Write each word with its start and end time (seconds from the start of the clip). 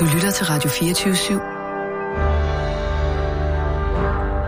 Du 0.00 0.04
lytter 0.14 0.30
til 0.30 0.46
Radio 0.46 0.70
24 0.70 1.14
/7. 1.14 1.32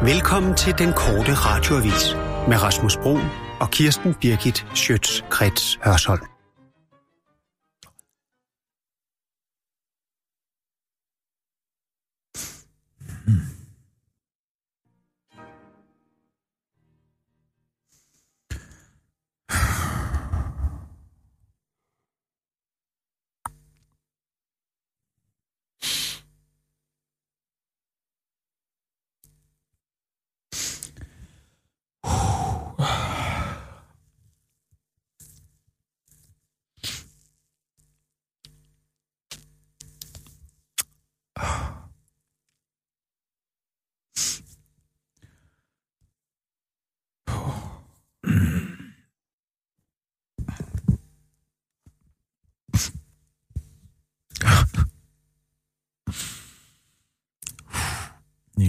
Velkommen 0.04 0.54
til 0.54 0.74
den 0.78 0.92
korte 0.92 1.34
radioavis 1.34 2.16
med 2.48 2.62
Rasmus 2.62 2.96
Bro 2.96 3.18
og 3.60 3.70
Kirsten 3.70 4.14
Birgit 4.14 4.66
Schøtz-Krets 4.74 5.78
Hørsholm. 5.84 6.33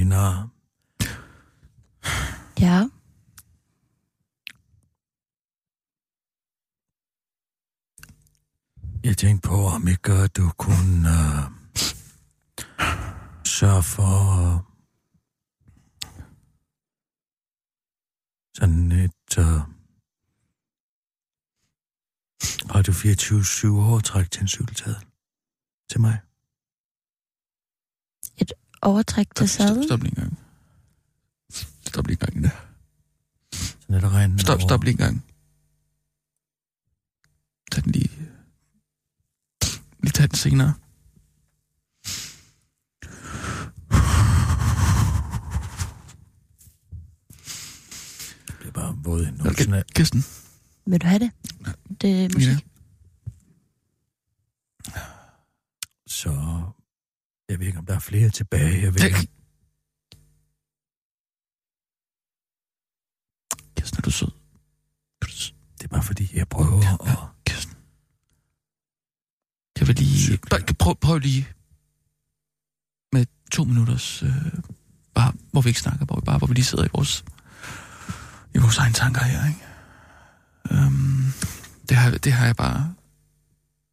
Nina, 0.05 0.49
Ja, 2.59 2.89
jeg 9.03 9.17
tænkte 9.17 9.47
på, 9.49 9.55
om 9.55 9.87
ikke 9.87 10.27
du 10.27 10.51
kunne 10.57 11.09
uh, 11.09 11.51
sørge 13.45 13.83
for 13.83 14.15
uh, 14.41 14.61
sådan 18.53 18.91
et 18.91 19.37
uh, 19.37 19.61
Radio 22.75 22.93
24 22.93 23.83
overtræk 23.83 24.31
til 24.31 24.41
en 24.41 24.47
cykeltadel 24.47 25.05
til 25.89 26.01
mig. 26.01 26.24
Overtræk 28.81 29.27
til 29.35 29.49
Stop, 29.49 29.67
sadel. 29.67 29.83
stop 29.83 30.03
lige 30.03 30.09
en 30.11 30.15
gang. 30.15 30.37
Stop 31.87 32.07
lige 32.07 32.17
en 32.21 32.27
gang. 32.27 32.43
Der. 32.43 32.49
Sådan 33.53 33.95
er 33.95 33.99
der 33.99 34.09
regnen 34.09 34.39
Stop, 34.39 34.61
stop 34.61 34.83
lige 34.83 34.91
en 34.91 34.97
gang. 34.97 35.25
Tag 37.71 37.83
den 37.83 37.91
lige... 37.91 38.11
Lige 39.99 40.11
tag 40.11 40.27
den 40.29 40.35
senere. 40.35 40.73
Det 48.59 48.67
er 48.67 48.71
bare 48.71 48.95
våd 49.03 49.25
i 49.25 49.31
numsen 49.31 49.73
af. 49.73 49.83
Kirsten, 49.95 50.25
Vil 50.85 51.01
du 51.01 51.07
have 51.07 51.19
det? 51.19 51.31
Det 52.01 52.25
er 52.25 52.29
musik. 52.33 52.47
Nina. 52.47 52.59
Så 56.07 56.54
jeg 57.55 57.59
ved 57.59 57.67
ikke, 57.67 57.79
om 57.79 57.85
der 57.85 57.95
er 57.95 57.99
flere 57.99 58.29
tilbage. 58.29 58.81
Jeg 58.81 58.93
ved 58.93 59.03
ikke, 59.03 59.17
om... 59.17 59.25
Kirsten, 63.77 63.97
er 63.97 64.01
du 64.01 64.11
sød? 64.11 64.31
Det 65.77 65.83
er 65.83 65.87
bare 65.87 66.03
fordi, 66.03 66.31
jeg 66.33 66.47
prøver 66.47 66.81
Ja, 66.83 66.93
at... 67.11 67.17
Kirsten. 67.45 67.75
Kan 69.75 69.87
vi 69.87 69.93
lige... 69.93 70.19
Cykle. 70.19 70.49
Bare, 70.49 70.73
prøv, 70.79 70.95
prøv 70.95 71.17
lige 71.17 71.47
med 73.11 73.25
to 73.51 73.63
minutters... 73.63 74.23
Øh, 74.23 74.29
bare, 75.13 75.33
hvor 75.51 75.61
vi 75.61 75.69
ikke 75.69 75.79
snakker, 75.79 76.05
hvor 76.05 76.15
vi 76.15 76.25
bare 76.25 76.37
hvor 76.37 76.47
vi 76.47 76.53
lige 76.53 76.65
sidder 76.65 76.85
i 76.85 76.89
vores, 76.93 77.25
i 78.55 78.57
vores 78.57 78.77
egne 78.77 78.93
tanker 78.93 79.23
her, 79.23 79.47
ikke? 79.47 79.65
Øhm, 80.71 81.23
det, 81.89 81.97
har, 81.97 82.11
det 82.11 82.33
har 82.33 82.45
jeg 82.45 82.55
bare... 82.55 82.93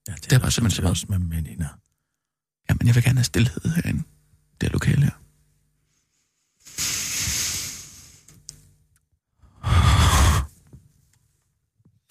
Ja, 0.08 0.14
Det 0.14 0.32
er 0.32 0.38
bare 0.38 0.50
simpelthen 0.50 0.84
så 0.84 0.88
også 0.88 1.06
med 1.08 1.18
Menina. 1.18 1.68
Jamen, 2.68 2.86
jeg 2.86 2.94
vil 2.94 3.02
gerne 3.04 3.18
have 3.18 3.24
stillhed 3.24 3.74
herinde. 3.74 4.02
Det 4.60 4.66
er 4.66 4.72
lokale 4.72 5.02
her. 5.02 5.18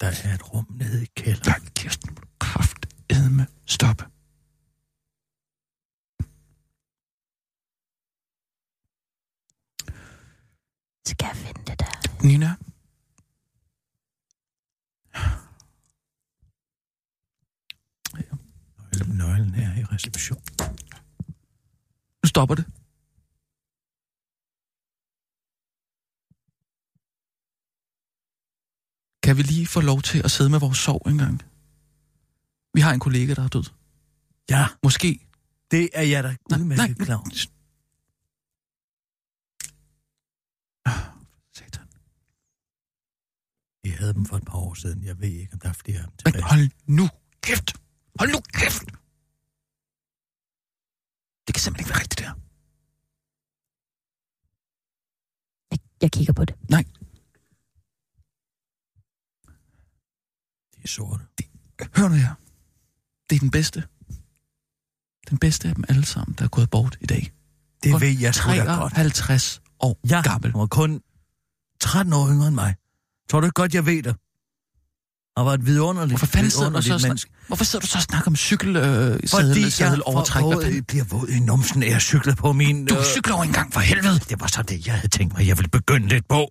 Der 0.00 0.08
er 0.24 0.34
et 0.34 0.54
rum 0.54 0.66
nede 0.70 1.02
i 1.02 1.06
kælderen. 1.16 1.62
Nej, 1.62 1.70
Kirsten, 1.74 2.16
kraft 2.40 2.86
edme 3.10 3.46
stoppe. 3.66 4.04
Skal 11.06 11.26
jeg 11.26 11.36
finde 11.36 11.62
det 11.66 11.80
der? 11.80 12.24
Nina, 12.26 12.54
Nøglen- 19.06 19.16
Nøglen 19.18 19.54
her 19.54 19.80
i 19.80 19.84
reception. 19.84 20.38
nu 22.22 22.26
stopper 22.28 22.54
det. 22.54 22.64
Kan 29.22 29.36
vi 29.36 29.42
lige 29.42 29.66
få 29.66 29.80
lov 29.80 30.02
til 30.02 30.18
at 30.24 30.30
sidde 30.30 30.50
med 30.50 30.60
vores 30.60 30.78
sorg 30.78 31.08
en 31.08 31.18
gang? 31.18 31.42
Vi 32.74 32.80
har 32.80 32.92
en 32.92 33.00
kollega, 33.00 33.34
der 33.34 33.44
er 33.44 33.48
død. 33.48 33.64
Ja, 34.50 34.66
Måske. 34.82 35.28
det 35.70 35.90
er 35.94 36.02
jeg 36.02 36.24
da 36.24 36.36
udmærket 36.54 36.98
klar 36.98 37.16
over. 37.16 37.46
Ah, 40.84 41.04
Satan. 41.56 41.86
Vi 43.84 43.90
havde 43.90 44.14
dem 44.14 44.24
for 44.24 44.36
et 44.36 44.44
par 44.44 44.58
år 44.58 44.74
siden. 44.74 45.04
Jeg 45.04 45.20
ved 45.20 45.28
ikke, 45.28 45.52
om 45.52 45.58
der 45.58 45.68
er 45.68 45.72
flere 45.72 45.98
af 45.98 46.04
dem 46.04 46.12
Men 46.24 46.32
tilbage. 46.32 46.44
hold 46.50 46.70
nu 46.86 47.08
kæft! 47.42 47.72
Hold 48.18 48.30
nu 48.32 48.40
kæft! 48.60 48.84
Det 51.46 51.54
kan 51.54 51.60
simpelthen 51.62 51.82
ikke 51.84 51.90
være 51.94 52.00
rigtigt, 52.02 52.18
det 52.18 52.26
her. 52.26 52.34
Jeg, 55.70 55.78
jeg 56.02 56.12
kigger 56.12 56.32
på 56.32 56.44
det. 56.44 56.54
Nej, 56.70 56.84
De 60.74 60.78
er 60.84 60.88
sorte. 60.88 61.24
hør 61.96 62.08
nu 62.08 62.14
her. 62.14 62.34
Det 63.30 63.36
er 63.36 63.40
den 63.40 63.50
bedste. 63.50 63.88
Den 65.30 65.38
bedste 65.38 65.68
af 65.68 65.74
dem 65.74 65.84
alle 65.88 66.04
sammen, 66.06 66.34
der 66.38 66.44
er 66.44 66.48
gået 66.48 66.70
bort 66.70 66.96
i 67.00 67.06
dag. 67.06 67.32
Det 67.82 67.92
Kun 67.92 68.00
ved 68.00 68.18
jeg 68.20 68.34
sgu 68.34 68.48
da 68.50 68.64
godt. 68.74 68.92
53 68.92 69.60
år 69.80 70.00
Ja, 70.10 70.22
gammel. 70.22 70.52
var 70.52 70.66
kun 70.66 71.02
13 71.80 72.12
år 72.12 72.28
yngre 72.30 72.46
end 72.48 72.54
mig. 72.54 72.74
Tror 73.28 73.40
du 73.40 73.46
ikke 73.46 73.54
godt, 73.54 73.74
jeg 73.74 73.86
ved 73.86 74.02
det? 74.02 74.16
Han 75.36 75.46
var 75.46 75.54
et 75.54 75.66
vidunderligt, 75.66 76.10
Hvorfor 76.10 76.26
fanden 76.26 76.50
sidder 76.50 76.70
du 76.70 76.82
så 76.82 76.94
og 76.94 77.00
menneske. 77.02 77.30
Hvorfor 77.46 77.64
sidder 77.64 77.80
du 77.82 77.86
så 77.86 77.98
og 77.98 78.02
snakker 78.02 78.28
om 78.30 78.36
cykel, 78.36 78.76
øh, 78.76 78.82
Fordi 79.14 79.26
sadel, 79.26 79.62
jeg 79.62 79.72
sadel 79.72 80.02
overtræk? 80.04 80.44
Hvad 80.44 80.52
for, 80.54 80.62
fanden? 80.62 80.84
bliver 80.84 81.04
våd 81.04 81.28
i 81.28 81.40
numsen, 81.40 81.82
af 81.82 81.90
jeg 81.90 82.00
cyklede 82.02 82.36
på 82.36 82.52
min... 82.52 82.86
Du 82.86 82.96
øh, 82.98 83.04
cykler 83.04 83.34
over 83.34 83.44
en 83.44 83.52
gang 83.52 83.72
for 83.72 83.80
helvede. 83.80 84.18
Det 84.28 84.40
var 84.40 84.46
så 84.46 84.62
det, 84.62 84.86
jeg 84.86 84.94
havde 84.94 85.08
tænkt 85.08 85.38
mig, 85.38 85.46
jeg 85.48 85.58
ville 85.58 85.68
begynde 85.68 86.08
lidt 86.08 86.28
på. 86.28 86.48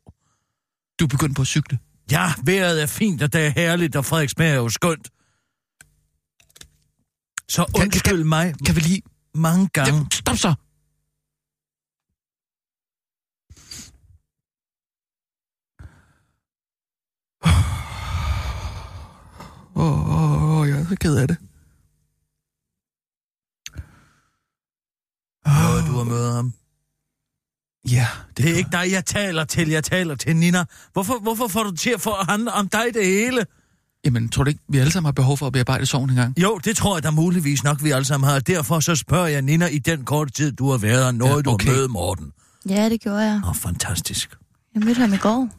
Du 1.00 1.06
er 1.06 1.08
begyndt 1.10 1.36
på 1.36 1.42
at 1.42 1.48
cykle. 1.48 1.80
Ja, 2.12 2.34
vejret 2.44 2.82
er 2.82 2.86
fint, 2.86 3.22
og 3.22 3.34
det 3.34 3.46
er 3.46 3.50
herligt, 3.50 3.96
og 3.96 4.06
Frederiksberg 4.06 4.48
er 4.50 4.56
jo 4.56 4.70
skønt. 4.70 5.08
Så 7.50 7.66
Kan- 7.76 7.82
undskyld 7.84 8.18
kan- 8.18 8.28
mig 8.28 8.54
Kan 8.66 8.76
vi 8.76 8.80
lige... 8.82 9.02
mange 9.36 9.70
gange. 9.74 9.94
Jamen, 9.94 10.12
stop 10.12 10.38
så. 10.38 10.54
Åh, 19.82 20.10
oh, 20.22 20.60
oh, 20.60 20.70
jeg 20.70 20.80
er 20.80 20.86
så 20.90 20.96
ked 20.96 21.16
af 21.16 21.28
det. 21.28 21.38
Noget, 25.46 25.84
du 25.88 25.92
har 25.98 26.04
mødt 26.04 26.34
ham. 26.34 26.54
Ja, 27.90 28.08
det, 28.28 28.38
Det 28.38 28.46
er 28.50 28.52
gør 28.54 28.58
ikke 28.58 28.70
dig, 28.72 28.92
jeg 28.92 29.06
taler 29.06 29.44
til. 29.44 29.70
Jeg 29.70 29.84
taler 29.84 30.16
til 30.16 30.36
Nina. 30.36 30.66
Hvorfor, 30.94 31.20
hvorfor 31.20 31.48
får 31.48 31.64
du 31.64 31.72
til 31.76 31.90
at 31.90 32.02
få 32.02 32.12
handle 32.30 32.52
om 32.54 32.68
dig 32.68 32.86
det 32.94 33.06
hele? 33.06 33.46
Jamen, 34.06 34.30
tror 34.30 34.44
du 34.44 34.48
ikke, 34.50 34.62
vi 34.68 34.78
alle 34.78 34.92
sammen 34.92 35.06
har 35.08 35.12
behov 35.12 35.38
for 35.38 35.48
at 35.48 35.54
bearbejde 35.54 35.86
sorgen 35.86 36.10
en 36.10 36.16
gang? 36.16 36.40
Jo, 36.40 36.58
det 36.64 36.78
tror 36.78 36.96
jeg 36.96 37.04
da 37.04 37.12
muligvis 37.12 37.64
nok, 37.64 37.84
vi 37.84 37.92
alle 37.92 38.06
sammen 38.06 38.30
har. 38.30 38.40
Derfor 38.40 38.80
så 38.80 38.96
spørger 38.96 39.28
jeg 39.28 39.42
Nina 39.42 39.66
i 39.68 39.80
den 39.80 40.06
korte 40.06 40.32
tid, 40.32 40.52
du 40.52 40.72
har 40.72 40.78
været 40.78 41.06
her, 41.06 41.12
noget 41.12 41.46
Ja, 41.46 41.52
okay. 41.54 41.66
du 41.68 41.72
har 41.72 41.78
mødt 41.80 41.92
Morten. 41.92 42.32
Ja, 42.70 42.90
det 42.90 43.02
gjorde 43.02 43.20
jeg. 43.20 43.42
Åh, 43.48 43.56
fantastisk. 43.56 44.38
Jeg 44.76 44.84
mødte 44.84 45.00
ham 45.02 45.14
i 45.14 45.18
går. 45.18 45.50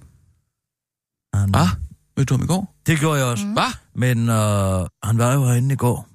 Han, 1.38 1.50
Hvad? 1.50 1.68
Ham 2.30 2.42
i 2.42 2.46
går? 2.46 2.74
Det 2.86 2.98
gjorde 2.98 3.18
jeg 3.18 3.26
også. 3.26 3.46
Mm. 3.46 3.52
Hvad? 3.52 3.72
Men 3.94 4.28
øh, 4.28 4.86
han 5.02 5.18
var 5.18 5.32
jo 5.34 5.44
herinde 5.44 5.72
i 5.72 5.76
går. 5.76 6.08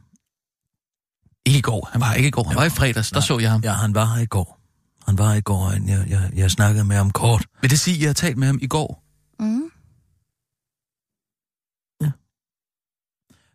Ikke 1.46 1.58
i 1.58 1.62
går. 1.62 1.90
Han 1.92 2.02
var 2.02 2.14
ikke 2.14 2.28
i 2.28 2.32
går. 2.32 2.44
Han 2.44 2.56
var 2.56 2.64
i 2.64 2.70
fredags. 2.70 3.12
Der 3.12 3.20
så 3.20 3.40
jeg 3.40 3.52
ham. 3.52 3.62
Ja, 3.64 3.72
han 3.72 3.96
var 3.96 4.06
her 4.16 4.22
i 4.22 4.26
går. 4.26 4.60
Han 5.08 5.18
var 5.18 5.30
her 5.30 5.36
i 5.36 5.42
går, 5.42 5.66
og 5.66 5.74
jeg, 5.74 6.06
jeg, 6.10 6.30
jeg 6.36 6.52
snakkede 6.52 6.86
med 6.86 6.96
ham 6.96 7.12
kort. 7.12 7.46
Vil 7.62 7.70
det 7.70 7.80
sige, 7.80 7.96
at 7.96 8.02
jeg 8.02 8.10
har 8.10 8.14
talt 8.14 8.38
med 8.38 8.48
ham 8.48 8.60
i 8.62 8.68
går? 8.68 9.04
Mm. 9.40 9.72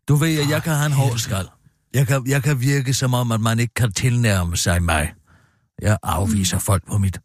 Du 0.08 0.14
ved, 0.14 0.40
at 0.40 0.48
jeg 0.48 0.62
kan 0.62 0.72
have 0.72 0.86
en 0.86 0.92
hård 0.92 1.18
skal. 1.18 1.48
Jeg 1.94 2.06
kan, 2.06 2.22
jeg 2.26 2.42
kan 2.42 2.60
virke 2.60 2.94
som 2.94 3.14
om, 3.14 3.32
at 3.32 3.40
man 3.40 3.58
ikke 3.58 3.74
kan 3.74 3.92
tilnærme 3.92 4.56
sig 4.56 4.82
mig. 4.82 5.14
Jeg 5.82 5.98
afviser 6.02 6.58
folk 6.58 6.86
på 6.86 6.98
mit... 6.98 7.18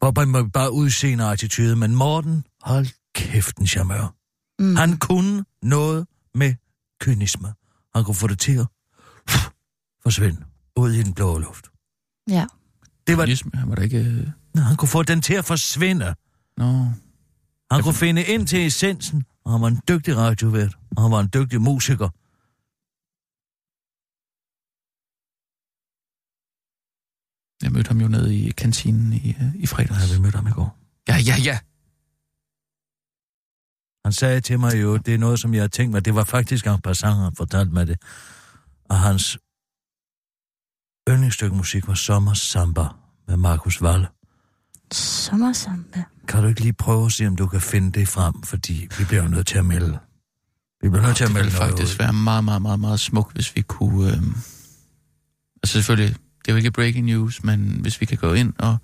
På, 0.00 0.10
på, 0.10 0.24
på 0.32 0.48
bare 0.52 0.72
udseende 0.72 1.24
og 1.24 1.32
attitude, 1.32 1.76
men 1.76 1.94
Morten, 1.94 2.44
hold 2.62 2.86
kæft 3.14 3.56
en 3.56 3.66
charmeur. 3.66 4.14
Mm. 4.58 4.76
Han 4.76 4.98
kunne 4.98 5.44
noget 5.62 6.06
med 6.34 6.54
kynisme. 7.00 7.54
Han 7.94 8.04
kunne 8.04 8.14
få 8.14 8.26
det 8.26 8.38
til 8.38 8.58
at 8.58 8.66
forsvinde 10.02 10.44
ud 10.76 10.92
i 10.92 11.02
den 11.02 11.14
blå 11.14 11.38
luft. 11.38 11.66
Ja. 12.28 12.46
Det 13.06 13.16
var, 13.16 13.24
Kynisme, 13.24 13.50
han 13.54 13.68
var 13.68 13.74
da 13.74 13.82
ikke... 13.82 13.98
øh, 13.98 14.28
Nå, 14.54 14.60
han 14.60 14.76
kunne 14.76 14.88
få 14.88 15.02
den 15.02 15.22
til 15.22 15.34
at 15.34 15.44
forsvinde. 15.44 16.14
Nå. 16.56 16.84
Han 17.70 17.82
kunne 17.82 17.94
finde 17.94 18.24
ind 18.24 18.46
til 18.46 18.66
essensen, 18.66 19.24
og 19.44 19.52
han 19.52 19.60
var 19.60 19.68
en 19.68 19.80
dygtig 19.88 20.16
radiovært, 20.16 20.76
og 20.96 21.02
han 21.02 21.10
var 21.10 21.20
en 21.20 21.30
dygtig 21.34 21.60
musiker. 21.60 22.08
Jeg 27.64 27.72
mødte 27.72 27.88
ham 27.88 28.00
jo 28.00 28.08
nede 28.08 28.36
i 28.38 28.50
kantinen 28.50 29.12
i, 29.12 29.28
øh, 29.40 29.54
i 29.54 29.66
fredags. 29.66 30.10
Ja, 30.10 30.14
vi 30.16 30.20
mødte 30.22 30.36
ham 30.36 30.46
i 30.46 30.50
går. 30.50 30.78
Ja, 31.08 31.16
ja, 31.16 31.36
ja. 31.44 31.58
Han 34.04 34.12
sagde 34.12 34.40
til 34.40 34.60
mig 34.60 34.82
jo, 34.82 34.96
det 34.96 35.14
er 35.14 35.18
noget, 35.18 35.40
som 35.40 35.54
jeg 35.54 35.62
har 35.62 35.68
tænkt 35.68 35.92
mig. 35.92 36.04
Det 36.04 36.14
var 36.14 36.24
faktisk 36.24 36.66
en 36.66 36.80
passant, 36.80 37.16
han 37.16 37.36
fortalte 37.36 37.72
mig 37.72 37.86
det. 37.86 37.96
Og 38.90 39.00
hans 39.00 39.38
yndlingsstykke 41.08 41.56
musik 41.56 41.88
var 41.88 41.94
Sommer 41.94 42.34
Samba 42.34 42.84
med 43.28 43.36
Markus 43.36 43.82
Walle. 43.82 44.06
Sommersamba. 44.92 46.02
Kan 46.28 46.42
du 46.42 46.48
ikke 46.48 46.60
lige 46.60 46.72
prøve 46.72 47.06
at 47.06 47.12
se, 47.12 47.26
om 47.26 47.36
du 47.36 47.46
kan 47.46 47.60
finde 47.60 47.92
det 48.00 48.08
frem? 48.08 48.42
Fordi 48.42 48.88
vi 48.98 49.04
bliver 49.04 49.22
jo 49.22 49.28
nødt 49.28 49.46
til 49.46 49.58
at 49.58 49.66
melde. 49.66 49.98
Vi 50.82 50.88
bliver 50.88 51.02
nødt 51.06 51.16
til 51.16 51.24
at 51.24 51.28
Det 51.28 51.34
melde 51.34 51.46
ville 51.46 51.58
noget 51.58 51.70
faktisk 51.78 51.94
ud. 51.94 52.04
være 52.04 52.12
meget, 52.12 52.44
meget, 52.44 52.62
meget, 52.62 52.80
meget 52.80 53.00
smukt, 53.00 53.34
hvis 53.34 53.56
vi 53.56 53.62
kunne... 53.62 54.06
Øh... 54.12 54.22
Altså 55.62 55.72
selvfølgelig, 55.72 56.16
det 56.38 56.48
er 56.48 56.52
jo 56.52 56.56
ikke 56.56 56.70
breaking 56.70 57.06
news, 57.06 57.44
men 57.44 57.78
hvis 57.80 58.00
vi 58.00 58.06
kan 58.06 58.18
gå 58.18 58.32
ind 58.32 58.52
og 58.58 58.76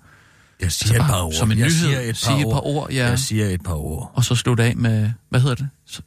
Jeg 0.61 0.71
siger 0.71 0.99
et 0.99 1.05
par 1.05 1.21
ord. 1.21 1.33
som 1.33 1.51
en 1.51 1.57
jeg 1.57 1.67
nyhed 1.67 1.79
siger 1.79 1.99
et 1.99 2.07
par 2.07 2.13
sige 2.13 2.39
et 2.39 2.45
ord. 2.45 2.53
par 2.53 2.61
ord, 2.61 2.91
ja, 2.91 3.07
Jeg 3.07 3.19
siger 3.19 3.45
et 3.45 3.63
par 3.63 3.73
ord. 3.75 4.11
og 4.13 4.23
så 4.23 4.35
slutte 4.35 4.63
af 4.63 4.75
med, 4.75 5.11
hvad 5.29 5.41
hedder 5.41 5.55
det? 5.55 5.69
Så, 5.85 6.01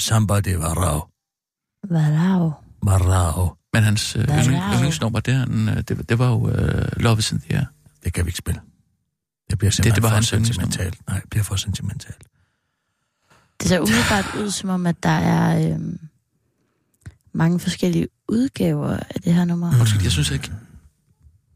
Samba 0.00 0.40
de 0.40 0.58
Varao. 0.58 1.00
Wow. 1.90 2.52
Varao. 2.82 3.54
men 3.72 3.82
hans 3.82 4.16
øh, 4.16 4.22
er 4.22 4.42
det? 4.42 4.62
yndlingsnummer, 4.74 5.20
det, 5.20 5.34
en, 5.42 5.68
øh, 5.68 5.76
det, 5.76 6.08
det 6.08 6.18
var 6.18 6.28
jo 6.28 6.48
øh, 6.50 6.88
Love 6.96 7.18
is 7.18 7.32
in 7.32 7.40
the 7.40 7.54
Air. 7.56 7.64
Det 8.04 8.12
kan 8.12 8.24
vi 8.24 8.28
ikke 8.28 8.38
spille. 8.38 8.60
Det 9.50 9.58
bliver 9.58 9.70
simpelthen 9.70 9.94
det 9.94 10.02
var 10.02 10.08
for 10.08 10.14
hans 10.14 10.28
sentimentalt. 10.28 11.06
Nej, 11.08 11.20
det 11.20 11.30
bliver 11.30 11.44
for 11.44 11.56
sentimentalt. 11.56 12.24
Det 13.60 13.68
ser 13.68 13.80
umiddelbart 13.80 14.34
ud 14.40 14.50
som 14.50 14.70
om, 14.70 14.86
at 14.86 15.02
der 15.02 15.08
er 15.08 15.72
øhm, 15.74 15.98
mange 17.32 17.60
forskellige 17.60 18.08
udgaver 18.28 18.96
af 18.96 19.20
det 19.24 19.34
her 19.34 19.44
nummer. 19.44 19.70
Mm. 19.70 19.80
Undskyld, 19.80 20.02
jeg 20.02 20.12
synes 20.12 20.30
ikke... 20.30 20.52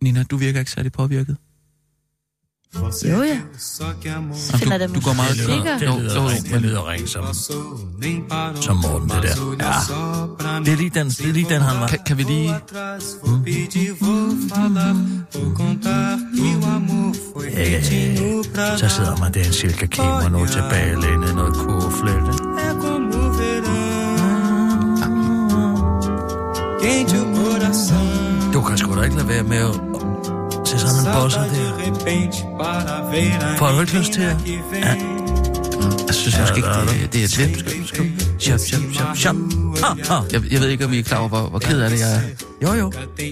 Nina, 0.02 0.22
du 0.22 0.36
virker 0.36 0.58
ikke 0.58 0.70
særlig 0.70 0.92
påvirket. 0.92 1.36
Jo, 2.74 3.22
ja. 3.22 3.38
Jamen, 4.04 4.34
Finder 4.34 4.78
du, 4.78 4.84
det 4.84 4.94
du 4.94 5.00
går 5.00 5.12
meget 5.12 5.36
musiker. 5.36 5.62
klar. 5.62 5.78
Det 5.78 6.00
lyder, 6.00 6.22
jo, 6.22 6.28
ring, 6.28 6.44
det 6.44 6.62
lyder 6.62 6.88
ring 6.90 7.08
som, 7.08 7.24
som 8.62 8.76
Morten, 8.76 9.08
det 9.08 9.22
der. 9.22 9.28
Ja. 9.60 10.58
Det 10.64 10.72
er 10.72 10.76
lige 10.76 10.90
den, 10.94 11.08
det 11.08 11.28
er 11.28 11.32
lige 11.32 11.48
den 11.48 11.62
han 11.62 11.80
var. 11.80 11.86
kan, 11.88 11.98
kan 12.06 12.18
vi 12.18 12.22
lige... 12.22 12.54
Ja, 17.56 17.82
så 18.76 18.88
sidder 18.88 19.16
man 19.20 19.34
der 19.34 19.44
en 19.44 19.52
silke 19.52 19.86
kimo, 19.86 20.28
noget 20.28 20.50
tilbage, 20.50 21.00
lænet, 21.00 21.34
noget 21.34 21.54
kurfløjte. 21.54 22.32
Du 28.52 28.60
kan 28.62 28.78
sgu 28.78 28.96
da 28.96 29.02
ikke 29.02 29.16
lade 29.16 29.28
være 29.28 29.42
med 29.42 29.56
at 29.56 29.89
se 30.70 30.78
sådan 30.78 31.06
en 31.06 31.12
bosser 31.22 31.40
der. 31.40 31.48
Får 33.58 33.68
du 33.70 33.80
ikke 33.80 33.98
lyst 33.98 34.12
til 34.12 34.20
at... 34.22 34.36
Ja. 34.46 34.52
Jeg 36.06 36.14
synes 36.14 36.38
måske 36.40 36.56
ikke, 36.56 36.68
det, 36.68 37.12
det 37.12 37.24
er 37.24 37.28
lidt... 37.46 37.58
Shop, 38.40 38.58
shop, 38.58 38.80
shop, 38.94 39.16
shop. 39.16 39.36
Ah, 39.84 39.96
ah. 40.18 40.22
Jeg, 40.32 40.42
jeg 40.52 40.60
ved 40.60 40.68
ikke, 40.68 40.84
om 40.84 40.92
I 40.92 40.98
er 40.98 41.02
klar 41.02 41.18
over, 41.18 41.28
hvor, 41.28 41.48
hvor 41.48 41.58
ked 41.58 41.80
af 41.80 41.90
det 41.90 42.00
jeg 42.00 42.14
er. 42.14 42.20
Jo, 42.62 42.72
jo. 42.72 42.92
Jeg 42.96 43.02
Det 43.18 43.24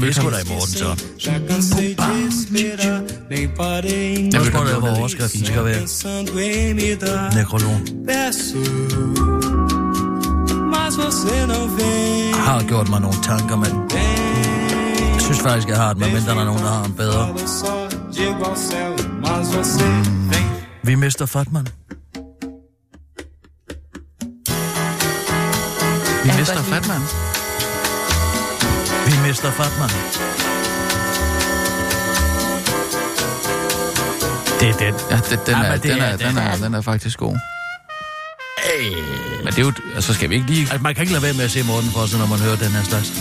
mødte 0.00 0.18
er 0.18 0.22
ham, 0.22 0.32
da 0.32 0.38
i 0.38 0.48
morgen, 0.48 0.68
så. 0.68 1.04
jeg 4.32 4.40
mødte 4.40 4.56
ham 4.56 4.66
er, 4.66 4.70
jo 4.70 4.78
hvor 4.80 4.88
overskriften 4.98 5.44
skal 5.44 5.64
være. 5.64 5.86
Nekrolog. 7.34 7.80
Jeg 12.34 12.42
har 12.44 12.62
gjort 12.68 12.88
mig 12.88 13.00
nogle 13.00 13.16
tanker, 13.22 13.56
men 13.56 13.70
jeg 13.92 14.17
synes 15.28 15.40
faktisk, 15.42 15.68
jeg 15.68 15.76
har 15.76 15.88
det, 15.88 15.98
medmindre 15.98 16.34
der 16.34 16.40
er 16.40 16.44
nogen, 16.44 16.62
der 16.62 16.72
har 16.72 16.84
en 16.84 16.92
bedre. 16.94 17.28
Vi 20.82 20.94
mister 20.94 21.26
Fatman. 21.26 21.66
Vi 26.24 26.30
mister 26.38 26.62
Fatman. 26.62 27.02
Vi 29.06 29.28
mister 29.28 29.50
Fatman. 29.50 29.90
Det 34.60 34.68
er 34.68 34.72
den. 34.78 34.94
Ja, 35.10 35.20
den, 35.30 35.38
den, 35.46 35.54
er, 35.54 35.72
det 35.72 35.82
den, 35.82 36.00
er- 36.00 36.16
den, 36.16 36.38
er, 36.38 36.56
den 36.56 36.74
er 36.74 36.80
faktisk 36.80 37.18
god. 37.18 37.36
Men 39.44 39.46
det 39.46 39.58
er 39.58 39.62
jo... 39.62 39.72
Altså, 39.94 40.14
skal 40.14 40.30
vi 40.30 40.34
ikke 40.34 40.46
lige... 40.46 40.60
Altså, 40.60 40.78
man 40.78 40.94
kan 40.94 41.02
ikke 41.02 41.12
lade 41.12 41.22
være 41.22 41.32
med 41.34 41.44
at 41.44 41.50
se 41.50 41.62
Morten 41.66 41.90
for 41.90 42.06
sig, 42.06 42.18
når 42.18 42.26
man 42.26 42.38
hører 42.38 42.56
den 42.56 42.68
her 42.70 42.82
slags. 42.82 43.12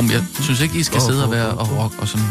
Om 0.00 0.10
jeg 0.10 0.24
synes 0.40 0.60
ikke, 0.60 0.78
I 0.78 0.82
skal 0.82 1.00
sidde 1.00 1.24
og 1.24 1.30
være 1.30 1.48
og, 1.48 1.78
rock, 1.78 1.94
og 1.98 2.08
sådan 2.08 2.26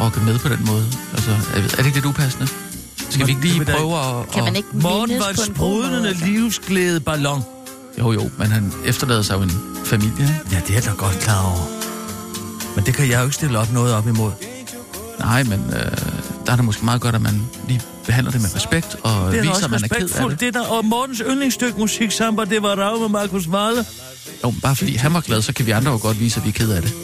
rocke 0.00 0.20
med 0.20 0.38
på 0.38 0.48
den 0.48 0.66
måde. 0.66 0.86
Altså, 1.12 1.30
er, 1.30 1.60
det 1.60 1.86
ikke 1.86 1.96
lidt 1.96 2.06
upassende? 2.06 2.48
Skal 3.10 3.26
vi 3.26 3.30
ikke 3.30 3.42
lige 3.42 3.64
da 3.64 3.72
prøve 3.72 3.98
at... 3.98 4.30
Kan 4.30 4.44
man 4.44 4.56
ikke 4.56 4.68
Morten 4.72 5.18
var 5.18 5.28
en 5.28 6.06
altså? 6.06 6.24
livsglæde 6.26 7.00
ballon. 7.00 7.42
Jo, 7.98 8.12
jo, 8.12 8.30
men 8.38 8.46
han 8.46 8.72
efterlader 8.84 9.22
sig 9.22 9.34
jo 9.34 9.42
en 9.42 9.52
familie. 9.84 10.40
Ja, 10.52 10.60
det 10.66 10.76
er 10.76 10.80
da 10.80 10.90
godt 10.90 11.18
klar 11.18 11.46
over. 11.46 11.66
Men 12.76 12.86
det 12.86 12.94
kan 12.94 13.08
jeg 13.08 13.18
jo 13.18 13.24
ikke 13.24 13.34
stille 13.34 13.58
op 13.58 13.72
noget 13.72 13.94
op 13.94 14.06
imod. 14.06 14.32
Nej, 15.18 15.42
men 15.42 15.60
øh, 15.72 15.96
der 16.46 16.52
er 16.52 16.56
det 16.56 16.64
måske 16.64 16.84
meget 16.84 17.00
godt, 17.00 17.14
at 17.14 17.22
man 17.22 17.42
lige 17.68 17.80
behandler 18.06 18.32
det 18.32 18.40
med 18.40 18.54
respekt 18.56 18.96
og 19.02 19.32
Det 19.32 19.38
er 19.38 19.42
da 19.42 19.48
viser, 19.48 19.64
at 19.64 19.70
man 19.70 19.84
er 19.84 19.88
ked 19.88 20.10
af 20.14 20.30
det. 20.30 20.40
Det 20.40 20.48
er 20.48 20.52
der, 20.52 20.66
og 20.66 20.84
Mortens 20.84 21.22
yndlingsstykke 21.26 21.78
musik, 21.78 22.10
Samba, 22.10 22.44
det 22.44 22.62
var 22.62 22.74
Rav 22.76 22.98
med 23.00 23.08
Markus 23.08 23.48
Walle. 23.48 23.84
Jo, 24.44 24.54
bare 24.62 24.76
fordi 24.76 24.94
han 24.96 25.14
var 25.14 25.20
glad, 25.20 25.42
så 25.42 25.52
kan 25.52 25.66
vi 25.66 25.70
andre 25.70 25.90
jo 25.92 25.98
godt 26.02 26.20
vise, 26.20 26.40
at 26.40 26.44
vi 26.44 26.48
er 26.48 26.52
ked 26.52 26.70
af 26.70 26.82
det. 26.82 26.94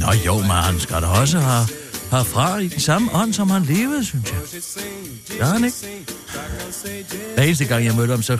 Nå 0.00 0.06
jo, 0.26 0.38
men 0.38 0.50
han 0.50 0.80
skal 0.80 0.96
da 1.02 1.06
også 1.06 1.38
have, 1.38 1.66
have 2.10 2.24
fra 2.24 2.58
i 2.58 2.68
den 2.68 2.80
samme 2.80 3.14
ånd, 3.14 3.32
som 3.32 3.50
han 3.50 3.62
levede, 3.62 4.04
synes 4.04 4.24
jeg. 4.30 5.38
Gør 5.38 5.46
han 5.46 5.64
ikke? 5.64 5.76
Hver 7.34 7.42
eneste 7.42 7.64
gang, 7.64 7.84
jeg 7.84 7.94
mødte 7.94 8.10
ham, 8.10 8.22
så, 8.22 8.38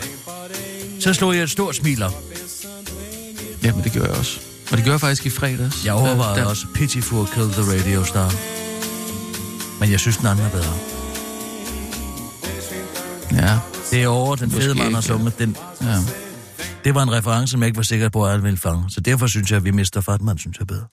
så 0.99 1.13
slog 1.13 1.35
jeg 1.35 1.43
et 1.43 1.49
stort 1.49 1.75
smil 1.75 2.03
op. 2.03 2.23
Ja, 3.63 3.73
men 3.73 3.83
det 3.83 3.91
gjorde 3.91 4.09
jeg 4.09 4.17
også. 4.17 4.39
Og 4.71 4.77
det 4.77 4.83
gjorde 4.83 4.91
jeg 4.93 4.99
faktisk 5.01 5.25
i 5.25 5.29
fredags. 5.29 5.85
Jeg 5.85 5.93
overvejede 5.93 6.39
der- 6.41 6.45
også 6.45 6.65
Pitiful 6.75 7.27
Kill 7.27 7.49
the 7.51 7.61
Radio 7.61 8.03
Star. 8.05 8.33
Men 9.79 9.91
jeg 9.91 9.99
synes, 9.99 10.17
den 10.17 10.27
anden 10.27 10.45
er 10.45 10.49
bedre. 10.49 10.73
Ja, 13.31 13.57
Det 13.91 14.03
er 14.03 14.07
over, 14.07 14.35
den 14.35 14.51
fede 14.51 14.75
mand 14.75 14.89
ikke. 14.89 15.01
sunget. 15.01 15.39
Den, 15.39 15.57
ja. 15.81 15.97
Det 16.83 16.95
var 16.95 17.03
en 17.03 17.11
reference, 17.11 17.51
som 17.51 17.61
jeg 17.61 17.67
ikke 17.67 17.77
var 17.77 17.83
sikker 17.83 18.09
på, 18.09 18.25
at 18.25 18.31
alle 18.31 18.43
ville 18.43 18.57
fange. 18.57 18.89
Så 18.89 19.01
derfor 19.01 19.27
synes 19.27 19.51
jeg, 19.51 19.57
at 19.57 19.63
vi 19.63 19.71
mister 19.71 20.01
Fatman, 20.01 20.37
synes 20.37 20.59
jeg 20.59 20.67
bedre. 20.67 20.87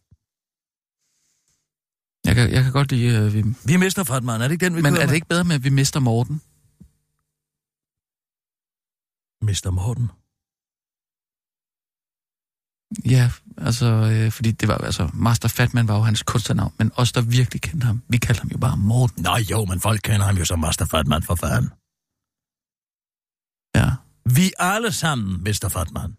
Jeg 2.24 2.34
kan, 2.34 2.50
jeg 2.50 2.62
kan 2.62 2.72
godt 2.72 2.92
lide... 2.92 3.18
Øh, 3.18 3.34
vi... 3.34 3.44
Vi 3.64 3.76
mister 3.76 4.04
Fatman, 4.04 4.40
er 4.40 4.48
det 4.48 4.52
ikke 4.52 4.64
den, 4.64 4.76
vi 4.76 4.82
Men 4.82 4.96
er 4.96 5.06
det 5.06 5.14
ikke 5.14 5.26
bedre 5.26 5.44
med, 5.44 5.54
at 5.54 5.64
vi 5.64 5.70
mister 5.70 6.00
Morten? 6.00 6.40
Mister 9.42 9.70
Morten. 9.70 10.10
Ja, 13.04 13.30
altså, 13.58 13.86
øh, 13.86 14.32
fordi 14.32 14.50
det 14.50 14.68
var 14.68 14.78
altså, 14.78 15.10
Master 15.14 15.48
Fatman 15.48 15.88
var 15.88 15.96
jo 15.96 16.02
hans 16.02 16.22
kunstnernavn, 16.22 16.74
men 16.78 16.92
os, 16.94 17.12
der 17.12 17.20
virkelig 17.20 17.60
kendte 17.60 17.84
ham, 17.86 18.02
vi 18.08 18.16
kaldte 18.16 18.40
ham 18.40 18.50
jo 18.50 18.58
bare 18.58 18.76
Morten. 18.76 19.22
Nå 19.22 19.36
jo, 19.50 19.64
men 19.64 19.80
folk 19.80 20.00
kender 20.04 20.26
ham 20.26 20.36
jo 20.36 20.44
som 20.44 20.58
Master 20.58 20.84
Fatman 20.84 21.22
for 21.22 21.34
fanden. 21.34 21.70
Ja. 23.74 23.90
Vi 24.24 24.52
alle 24.58 24.92
sammen 24.92 25.42
mister 25.44 25.68
Fatman. 25.68 26.16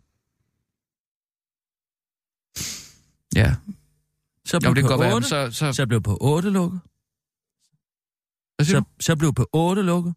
Ja, 3.35 3.55
Så 4.45 4.59
blev 4.59 4.75
det 4.75 4.83
kan 4.83 4.83
på 4.83 4.87
godt 4.87 4.99
være, 4.99 5.09
men 5.09 5.15
8, 5.15 5.27
så... 5.27 5.49
så, 5.51 5.73
så 5.73 5.85
blev 5.87 6.01
på 6.01 6.17
8 6.21 6.49
lukket. 6.49 6.81
Så, 8.61 8.83
så 8.99 9.15
blev 9.15 9.33
på 9.33 9.49
8 9.53 9.81
lukket. 9.81 10.13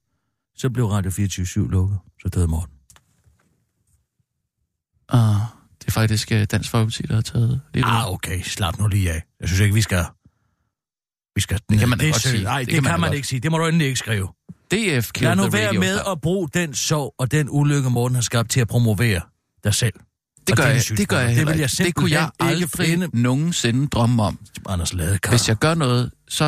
Så 0.57 0.71
blev 0.71 0.87
Radio 0.87 1.11
24 1.11 1.71
lukket. 1.71 1.99
Så 2.23 2.29
døde 2.29 2.49
Morten. 2.49 2.75
Og 5.09 5.35
det 5.81 5.87
er 5.89 5.93
faktisk 5.93 6.33
øh, 6.33 6.45
Dansk 6.45 6.71
Folkeparti, 6.71 7.03
der 7.03 7.15
har 7.15 7.23
taget 7.23 7.61
lidt 7.75 7.87
Ah, 7.89 8.13
okay, 8.13 8.43
slap 8.43 8.79
nu 8.79 8.87
lige 8.89 9.13
af. 9.13 9.23
Jeg 9.41 9.49
synes 9.49 9.61
ikke, 9.61 9.75
vi 9.75 9.81
skal... 9.83 10.05
Vi 11.35 11.41
skal 11.41 11.61
Det 11.71 11.79
kan 11.79 11.89
man 11.89 11.99
det 11.99 12.13
godt 12.13 12.23
sige. 12.23 12.43
Nej, 12.43 12.59
det, 12.59 12.67
Det 12.67 12.75
det 12.75 12.83
kan 12.85 12.93
man 12.93 13.01
man 13.01 13.15
ikke 13.15 13.29
sige. 13.29 13.41
Det 13.41 13.51
må 13.51 13.59
du 13.59 13.67
endelig 13.67 13.87
ikke 13.87 13.99
skrive. 13.99 14.29
DF 14.71 14.77
Lad 14.77 15.03
killed 15.03 15.37
nu 15.37 15.43
the 15.43 15.53
være 15.53 15.73
med 15.73 16.01
at 16.11 16.21
bruge 16.21 16.49
den 16.55 16.75
sorg 16.75 17.15
og 17.19 17.31
den 17.33 17.47
ulykke, 17.51 17.91
Morten 17.91 18.15
har 18.15 18.23
skabt 18.23 18.51
til 18.51 18.61
at 18.61 18.69
promovere 18.69 19.21
dig 19.65 19.75
selv. 19.75 19.93
Det 20.47 20.57
gør, 20.57 20.67
jeg, 20.67 20.83
det 20.89 21.09
gør 21.09 21.19
jeg 21.19 21.29
Det 21.29 21.37
heller 21.37 21.53
vil 21.53 21.61
jeg. 21.61 21.71
Det 21.79 21.95
kunne 21.95 22.11
jeg 22.11 22.31
aldrig 22.41 22.71
finde. 22.71 23.09
nogensinde 23.13 23.87
drømme 23.89 24.23
om. 24.23 24.39
Anders 24.69 24.93
Ladekar. 24.95 25.31
Hvis 25.31 25.49
jeg 25.49 25.57
gør 25.57 25.75
noget, 25.75 26.11
så 26.29 26.45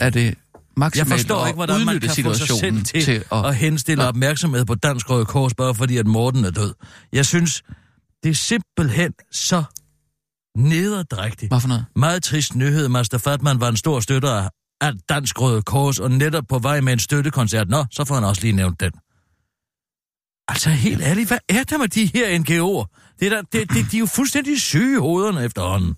er 0.00 0.10
det 0.10 0.24
Jeg 0.24 0.34
maksimalt 0.76 1.08
forstår 1.10 1.40
at 1.42 1.48
ikke, 1.48 1.56
hvordan 1.56 1.86
man 1.86 2.00
kan 2.00 2.08
få 2.10 2.14
sig 2.14 2.24
selv 2.24 2.34
situationen 2.34 2.84
til, 2.84 3.04
til 3.04 3.24
at... 3.32 3.46
at 3.46 3.56
henstille 3.56 4.08
opmærksomhed 4.08 4.64
på 4.64 4.74
Dansk 4.74 5.10
Røde 5.10 5.24
Kors, 5.24 5.54
bare 5.54 5.74
fordi 5.74 5.96
at 5.96 6.06
Morten 6.06 6.44
er 6.44 6.50
død. 6.50 6.74
Jeg 7.12 7.26
synes, 7.26 7.62
det 8.22 8.30
er 8.30 8.34
simpelthen 8.34 9.12
så 9.32 9.62
nederdrægtigt. 10.56 11.50
Hvad 11.50 11.60
for 11.60 11.68
noget? 11.68 11.84
Meget 11.96 12.22
trist 12.22 12.54
nyhed. 12.54 12.88
Master 12.88 13.18
Fatman 13.18 13.60
var 13.60 13.68
en 13.68 13.76
stor 13.76 14.00
støtter 14.00 14.30
af- 14.30 14.48
af 14.80 14.92
Dansk 15.08 15.40
Røde 15.40 15.62
Kors, 15.62 15.98
og 15.98 16.10
netop 16.10 16.44
på 16.48 16.58
vej 16.58 16.80
med 16.80 16.92
en 16.92 16.98
støttekoncert. 16.98 17.68
Nå, 17.68 17.84
så 17.90 18.04
får 18.04 18.14
han 18.14 18.24
også 18.24 18.42
lige 18.42 18.52
nævnt 18.52 18.80
den. 18.80 18.92
Altså 20.48 20.70
helt 20.70 21.02
ærligt, 21.02 21.28
hvad 21.28 21.38
er 21.48 21.62
der 21.64 21.78
med 21.78 21.88
de 21.88 22.06
her 22.14 22.38
NGO'er? 22.38 23.14
Det 23.20 23.26
er 23.26 23.30
der, 23.30 23.42
det, 23.42 23.70
det, 23.70 23.90
de 23.92 23.96
er 23.96 24.00
jo 24.00 24.06
fuldstændig 24.06 24.60
syge 24.60 24.92
i 24.96 24.98
hovederne 24.98 25.44
efterhånden. 25.44 25.96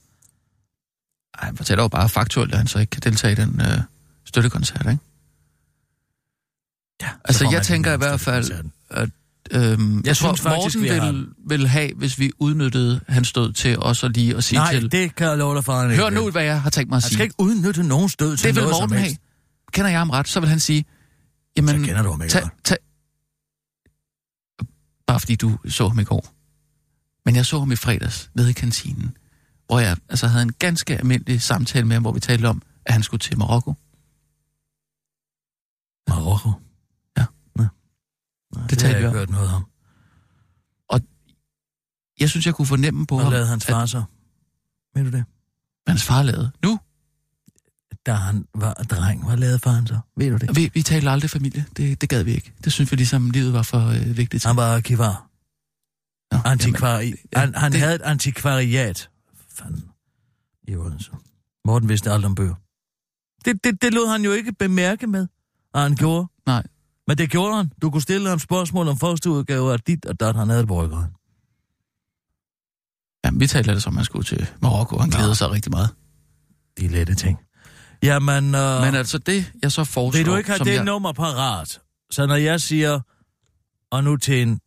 Ej, 1.39 1.45
han 1.47 1.57
fortæller 1.57 1.85
jo 1.85 1.89
bare 1.89 2.09
faktuelt, 2.09 2.53
at 2.53 2.59
han 2.59 2.67
så 2.67 2.79
ikke 2.79 2.91
kan 2.91 3.03
deltage 3.03 3.33
i 3.33 3.35
den 3.35 3.61
øh, 3.61 3.79
støttekoncert, 4.25 4.81
ikke? 4.81 4.99
Ja, 7.03 7.09
Altså, 7.25 7.49
jeg 7.53 7.63
tænker 7.63 7.93
i 7.93 7.97
hvert 7.97 8.21
fald, 8.21 8.45
støttekoncerten. 8.45 9.13
Øhm, 9.51 10.03
jeg, 10.05 10.17
tror, 10.17 10.35
synes 10.35 10.41
faktisk, 10.41 10.77
Morten 10.77 10.83
vi 10.83 10.89
har 10.89 11.13
ville, 11.13 11.27
ville 11.49 11.69
have, 11.69 11.91
hvis 11.97 12.19
vi 12.19 12.31
udnyttede 12.39 13.01
hans 13.09 13.29
stød 13.29 13.53
til 13.53 13.79
også 13.79 14.09
lige 14.09 14.37
at 14.37 14.45
sige 14.45 14.59
Nej, 14.59 14.73
til... 14.73 14.93
det 14.93 15.15
kan 15.15 15.27
jeg 15.27 15.39
love 15.39 15.55
dig 15.55 15.65
for, 15.65 15.73
han 15.81 15.91
Hør 15.97 16.11
nu, 16.11 16.23
vil. 16.23 16.33
hvad 16.33 16.43
jeg 16.45 16.63
har 16.63 16.71
tænkt 16.71 16.89
mig 16.89 16.97
at 16.97 17.03
Han 17.03 17.09
sige. 17.09 17.17
skal 17.17 17.25
ikke 17.25 17.35
udnytte 17.39 17.83
nogen 17.83 18.09
stød 18.09 18.37
til 18.37 18.47
det 18.49 18.55
vil 18.57 18.63
noget 18.63 18.75
Morten 18.81 18.89
som 18.89 18.99
have. 18.99 19.17
Kender 19.73 19.91
jeg 19.91 19.99
ham 20.01 20.11
ret, 20.11 20.29
så 20.29 20.41
vil 20.41 20.49
han 20.49 20.61
sige... 20.61 20.85
Jamen, 21.57 21.81
Så 21.81 21.87
kender 21.87 22.03
du 22.03 22.11
ham 22.11 22.23
ikke 22.23 22.41
godt. 22.41 22.53
tag, 22.65 22.77
Bare 25.07 25.21
fordi 25.21 25.37
du 25.37 25.59
så 25.69 25.89
ham 25.89 25.99
i 25.99 26.05
går. 26.05 26.35
Men 27.27 27.37
jeg 27.37 27.47
så 27.47 27.59
ham 27.59 27.73
i 27.73 27.77
fredags 27.77 28.31
nede 28.35 28.51
i 28.51 28.53
kantinen, 28.53 29.17
hvor 29.67 29.81
jeg 29.81 29.97
altså 30.09 30.27
havde 30.27 30.43
en 30.43 30.53
ganske 30.53 30.97
almindelig 30.97 31.43
samtale 31.43 31.87
med 31.87 31.97
ham, 31.97 32.03
hvor 32.03 32.13
vi 32.13 32.21
talte 32.21 32.47
om, 32.47 32.63
at 32.87 32.93
han 32.93 33.03
skulle 33.03 33.19
til 33.19 33.39
Marokko. 33.39 33.75
Marokko? 36.09 36.51
Nå, 38.53 38.61
det, 38.63 38.71
det 38.71 38.79
talte 38.79 38.87
har 38.87 38.93
jeg 38.95 39.03
vi 39.03 39.07
ikke 39.07 39.09
om. 39.09 39.15
hørt 39.19 39.31
noget 39.31 39.51
om. 39.55 39.67
Jeg 42.21 42.31
synes, 42.31 42.47
jeg 42.47 42.55
kunne 42.55 42.67
fornemme 42.67 43.07
på 43.07 43.15
Hvad 43.15 43.25
ham, 43.25 43.33
lavede 43.33 43.49
hans 43.49 43.65
at 43.69 43.73
far 43.75 43.87
så? 43.87 44.03
Ved 44.95 45.05
du 45.05 45.11
det? 45.11 45.25
hans 45.87 46.03
far 46.05 46.23
lavede. 46.23 46.51
Nu, 46.65 46.81
Da 48.07 48.13
han 48.13 48.47
var 48.55 48.75
dreng, 48.75 49.27
hvad 49.27 49.37
lavede 49.37 49.59
faren 49.59 49.87
så? 49.87 49.99
Ved 50.17 50.31
du 50.31 50.37
det? 50.37 50.57
vi, 50.57 50.71
vi 50.75 50.83
talte 50.83 51.11
aldrig 51.11 51.31
familie. 51.31 51.65
Det, 51.77 52.01
det 52.01 52.09
gad 52.09 52.23
vi 52.23 52.33
ikke. 52.35 52.53
Det 52.65 52.73
synes 52.73 52.91
vi 52.91 52.97
ligesom, 52.97 53.31
livet 53.31 53.53
var 53.53 53.63
for 53.63 53.87
øh, 53.89 54.17
vigtigt. 54.17 54.45
Han 54.45 54.57
var 54.57 54.75
arkivar. 54.77 55.29
Nå, 56.33 56.39
Antikvari. 56.45 57.15
ja, 57.33 57.39
han 57.41 57.55
han 57.55 57.73
det- 57.73 57.81
havde 57.81 57.95
et 57.95 58.03
antikvariat. 58.03 59.11
Fanden. 59.49 59.85
I 60.69 60.77
Odense. 60.77 61.11
Morten 61.65 61.89
vidste 61.89 62.11
alt 62.11 62.25
om 62.25 62.35
bøger. 62.35 62.55
Det, 63.45 63.65
det, 63.65 63.83
det 63.83 63.95
lod 63.95 64.09
han 64.13 64.25
jo 64.25 64.33
ikke 64.33 64.53
bemærke 64.53 65.07
med, 65.07 65.27
at 65.75 65.81
han 65.81 65.97
gjorde. 65.97 66.27
Nej. 66.47 66.67
Men 67.09 67.19
det 67.19 67.31
gjorde 67.31 67.57
han. 67.57 67.71
Du 67.83 67.91
kunne 67.91 68.03
stille 68.03 68.29
ham 68.29 68.39
spørgsmål 68.39 68.89
om 68.89 68.99
første 68.99 69.31
udgave 69.31 69.73
af 69.73 69.81
dit 69.81 70.07
og 70.07 70.21
dat, 70.21 70.37
han 70.37 70.49
havde 70.49 70.61
det 70.61 70.69
på 70.69 70.85
ryggraden. 70.85 71.11
Jamen, 73.25 73.41
vi 73.41 73.47
talte 73.47 73.75
det 73.75 73.83
som, 73.83 73.97
han 73.97 74.05
skulle 74.05 74.25
til 74.25 74.47
Marokko, 74.63 74.97
og 74.97 75.03
han 75.03 75.11
glæder 75.11 75.35
sig 75.35 75.51
rigtig 75.51 75.71
meget. 75.71 75.91
De 76.79 76.89
lette 76.89 77.15
ting. 77.15 77.39
Jamen, 78.03 78.55
øh, 78.55 78.81
Men 78.81 78.95
altså 78.95 79.19
det, 79.19 79.53
jeg 79.63 79.73
så 79.73 79.85
foreslår... 79.85 80.19
vil 80.19 80.27
du 80.27 80.37
ikke 80.37 80.51
have 80.51 80.65
det 80.65 80.75
jeg, 80.75 80.85
nummer 80.85 81.13
parat? 81.13 81.81
Så 82.11 82.27
når 82.27 82.37
jeg 82.37 82.61
siger, 82.61 83.01
og 83.91 84.05
nu 84.05 84.17
til 84.17 84.43
en 84.43 84.61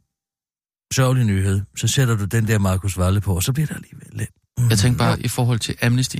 sørgelig 0.94 1.26
nyhed, 1.26 1.62
så 1.78 1.88
sætter 1.88 2.16
du 2.16 2.26
den 2.26 2.48
der 2.48 2.60
Markus 2.60 2.98
Valle 2.98 3.22
på, 3.22 3.36
og 3.36 3.44
så 3.44 3.54
bliver 3.54 3.68
der 3.68 3.76
alligevel 3.76 4.08
lidt. 4.12 4.30
Mm. 4.58 4.70
Jeg 4.70 4.78
tænker 4.78 4.98
bare 4.98 5.22
i 5.22 5.28
forhold 5.28 5.60
til 5.60 5.76
Amnesty, 5.82 6.18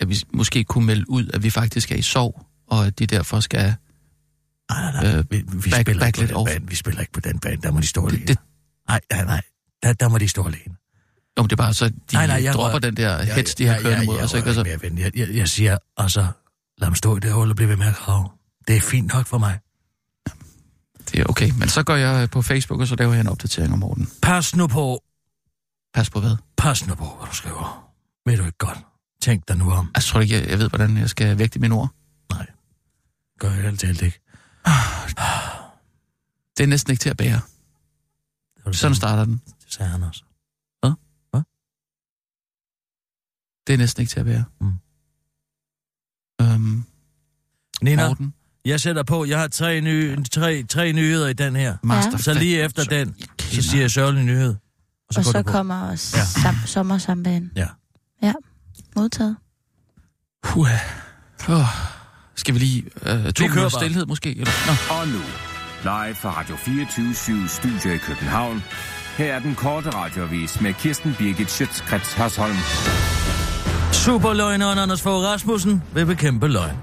at 0.00 0.08
vi 0.08 0.22
måske 0.32 0.64
kunne 0.64 0.86
melde 0.86 1.10
ud, 1.10 1.30
at 1.34 1.42
vi 1.42 1.50
faktisk 1.50 1.92
er 1.92 1.96
i 1.96 2.02
sorg, 2.02 2.46
og 2.66 2.86
at 2.86 2.98
de 2.98 3.06
derfor 3.06 3.40
skal... 3.40 3.74
Nej, 4.72 4.92
nej, 4.92 5.02
nej. 5.02 5.18
Øh, 5.18 5.24
vi, 5.30 5.36
vi, 5.36 5.70
back- 5.70 5.80
spiller 5.82 6.00
back 6.00 6.08
ikke 6.08 6.18
lidt 6.18 6.30
på 6.32 6.38
den 6.38 6.46
off. 6.48 6.50
bane. 6.50 6.68
Vi 6.68 6.74
spiller 6.74 7.00
ikke 7.00 7.12
på 7.12 7.20
den 7.20 7.38
bane. 7.38 7.56
Der 7.62 7.70
må 7.70 7.80
de 7.80 7.86
stå 7.86 8.06
alene. 8.08 8.26
Det, 8.26 8.38
Nej, 8.88 9.00
nej, 9.12 9.24
nej. 9.24 9.40
Der, 9.82 9.92
der 9.92 10.08
må 10.08 10.18
de 10.18 10.28
stå 10.28 10.46
alene. 10.46 10.76
jo, 11.38 11.42
det 11.42 11.52
er 11.52 11.56
bare 11.56 11.74
så, 11.74 11.88
de 11.88 11.94
Nej, 12.12 12.26
nej, 12.26 12.42
jeg 12.42 12.54
dropper 12.54 12.70
rører- 12.70 12.78
den 12.78 12.96
der 12.96 13.22
hets, 13.22 13.54
de 13.54 13.66
har 13.66 13.80
kørt 13.80 14.04
mod 14.06 14.18
os, 14.18 14.34
ikke? 14.34 14.46
Altså, 14.48 14.64
Jeg, 14.66 14.78
jeg, 14.84 14.98
jeg, 14.98 15.12
jeg, 15.16 15.36
jeg 15.36 15.48
siger, 15.48 15.78
altså, 15.96 16.26
lad 16.78 16.86
dem 16.86 16.94
stå 16.94 17.16
i 17.16 17.20
det 17.20 17.32
hul 17.32 17.50
og 17.50 17.56
blive 17.56 17.68
ved 17.68 17.76
med 17.76 17.86
at 17.86 17.94
grave. 17.94 18.28
Det 18.68 18.76
er 18.76 18.80
fint 18.80 19.12
nok 19.14 19.26
for 19.26 19.38
mig. 19.38 19.58
det 21.12 21.20
er 21.20 21.24
okay. 21.28 21.50
Men 21.58 21.68
så 21.68 21.82
går 21.82 21.96
jeg 21.96 22.30
på 22.30 22.42
Facebook, 22.42 22.80
og 22.80 22.86
så 22.86 22.96
laver 22.96 23.12
jeg 23.12 23.20
en 23.20 23.26
opdatering 23.28 23.72
om 23.72 23.78
Morten. 23.78 24.08
Pas 24.22 24.56
nu 24.56 24.66
på, 24.66 25.02
Pas 25.94 26.10
på 26.10 26.20
hvad? 26.20 26.36
pas 26.56 26.86
nu 26.86 26.94
på, 26.94 27.16
hvad 27.18 27.28
du 27.30 27.34
skriver. 27.36 27.92
Ved 28.26 28.36
du 28.36 28.44
ikke 28.44 28.58
godt? 28.58 28.78
Tænk 29.22 29.48
dig 29.48 29.56
nu 29.56 29.70
om. 29.72 29.90
Altså, 29.94 30.10
tror 30.10 30.20
ikke, 30.20 30.34
jeg, 30.34 30.48
jeg 30.50 30.58
ved, 30.58 30.68
hvordan 30.68 30.96
jeg 30.96 31.10
skal 31.10 31.38
vægte 31.38 31.58
mine 31.58 31.74
ord? 31.74 31.88
Nej, 32.32 32.46
gør 33.38 33.50
jeg 33.50 33.64
alt 33.64 33.80
talt 33.80 34.02
ikke. 34.02 34.20
Det 36.56 36.62
er 36.62 36.66
næsten 36.66 36.90
ikke 36.90 37.00
til 37.02 37.10
at 37.10 37.16
bære. 37.16 37.40
Det 38.56 38.64
var 38.64 38.70
det 38.70 38.78
Sådan 38.80 38.94
samme, 38.94 38.94
starter 38.94 39.24
den. 39.24 39.40
det 39.64 39.72
sagde 39.72 39.90
han 39.90 40.02
også. 40.02 40.22
Det 43.66 43.72
er 43.72 43.76
næsten 43.78 44.00
ikke 44.00 44.10
til 44.10 44.20
at 44.20 44.26
bære. 44.26 44.44
Mm. 44.60 44.72
Øhm, 46.40 46.84
Nina, 47.82 48.08
Morten, 48.08 48.34
jeg 48.64 48.80
sætter 48.80 49.02
på, 49.02 49.24
jeg 49.24 49.40
har 49.40 49.48
tre, 49.48 49.80
nye, 49.80 50.24
tre, 50.24 50.62
tre 50.62 50.92
nyheder 50.92 51.28
i 51.28 51.32
den 51.32 51.56
her. 51.56 51.76
Master 51.82 52.16
Så 52.18 52.34
lige 52.34 52.62
efter 52.62 52.84
den, 52.84 53.16
så 53.38 53.62
siger 53.62 53.80
jeg 53.80 53.90
sørgelig 53.90 54.24
nyhed. 54.24 54.56
Og 55.08 55.14
så 55.14 55.32
du 55.32 55.42
på. 55.42 55.52
kommer 55.52 55.80
også 55.90 56.16
ja. 56.16 56.22
sam- 56.22 56.66
sommersambanen. 56.66 57.52
Ja. 57.56 57.68
Ja, 58.22 58.32
modtaget. 58.96 59.36
Puh. 60.42 60.68
Oh. 61.48 61.64
Skal 62.36 62.54
vi 62.54 62.58
lige 62.58 62.84
øh, 63.06 63.32
to 63.32 63.44
minutter 63.44 63.68
stillhed 63.68 64.06
måske? 64.06 64.30
Eller? 64.30 64.52
Nå. 64.66 64.94
Og 64.96 65.08
nu, 65.08 65.20
live 65.82 66.14
fra 66.14 66.40
Radio 66.40 66.56
24 66.56 67.48
Studio 67.48 67.94
i 67.94 67.96
København. 67.96 68.62
Her 69.16 69.34
er 69.34 69.38
den 69.38 69.54
korte 69.54 69.90
radiovis 69.90 70.60
med 70.60 70.74
Kirsten 70.74 71.14
Birgit 71.18 71.50
Schøtzgrads 71.50 72.12
Hasholm. 72.12 72.56
Superløgneren 73.92 74.78
Anders 74.78 75.02
Fogh 75.02 75.24
Rasmussen 75.24 75.82
vil 75.94 76.06
bekæmpe 76.06 76.48
løgn. 76.48 76.76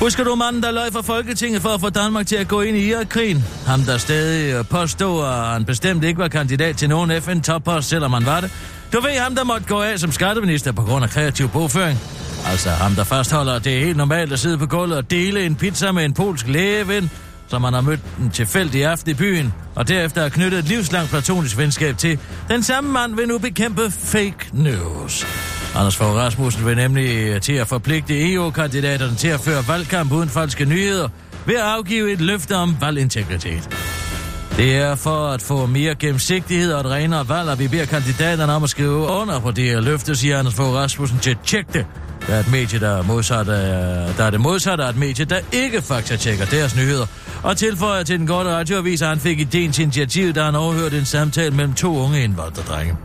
Husker 0.00 0.24
du 0.24 0.34
manden, 0.34 0.62
der 0.62 0.70
løg 0.70 0.92
for 0.92 1.02
Folketinget 1.02 1.62
for 1.62 1.68
at 1.68 1.80
få 1.80 1.90
Danmark 1.90 2.26
til 2.26 2.36
at 2.36 2.48
gå 2.48 2.60
ind 2.60 2.76
i 2.76 2.88
Irak-krigen? 2.88 3.44
Ham, 3.66 3.80
der 3.82 3.98
stadig 3.98 4.68
påstod, 4.68 5.24
at 5.24 5.34
han 5.34 5.64
bestemt 5.64 6.04
ikke 6.04 6.18
var 6.18 6.28
kandidat 6.28 6.76
til 6.76 6.88
nogen 6.88 7.22
FN-toppost, 7.22 7.88
selvom 7.88 8.12
han 8.12 8.26
var 8.26 8.40
det. 8.40 8.50
Du 8.92 9.00
ved 9.00 9.18
ham, 9.18 9.34
der 9.34 9.44
måtte 9.44 9.66
gå 9.66 9.82
af 9.82 9.98
som 9.98 10.12
skatteminister 10.12 10.72
på 10.72 10.82
grund 10.82 11.04
af 11.04 11.10
kreativ 11.10 11.48
bogføring. 11.48 11.98
Altså 12.46 12.70
ham, 12.70 12.94
der 12.94 13.04
fastholder, 13.04 13.52
at 13.52 13.64
det 13.64 13.76
er 13.76 13.84
helt 13.84 13.96
normalt 13.96 14.32
at 14.32 14.38
sidde 14.38 14.58
på 14.58 14.66
gulvet 14.66 14.96
og 14.96 15.10
dele 15.10 15.46
en 15.46 15.54
pizza 15.54 15.92
med 15.92 16.04
en 16.04 16.14
polsk 16.14 16.48
lægeven, 16.48 17.10
som 17.48 17.64
han 17.64 17.72
har 17.72 17.80
mødt 17.80 18.00
en 18.20 18.30
tilfældig 18.30 18.84
aften 18.86 19.10
i 19.10 19.14
byen, 19.14 19.52
og 19.74 19.88
derefter 19.88 20.22
har 20.22 20.28
knyttet 20.28 20.58
et 20.58 20.64
livslangt 20.64 21.10
platonisk 21.10 21.58
venskab 21.58 21.98
til. 21.98 22.18
Den 22.48 22.62
samme 22.62 22.92
mand 22.92 23.16
vil 23.16 23.28
nu 23.28 23.38
bekæmpe 23.38 23.90
fake 23.90 24.50
news. 24.52 25.26
Anders 25.74 25.96
Fogh 25.96 26.16
Rasmussen 26.16 26.66
vil 26.66 26.76
nemlig 26.76 27.16
øh, 27.16 27.40
til 27.40 27.52
at 27.52 27.68
forpligte 27.68 28.32
EU-kandidaterne 28.32 29.16
til 29.16 29.28
at 29.28 29.40
føre 29.40 29.68
valgkamp 29.68 30.12
uden 30.12 30.28
falske 30.28 30.64
nyheder 30.64 31.08
ved 31.46 31.54
at 31.54 31.60
afgive 31.60 32.12
et 32.12 32.20
løfte 32.20 32.56
om 32.56 32.76
valgintegritet. 32.80 33.68
Det 34.56 34.76
er 34.76 34.94
for 34.94 35.28
at 35.28 35.42
få 35.42 35.66
mere 35.66 35.94
gennemsigtighed 35.94 36.72
og 36.72 36.80
et 36.80 36.86
renere 36.86 37.28
valg, 37.28 37.50
at 37.50 37.58
vi 37.58 37.68
beder 37.68 37.86
kandidaterne 37.86 38.52
om 38.52 38.62
at 38.62 38.70
skrive 38.70 38.96
under 38.96 39.40
på 39.40 39.50
det 39.50 39.64
her 39.64 39.80
løfte, 39.80 40.16
siger 40.16 40.38
Anders 40.38 40.54
Fogh 40.54 40.74
Rasmussen 40.74 41.18
til 41.18 41.36
Tjek 41.44 41.72
det. 41.72 41.86
Der 42.26 42.34
er 42.34 42.40
et 42.40 42.50
medie, 42.50 42.80
der 42.80 42.98
er, 42.98 43.02
modsat 43.02 43.48
af, 43.48 44.14
der 44.14 44.24
er 44.24 44.30
det 44.30 44.40
modsatte 44.40 44.84
af 44.84 44.88
et 44.88 44.96
medie, 44.96 45.24
der 45.24 45.38
ikke 45.52 45.82
faktatjekker 45.82 46.44
deres 46.44 46.76
nyheder. 46.76 47.06
Og 47.42 47.56
tilføjer 47.56 48.02
til 48.02 48.18
den 48.18 48.26
korte 48.26 48.50
radioavis, 48.50 49.02
at 49.02 49.08
han 49.08 49.20
fik 49.20 49.40
ideen 49.40 49.72
til 49.72 49.82
initiativ, 49.82 50.32
da 50.32 50.42
han 50.42 50.54
overhørte 50.54 50.98
en 50.98 51.04
samtale 51.04 51.54
mellem 51.54 51.74
to 51.74 51.96
unge 51.96 52.24
indvandrerdrenge. 52.24 52.96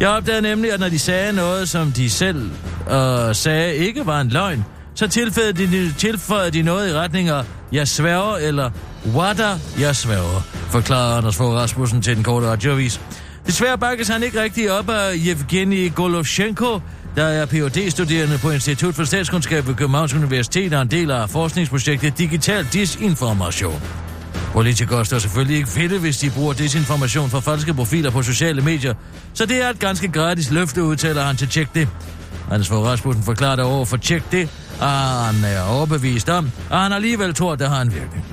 Jeg 0.00 0.08
opdagede 0.08 0.42
nemlig, 0.42 0.72
at 0.72 0.80
når 0.80 0.88
de 0.88 0.98
sagde 0.98 1.32
noget, 1.32 1.68
som 1.68 1.92
de 1.92 2.10
selv 2.10 2.50
øh, 2.90 3.34
sagde 3.34 3.74
ikke 3.74 4.06
var 4.06 4.20
en 4.20 4.28
løgn, 4.28 4.64
så 4.94 5.08
tilføjede 5.08 5.52
de, 5.52 5.92
tilføjede 5.92 6.50
de 6.50 6.62
noget 6.62 6.90
i 6.90 6.92
retning 6.92 7.28
af, 7.28 7.44
jeg 7.72 7.88
sværger, 7.88 8.36
eller 8.36 8.70
Wada, 9.14 9.48
jeg 9.80 9.96
sværger, 9.96 10.40
forklarede 10.70 11.16
Anders 11.16 11.36
Fogh 11.36 11.54
Rasmussen 11.54 12.02
til 12.02 12.16
den 12.16 12.24
korte 12.24 12.46
radioavis. 12.46 13.00
Desværre 13.46 13.78
bakkes 13.78 14.08
han 14.08 14.22
ikke 14.22 14.42
rigtig 14.42 14.72
op 14.72 14.90
af 14.90 15.14
Yevgeni 15.26 15.88
Golovchenko, 15.88 16.80
der 17.16 17.24
er 17.24 17.46
phd 17.46 17.90
studerende 17.90 18.38
på 18.38 18.50
Institut 18.50 18.94
for 18.94 19.04
Statskundskab 19.04 19.66
ved 19.66 19.74
Københavns 19.74 20.14
Universitet 20.14 20.74
og 20.74 20.82
en 20.82 20.90
del 20.90 21.10
af 21.10 21.30
forskningsprojektet 21.30 22.18
Digital 22.18 22.66
Disinformation. 22.72 23.82
Politikere 24.52 25.04
står 25.04 25.18
selvfølgelig 25.18 25.56
ikke 25.56 25.68
fedte, 25.68 25.98
hvis 25.98 26.18
de 26.18 26.30
bruger 26.30 26.52
desinformation 26.52 27.30
fra 27.30 27.40
falske 27.40 27.74
profiler 27.74 28.10
på 28.10 28.22
sociale 28.22 28.62
medier, 28.62 28.94
så 29.34 29.46
det 29.46 29.62
er 29.62 29.70
et 29.70 29.78
ganske 29.78 30.08
gratis 30.08 30.50
løfte, 30.50 30.82
udtaler 30.82 31.22
han 31.22 31.36
til 31.36 31.48
Tjek 31.48 31.74
det. 31.74 31.88
Anders 32.50 32.68
Fogh 32.68 32.86
Rasmussen 32.86 33.24
forklarer 33.24 33.62
over 33.62 33.84
for 33.84 33.96
Tjek 33.96 34.22
det, 34.32 34.48
at 34.80 34.88
han 34.88 35.44
er 35.44 35.62
overbevist 35.62 36.28
om, 36.28 36.50
at 36.70 36.78
han 36.78 36.92
alligevel 36.92 37.34
tror, 37.34 37.52
at 37.52 37.58
det 37.58 37.68
har 37.68 37.82
en 37.82 37.94
virkning. 37.94 38.24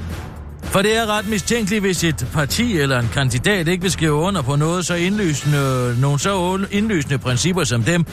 For 0.64 0.82
det 0.82 0.98
er 0.98 1.06
ret 1.18 1.30
mistænkeligt, 1.30 1.82
hvis 1.82 2.04
et 2.04 2.28
parti 2.34 2.78
eller 2.78 3.00
en 3.00 3.10
kandidat 3.14 3.68
ikke 3.68 3.82
vil 3.82 3.92
skrive 3.92 4.14
under 4.14 4.42
på 4.42 4.56
noget 4.56 4.86
så 4.86 4.96
indlysende, 4.96 5.96
nogle 6.02 6.20
så 6.20 6.60
indlysende 6.72 7.18
principper 7.18 7.64
som 7.64 7.84
dem, 7.84 8.06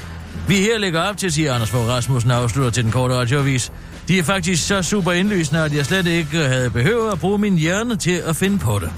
vi 0.49 0.56
her 0.56 0.78
lægger 0.78 1.00
op 1.00 1.16
til, 1.16 1.32
siger 1.32 1.54
Anders 1.54 1.70
Fogh 1.70 1.88
Rasmussen 1.88 2.30
afslutter 2.30 2.70
til 2.70 2.84
den 2.84 2.92
korte 2.92 3.14
radioavis. 3.14 3.72
De 4.08 4.18
er 4.18 4.22
faktisk 4.22 4.66
så 4.66 4.82
super 4.82 5.12
indlysende, 5.12 5.64
at 5.64 5.75
jeg 5.75 5.87
slet 5.87 6.06
ikke 6.06 6.37
havde 6.37 6.70
behøvet 6.70 7.12
at 7.12 7.20
bruge 7.20 7.38
min 7.38 7.56
hjerne 7.56 7.96
til 7.96 8.22
at 8.26 8.37
finde 8.37 8.58
på 8.58 8.78
det. 8.78 8.90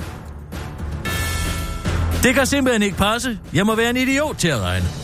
Det 2.23 2.35
kan 2.35 2.47
simpelthen 2.47 2.83
ikke 2.83 2.97
passe. 2.97 3.39
Jeg 3.55 3.67
må 3.67 3.75
være 3.75 3.91
en 3.91 3.97
idiot 3.97 4.37
til 4.37 4.49
at 4.49 4.61
regne. 4.61 5.02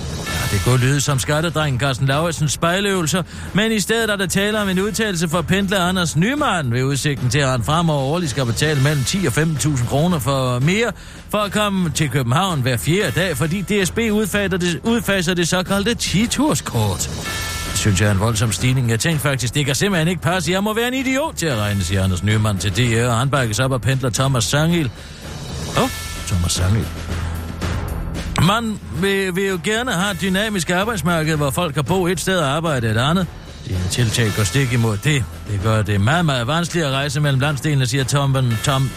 Det 0.53 0.61
kunne 0.65 0.81
lyde 0.81 1.01
som 1.01 1.19
skattedrengen 1.19 1.81
Carsten 1.81 2.07
Lauritsens 2.07 2.53
spejleøvelser, 2.53 3.23
men 3.53 3.73
i 3.73 3.81
stedet 3.81 4.11
er 4.11 4.17
der 4.17 4.27
tale 4.27 4.61
om 4.63 4.69
en 4.69 4.81
udtalelse 4.81 5.29
fra 5.29 5.43
pendler 5.43 5.81
Anders 5.81 6.17
Nyman 6.17 6.73
ved 6.73 6.83
udsigten 6.83 7.31
til, 7.31 7.39
at 7.39 7.49
han 7.49 7.63
fremover 7.63 8.03
årligt 8.03 8.31
skal 8.31 8.47
betale 8.47 8.83
mellem 8.83 9.05
10 9.05 9.27
og 9.27 9.33
15.000 9.33 9.89
kroner 9.89 10.19
for 10.19 10.59
mere 10.59 10.93
for 11.31 11.39
at 11.39 11.53
komme 11.53 11.91
til 11.91 12.09
København 12.11 12.61
hver 12.61 12.77
fjerde 12.77 13.21
dag, 13.21 13.37
fordi 13.37 13.63
DSB 13.63 13.99
udfaser 13.99 14.57
det, 14.57 14.81
udfaser 14.85 15.35
det 15.35 15.49
såkaldte 15.49 15.97
10-turskort. 16.01 17.11
Det 17.71 17.79
synes 17.79 18.01
jeg 18.01 18.07
er 18.09 18.13
en 18.13 18.21
voldsom 18.21 18.53
stigning. 18.53 18.91
Jeg 18.91 19.01
tænkte 19.01 19.23
faktisk, 19.23 19.55
det 19.55 19.67
kan 19.67 19.75
simpelthen 19.75 20.09
ikke 20.09 20.23
passe. 20.23 20.53
Jeg 20.53 20.65
må 20.65 20.75
være 20.75 20.89
en 20.89 20.95
idiot 20.95 21.35
til 21.35 21.47
at 21.47 21.59
regne, 21.59 21.83
siger 21.83 22.05
Anders 22.05 22.23
Nyman 22.23 22.59
til 22.59 22.77
DR, 22.77 23.09
og 23.09 23.19
han 23.19 23.31
bakkes 23.31 23.59
op 23.59 23.73
af 23.73 23.81
pendler 23.81 24.11
Thomas 24.11 24.45
Sangil. 24.45 24.91
Åh, 25.77 25.83
oh, 25.83 25.91
Thomas 26.27 26.53
Sangil. 26.53 26.87
Man 28.47 28.81
vil, 29.01 29.37
vil 29.37 29.47
jo 29.47 29.61
gerne 29.65 29.93
have 29.93 30.11
et 30.11 30.21
dynamisk 30.21 30.71
arbejdsmarked, 30.71 31.37
hvor 31.37 31.51
folk 31.51 31.75
kan 31.75 31.85
bo 31.85 32.07
et 32.07 32.21
sted 32.21 32.39
og 32.39 32.49
arbejde 32.49 32.91
et 32.91 32.97
andet. 32.97 33.27
Det 33.69 33.77
her 33.77 33.89
tiltag 33.89 34.31
går 34.37 34.43
stik 34.43 34.73
imod 34.73 34.97
det. 34.97 35.25
Det 35.51 35.61
gør 35.63 35.83
det 35.83 36.01
meget, 36.01 36.25
meget 36.25 36.47
vanskeligt 36.47 36.87
at 36.87 36.93
rejse 36.93 37.21
mellem 37.21 37.41
landsdelene, 37.41 37.87
siger 37.87 38.05
Tom... 38.05 38.37
Tom 38.65 38.91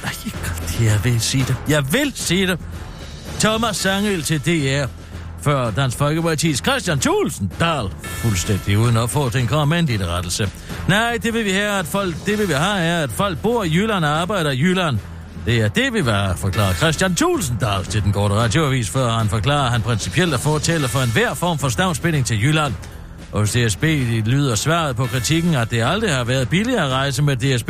jeg 0.81 0.99
vil 1.03 1.21
sige 1.21 1.43
det. 1.47 1.55
Jeg 1.69 1.93
vil 1.93 2.11
sige 2.15 2.47
det. 2.47 2.59
Thomas 3.39 3.77
Sangel 3.77 4.23
til 4.23 4.39
DR. 4.39 4.85
Før 5.41 5.71
Dansk 5.71 6.01
Folkeparti's 6.01 6.55
Christian 6.55 6.99
Thulsen 6.99 7.51
Dahl. 7.59 7.89
Fuldstændig 8.03 8.77
uden 8.77 8.97
opfordring 8.97 9.49
kom 9.49 9.67
med 9.67 9.89
en 9.89 10.07
rettelse. 10.07 10.49
Nej, 10.87 11.17
det 11.23 11.33
vil 11.33 11.45
vi 11.45 11.51
have, 11.51 11.79
at 11.79 11.85
folk, 11.85 12.15
det 12.25 12.39
vil 12.39 12.47
vi 12.47 12.53
have, 12.53 12.79
er, 12.79 13.03
at 13.03 13.11
folk 13.11 13.37
bor 13.37 13.63
i 13.63 13.69
Jylland 13.69 14.05
og 14.05 14.21
arbejder 14.21 14.51
i 14.51 14.59
Jylland. 14.59 14.99
Det 15.45 15.61
er 15.61 15.67
det, 15.67 15.93
vi 15.93 16.05
var, 16.05 16.35
forklare 16.35 16.73
Christian 16.73 17.15
Thulsen 17.15 17.57
Dahl 17.61 17.85
til 17.85 18.03
den 18.03 18.13
korte 18.13 18.35
radioavis, 18.35 18.89
før 18.89 19.09
han 19.09 19.29
forklarer, 19.29 19.65
at 19.65 19.71
han 19.71 19.81
principielt 19.81 20.33
er 20.33 20.37
fortæller 20.37 20.87
for 20.87 20.99
enhver 20.99 21.33
form 21.33 21.57
for 21.57 21.69
stavnspænding 21.69 22.25
til 22.25 22.43
Jylland. 22.43 22.73
Og 23.31 23.39
hos 23.39 23.51
DSB 23.51 23.83
lyder 24.25 24.55
svaret 24.55 24.95
på 24.95 25.05
kritikken, 25.05 25.55
at 25.55 25.71
det 25.71 25.83
aldrig 25.83 26.11
har 26.11 26.23
været 26.23 26.49
billigere 26.49 26.85
at 26.85 26.91
rejse 26.91 27.23
med 27.23 27.35
DSB. 27.35 27.69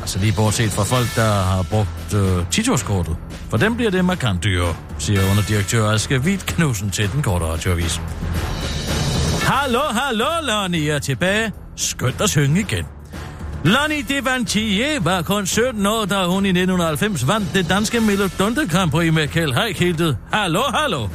Altså 0.00 0.18
lige 0.18 0.32
bortset 0.32 0.70
fra 0.70 0.82
folk, 0.82 1.16
der 1.16 1.32
har 1.32 1.62
brugt 1.62 2.14
øh, 2.14 2.50
titårskortet. 2.50 3.16
For 3.50 3.56
dem 3.56 3.76
bliver 3.76 3.90
det 3.90 4.04
markant 4.04 4.44
dyrere, 4.44 4.74
siger 4.98 5.30
underdirektør 5.30 5.90
Aske 5.90 6.18
Hvidt 6.18 6.46
Knudsen 6.46 6.90
til 6.90 7.12
den 7.12 7.22
korte 7.22 7.44
radioavis. 7.44 8.00
Hallo, 9.42 9.80
hallo, 9.80 10.26
Lonnie, 10.42 10.90
er 10.90 10.98
tilbage. 10.98 11.52
Skønt 11.76 12.20
at 12.20 12.30
synge 12.30 12.60
igen. 12.60 12.99
Lonnie 13.64 14.02
Devantier 14.02 15.00
var 15.00 15.22
kun 15.22 15.46
17 15.46 15.86
år, 15.86 16.04
da 16.04 16.24
hun 16.26 16.46
i 16.46 16.48
1990 16.48 17.28
vandt 17.28 17.54
det 17.54 17.68
danske 17.68 18.00
Melodonte 18.00 18.68
Grand 18.68 18.90
Prix 18.90 19.12
med 19.12 19.28
Kjell 19.28 19.54
Heikhiltet. 19.54 20.16
Hallo, 20.32 20.60
hallo! 20.74 21.08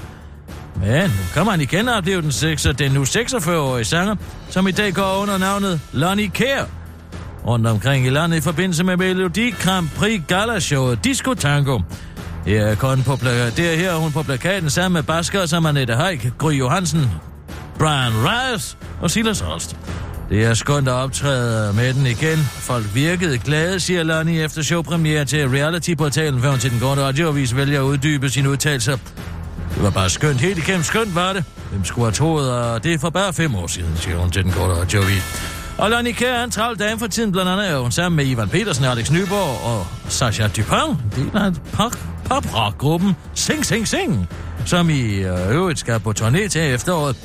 Men 0.76 1.10
nu 1.10 1.24
kan 1.34 1.46
man 1.46 1.62
igen 1.62 1.90
opleve 1.90 2.22
den, 2.22 2.32
6, 2.32 2.68
den 2.80 2.92
nu 2.92 3.04
46-årige 3.04 3.86
sanger, 3.86 4.16
som 4.50 4.68
i 4.68 4.72
dag 4.72 4.94
går 4.94 5.18
under 5.22 5.38
navnet 5.38 5.82
Lonnie 5.94 6.30
Kær. 6.30 6.64
Rundt 7.48 7.68
omkring 7.68 8.08
i 8.08 8.10
landet 8.10 8.38
i 8.38 8.42
forbindelse 8.42 8.84
med 8.84 8.98
Melodi 8.98 9.50
Grand 9.50 9.90
Prix 9.98 10.22
Gala-showet 10.28 11.04
Disco 11.04 11.34
Tango. 11.34 11.80
Her 12.46 12.66
er, 12.66 12.76
kun 12.76 13.04
på 13.04 13.16
plaka- 13.16 13.56
det 13.56 13.74
er 13.74 13.78
her 13.78 13.96
hun 13.96 14.12
på 14.12 14.24
plakaten 14.24 14.70
sammen 14.70 14.94
med 14.94 15.04
basker 15.04 15.46
som 15.46 15.66
Annette 15.66 15.96
Haik, 15.96 16.28
Gry 16.38 16.54
Johansen, 16.54 17.12
Brian 17.80 18.14
Rice 18.14 18.78
og 19.02 19.12
Silas 19.12 19.40
Holst. 19.40 19.76
Det 20.30 20.44
er 20.46 20.54
skønt 20.54 20.88
at 20.88 20.94
optræde 20.94 21.74
med 21.74 21.94
den 21.94 22.06
igen. 22.06 22.38
Folk 22.38 22.86
virkede 22.94 23.38
glade, 23.38 23.80
siger 23.80 24.04
Lonnie 24.04 24.44
efter 24.44 24.62
showpremiere 24.62 25.26
til 25.26 25.50
reality-portalen, 25.50 26.42
før 26.42 26.50
hun 26.50 26.60
til 26.60 26.72
den 26.72 26.80
korte 26.80 27.02
radioavis 27.02 27.56
vælger 27.56 27.80
at 27.80 27.84
uddybe 27.84 28.30
sine 28.30 28.50
udtalelser. 28.50 28.98
Det 29.76 29.84
var 29.84 29.90
bare 29.90 30.10
skønt. 30.10 30.42
Helt 30.42 30.58
igennem 30.58 30.84
skønt 30.84 31.16
var 31.16 31.34
det. 31.34 31.44
Hvem 31.72 31.86
skulle 31.86 32.06
have 32.06 32.12
troet, 32.12 32.52
og 32.52 32.84
det 32.84 32.94
er 32.94 32.98
for 32.98 33.10
bare 33.10 33.34
fem 33.34 33.56
år 33.56 33.68
siden, 33.68 33.98
siger 33.98 34.18
hun 34.18 34.32
til 34.32 34.44
den 34.44 34.52
korte 34.52 34.74
radioavis. 34.74 35.52
Og 35.78 35.90
Lonnie 35.90 36.14
Kjær 36.14 36.34
er 36.34 36.44
en 36.44 36.52
travl 36.52 36.80
dame 36.80 37.00
for 37.00 37.08
tiden, 37.08 37.32
blandt 37.32 37.52
andet 37.52 37.70
er 37.70 37.78
hun 37.78 37.92
sammen 37.92 38.16
med 38.16 38.26
Ivan 38.26 38.50
Petersen, 38.50 38.86
Alex 38.86 39.12
Nyborg 39.12 39.66
og 39.66 39.88
Sasha 40.10 40.48
Dupin, 40.48 40.98
Det 41.16 41.32
er 41.34 41.46
en 41.46 41.58
pop-rock-gruppen 41.74 43.16
Sing 43.34 43.66
Sing 43.66 43.88
Sing, 43.88 44.28
som 44.66 44.90
i 44.90 45.02
øh, 45.02 45.52
øvrigt 45.52 45.80
skal 45.80 46.00
på 46.00 46.14
turné 46.20 46.48
til 46.48 46.62
efteråret. 46.62 47.16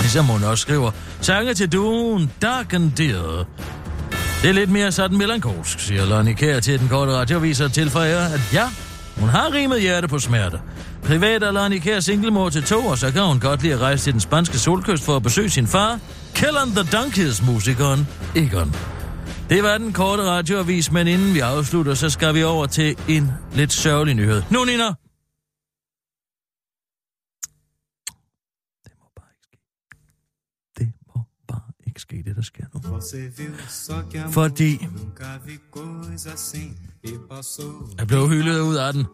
Ligesom 0.00 0.24
hun 0.24 0.44
også 0.44 0.62
skriver, 0.62 0.90
sange 1.20 1.54
til 1.54 1.72
duen 1.72 2.30
Dark 2.42 2.74
and 2.74 2.92
Dear. 2.92 3.44
Det 4.42 4.48
er 4.48 4.52
lidt 4.52 4.70
mere 4.70 4.92
sådan 4.92 5.18
melankolsk, 5.18 5.80
siger 5.80 6.06
Lonnie 6.06 6.34
Kær 6.34 6.60
til 6.60 6.80
den 6.80 6.88
korte 6.88 7.12
radioavis 7.12 7.60
og 7.60 7.72
tilføjer, 7.72 8.24
at 8.28 8.40
ja, 8.52 8.68
hun 9.16 9.28
har 9.28 9.52
rimet 9.52 9.80
hjerte 9.80 10.08
på 10.08 10.18
smerte. 10.18 10.60
Privat 11.02 11.42
er 11.42 11.50
Lonnie 11.50 11.80
Kær 11.80 12.00
singlemor 12.00 12.48
til 12.50 12.62
to, 12.62 12.86
og 12.86 12.98
så 12.98 13.12
kan 13.12 13.22
hun 13.22 13.40
godt 13.40 13.62
lide 13.62 13.74
at 13.74 13.80
rejse 13.80 14.04
til 14.04 14.12
den 14.12 14.20
spanske 14.20 14.58
solkyst 14.58 15.04
for 15.04 15.16
at 15.16 15.22
besøge 15.22 15.50
sin 15.50 15.66
far, 15.66 15.98
Kellen 16.34 16.74
the 16.74 16.98
Donkeys 16.98 17.42
musikeren 17.42 18.08
Egon. 18.36 18.74
Det 19.50 19.62
var 19.62 19.78
den 19.78 19.92
korte 19.92 20.22
radioavis, 20.22 20.92
men 20.92 21.06
inden 21.06 21.34
vi 21.34 21.40
afslutter, 21.40 21.94
så 21.94 22.10
skal 22.10 22.34
vi 22.34 22.42
over 22.42 22.66
til 22.66 22.96
en 23.08 23.32
lidt 23.54 23.72
sørgelig 23.72 24.14
nyhed. 24.14 24.42
Nu, 24.50 24.64
Nina! 24.64 25.05
Ikke 31.96 32.02
ske, 32.02 32.22
det 32.26 32.36
der 32.36 32.42
sker 32.42 32.64
nu. 32.74 32.80
Fordi 34.30 34.88
jeg 37.98 38.06
blev 38.06 38.28
hyldet 38.28 38.60
ud 38.60 38.74
af 38.74 38.92
den. 38.92 39.06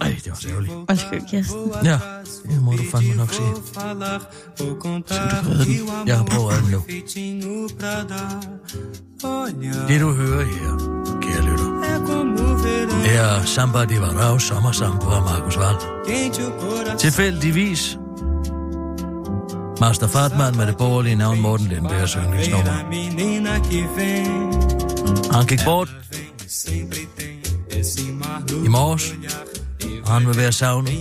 Ej, 0.00 0.08
det 0.24 0.30
var 0.30 0.34
så 0.34 0.48
ærgerligt. 0.48 0.72
Undskyld, 0.72 1.22
Kirsten. 1.30 1.70
Ja, 1.84 1.98
det 2.50 2.62
må 2.62 2.72
du 2.72 2.82
fandme 2.90 3.14
nok 3.14 3.30
sige. 3.30 3.48
Skal 3.74 3.96
du 4.64 5.50
redde 5.50 5.64
den? 5.64 6.08
Jeg 6.08 6.16
har 6.16 6.24
prøvet 6.24 6.62
den 6.62 6.70
nu. 6.70 6.82
Det 9.88 10.00
du 10.00 10.12
hører 10.12 10.44
her, 10.44 10.70
kære 11.22 11.42
lytter, 11.50 11.82
er 13.04 13.44
Samba 13.44 13.84
de 13.84 14.00
Varau 14.00 14.38
sommersang 14.38 15.02
fra 15.02 15.20
Markus 15.20 15.58
Wald. 15.58 15.78
Tilfældigvis 16.98 17.98
Master 19.82 20.08
Fatman 20.08 20.56
med 20.56 20.66
det 20.66 20.76
borgerlige 20.76 21.16
navn 21.16 21.40
Morten 21.40 21.66
Lindbergs 21.66 22.12
yndlingsnummer. 22.12 22.72
Han 25.32 25.46
gik 25.46 25.60
bort 25.64 25.88
i 28.64 28.68
morges, 28.68 29.14
og 30.04 30.12
han 30.12 30.26
vil 30.26 30.36
være 30.36 30.52
savnet. 30.52 30.92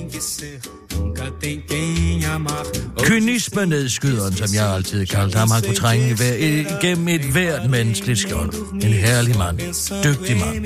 Kynisme 2.98 3.66
nedskyderen, 3.66 4.34
som 4.34 4.48
jeg 4.56 4.74
altid 4.74 5.06
kaldte 5.06 5.38
ham, 5.38 5.52
han 5.52 5.64
kunne 5.64 5.76
trænge 5.76 6.16
hver, 6.16 6.34
igennem 6.34 7.08
et 7.08 7.22
hvert 7.22 7.70
menneskeligt 7.70 8.20
skjold. 8.20 8.54
En 8.74 8.82
herlig 8.82 9.38
mand, 9.38 9.58
dygtig 10.04 10.38
mand, 10.38 10.66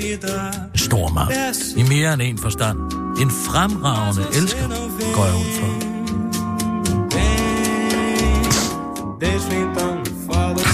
en 0.72 0.78
stor 0.78 1.08
mand, 1.08 1.32
i 1.76 1.82
mere 1.82 2.14
end 2.14 2.22
en 2.22 2.38
forstand. 2.38 2.78
En 3.20 3.30
fremragende 3.30 4.22
elsker, 4.34 4.68
går 5.14 5.24
jeg 5.24 5.34
ud 5.34 5.60
for. 5.60 5.95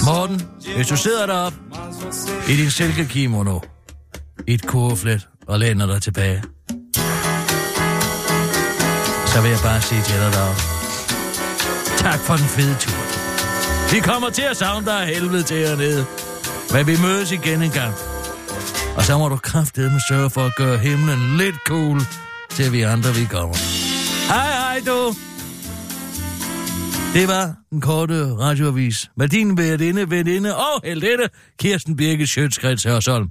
Morten, 0.05 0.41
hvis 0.75 0.87
du 0.87 0.97
sidder 0.97 1.25
deroppe 1.25 1.57
i 2.49 2.55
din 2.55 2.71
silkekimono, 2.71 3.59
i 4.47 4.53
et 4.53 4.67
kurflet 4.67 5.27
og 5.47 5.59
læner 5.59 5.85
dig 5.85 6.01
tilbage, 6.01 6.43
så 9.27 9.41
vil 9.41 9.49
jeg 9.49 9.59
bare 9.63 9.81
sige 9.81 10.01
til 10.01 10.15
dig 10.15 10.31
deroppe, 10.33 10.61
tak 11.97 12.19
for 12.19 12.35
den 12.35 12.45
fede 12.45 12.75
tur. 12.79 13.03
Vi 13.93 13.99
kommer 13.99 14.29
til 14.29 14.41
at 14.41 14.57
savne 14.57 14.85
dig 14.85 15.01
af 15.01 15.07
helvede 15.07 15.43
til 15.43 15.57
hernede, 15.57 16.05
men 16.73 16.87
vi 16.87 16.97
mødes 17.01 17.31
igen 17.31 17.61
en 17.61 17.71
gang. 17.71 17.93
Og 18.97 19.03
så 19.03 19.17
må 19.17 19.29
du 19.29 19.37
kraftedeme 19.37 19.99
sørge 20.09 20.29
for 20.29 20.41
at 20.41 20.55
gøre 20.55 20.77
himlen 20.77 21.37
lidt 21.37 21.55
cool, 21.67 22.01
til 22.49 22.71
vi 22.71 22.81
andre 22.81 23.13
vi 23.13 23.25
kommer. 23.25 23.55
Hej 24.27 24.51
hej 24.51 24.81
du! 24.85 25.13
Det 27.13 27.27
var 27.27 27.55
den 27.69 27.81
korte 27.81 28.35
radioavis 28.35 29.11
med 29.17 29.27
din 29.27 29.57
værtinde, 29.57 30.09
veninde 30.09 30.55
og 30.55 30.81
heldinde, 30.83 31.29
Kirsten 31.59 31.95
Birke 31.95 32.27
Sjøtskreds 32.27 32.83
Hørsholm. 32.83 33.29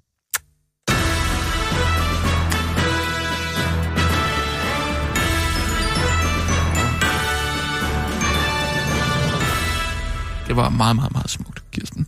Det 10.47 10.57
var 10.57 10.69
meget, 10.69 10.97
meget, 10.97 11.13
meget 11.13 11.31
smukt, 11.31 11.71
Kirsten. 11.71 12.07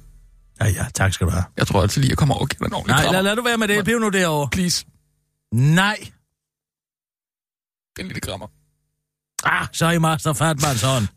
Ja, 0.61 0.67
ja, 0.67 0.87
tak 0.95 1.13
skal 1.13 1.27
du 1.27 1.33
have. 1.33 1.45
Jeg 1.57 1.67
tror 1.67 1.83
altid 1.83 2.01
lige, 2.01 2.11
jeg 2.11 2.19
kommer 2.19 2.35
over 2.35 2.43
og 2.43 2.49
giver 2.49 2.79
en 2.79 2.87
Nej, 2.87 3.13
lad, 3.13 3.23
lad, 3.23 3.37
du 3.37 3.43
være 3.43 3.59
med 3.59 3.69
det. 3.69 3.85
Bliv 3.85 3.99
nu 3.99 4.09
derovre. 4.09 4.49
Please. 4.53 4.87
Nej. 5.53 5.97
Den 7.97 8.07
lille 8.07 8.21
krammer. 8.21 8.47
Ah, 9.45 9.67
så 9.73 9.87
er 9.87 9.91
I 9.91 9.99
master 9.99 10.33
fat, 10.33 10.63
man 10.63 10.77
sådan. 10.77 11.09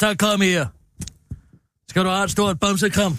Så 0.00 0.14
kom 0.18 0.40
her. 0.40 0.66
Skal 1.88 2.04
du 2.04 2.08
have 2.08 2.24
et 2.24 2.30
stort 2.30 2.60
bamsekram? 2.60 3.16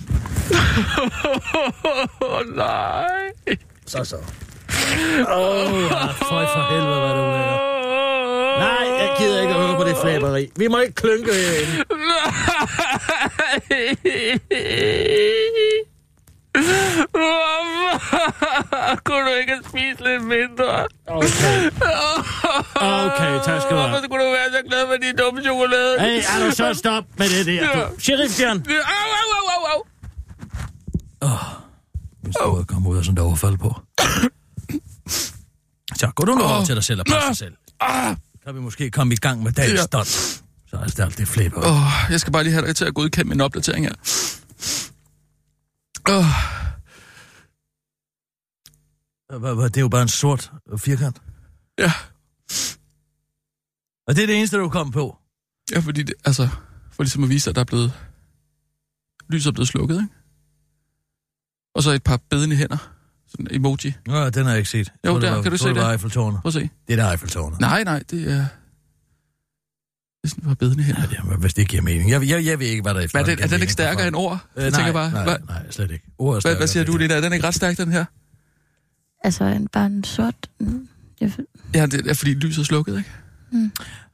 Oh, 2.22 2.42
nej. 2.56 3.32
Så 3.86 4.04
så. 4.04 4.16
Åh, 4.16 5.38
oh, 5.38 5.82
ja, 5.82 6.06
føj 6.06 6.46
for 6.46 6.74
helvede, 6.74 7.00
hvad 7.00 7.10
du 7.10 7.16
laver. 7.16 7.58
Nej, 8.60 8.88
jeg 9.02 9.16
gider 9.20 9.42
ikke 9.42 9.54
at 9.54 9.60
høre 9.60 9.76
på 9.78 9.84
det 9.84 9.98
flaberi. 10.02 10.50
Vi 10.56 10.68
må 10.68 10.80
ikke 10.80 10.94
klynke 10.94 11.32
herinde. 11.34 11.84
kunne 19.06 19.23
du 19.30 19.34
ikke 19.41 19.56
spise 19.69 20.03
lidt 20.08 20.23
mindre? 20.23 20.86
Okay. 21.08 21.69
Okay, 22.75 23.34
tak 23.47 23.62
skal 23.62 23.75
du 23.75 23.82
have. 23.82 23.89
Hvorfor 23.89 24.03
skulle 24.03 24.25
du 24.25 24.32
være 24.32 24.49
så 24.51 24.62
glad 24.69 24.88
for 24.88 24.95
din 25.01 25.15
dumme 25.15 25.43
chokolade? 25.43 25.99
Hey, 25.99 26.21
er 26.34 26.39
du 26.45 26.51
så 26.56 26.73
stop 26.84 27.03
med 27.17 27.30
det 27.30 27.45
der? 27.45 27.73
Du. 27.73 27.80
Sheriff. 27.99 28.39
Au, 28.39 28.45
au, 28.47 28.53
au, 29.38 29.45
au, 29.56 29.63
au. 29.73 29.80
Hvis 32.23 32.36
du 32.36 32.63
komme 32.67 32.89
ud 32.89 32.97
af 32.97 33.03
sådan 33.06 33.17
et 33.17 33.23
overfald 33.23 33.58
på. 33.58 33.75
Så 35.99 36.08
gå 36.15 36.25
du 36.25 36.36
nu 36.36 36.43
over 36.43 36.65
til 36.65 36.75
dig 36.75 36.84
selv 36.84 36.99
og 36.99 37.06
passe 37.06 37.27
dig 37.27 37.38
selv. 37.38 37.53
Kan 38.45 38.56
vi 38.56 38.60
måske 38.60 38.91
komme 38.91 39.13
i 39.13 39.17
gang 39.17 39.43
med 39.43 39.51
dagens 39.51 39.80
Ja. 39.80 39.84
stunt. 39.84 40.08
Så 40.69 40.77
er 40.77 40.84
det 40.86 40.99
alt 40.99 41.17
det 41.17 41.27
flæber. 41.27 41.67
Åh, 41.69 42.12
jeg 42.12 42.19
skal 42.19 42.34
bare 42.34 42.43
lige 42.43 42.53
have 42.53 42.65
dig 42.67 42.75
til 42.75 42.86
at 42.86 42.93
godkende 42.93 43.30
min 43.30 43.41
opdatering 43.41 43.86
her. 43.86 43.93
Hvad, 49.39 49.70
Det 49.70 49.78
er 49.78 49.82
jo 49.82 49.89
bare 49.89 50.02
en 50.02 50.08
sort 50.08 50.52
firkant. 50.78 51.22
ja. 51.80 51.91
Og 54.08 54.15
det 54.15 54.24
er 54.24 54.28
det 54.28 54.38
eneste, 54.38 54.58
du 54.58 54.70
kom 54.70 54.91
på. 54.91 55.17
Ja, 55.72 55.80
fordi 55.80 56.04
det, 56.04 56.15
altså, 56.26 56.48
for 56.91 57.04
ligesom 57.04 57.24
at 57.24 57.30
vise, 57.30 57.50
at 57.50 57.56
der 57.56 57.62
er 57.62 57.65
blevet... 57.65 57.93
Lyset 59.30 59.48
er 59.50 59.54
blevet 59.54 59.67
slukket, 59.67 59.96
ikke? 59.96 60.08
Og 61.76 61.84
så 61.84 61.91
et 61.91 62.04
par 62.04 62.20
bedende 62.30 62.56
hænder. 62.56 62.78
Sådan 63.28 63.48
en 63.48 63.56
emoji. 63.56 63.93
Nå, 64.06 64.30
den 64.30 64.43
har 64.43 64.52
jeg 64.52 64.58
ikke 64.58 64.70
set. 64.70 64.93
Jo, 65.06 65.12
Tror, 65.12 65.20
der, 65.20 65.36
var, 65.36 65.41
kan 65.41 65.52
du 65.52 65.58
se 65.58 65.67
det? 65.67 65.76
det? 65.76 65.84
var 65.84 65.91
Eiffeltårnet. 65.91 66.41
Prøv 66.41 66.50
at 66.50 66.54
se. 66.54 66.70
Det 66.88 67.00
er 67.00 67.04
der 67.04 67.12
Eiffeltårnet. 67.12 67.60
Nej, 67.60 67.84
nej, 67.84 68.04
det 68.10 68.32
er... 68.32 68.46
Det 70.28 70.32
er 70.34 70.36
sådan 70.42 70.52
et 70.52 70.58
par 70.60 70.66
bedende 70.66 70.84
hænder. 70.84 71.02
Ja, 71.02 71.08
det, 71.32 71.40
hvis 71.40 71.54
det 71.54 71.68
giver 71.68 71.82
mening. 71.84 72.10
Jeg, 72.10 72.30
jeg, 72.30 72.46
jeg 72.46 72.60
ved 72.60 72.68
ikke, 72.68 72.82
hvad 72.82 72.94
der 72.94 73.02
er 73.02 73.08
Hvad 73.12 73.22
er, 73.22 73.26
det, 73.26 73.44
er 73.44 73.48
den 73.48 73.62
ikke 73.62 73.74
stærkere 73.74 74.08
end 74.08 74.16
ord? 74.16 74.40
Øh, 74.58 74.63
Jeg 74.63 74.72
nej, 74.72 74.80
tænker 74.80 74.94
bare, 74.94 75.12
nej, 75.12 75.24
hvad, 75.24 75.36
nej, 75.48 75.72
slet 75.72 75.92
ikke. 75.92 76.06
Ord 76.18 76.28
er 76.30 76.32
hvad, 76.34 76.42
stærkere 76.42 76.58
hvad 76.60 76.68
siger 76.68 76.84
du, 76.84 76.92
det. 76.92 77.02
Lina? 77.02 77.13
Er 77.13 77.22
den 77.22 77.34
ikke 77.34 77.48
ret 77.48 77.56
stærk, 77.56 77.78
den 77.78 77.92
her? 77.92 78.06
Altså, 79.24 79.44
en, 79.44 79.68
bare 79.68 79.86
en 79.86 80.04
sort... 80.04 80.36
mm, 80.60 80.88
Jeg, 81.22 81.32
Ja, 81.74 81.86
det 81.86 82.08
er 82.10 82.13
fordi 82.13 82.34
lyset 82.34 82.62
er 82.62 82.66
slukket, 82.66 82.98
ikke? 82.98 83.72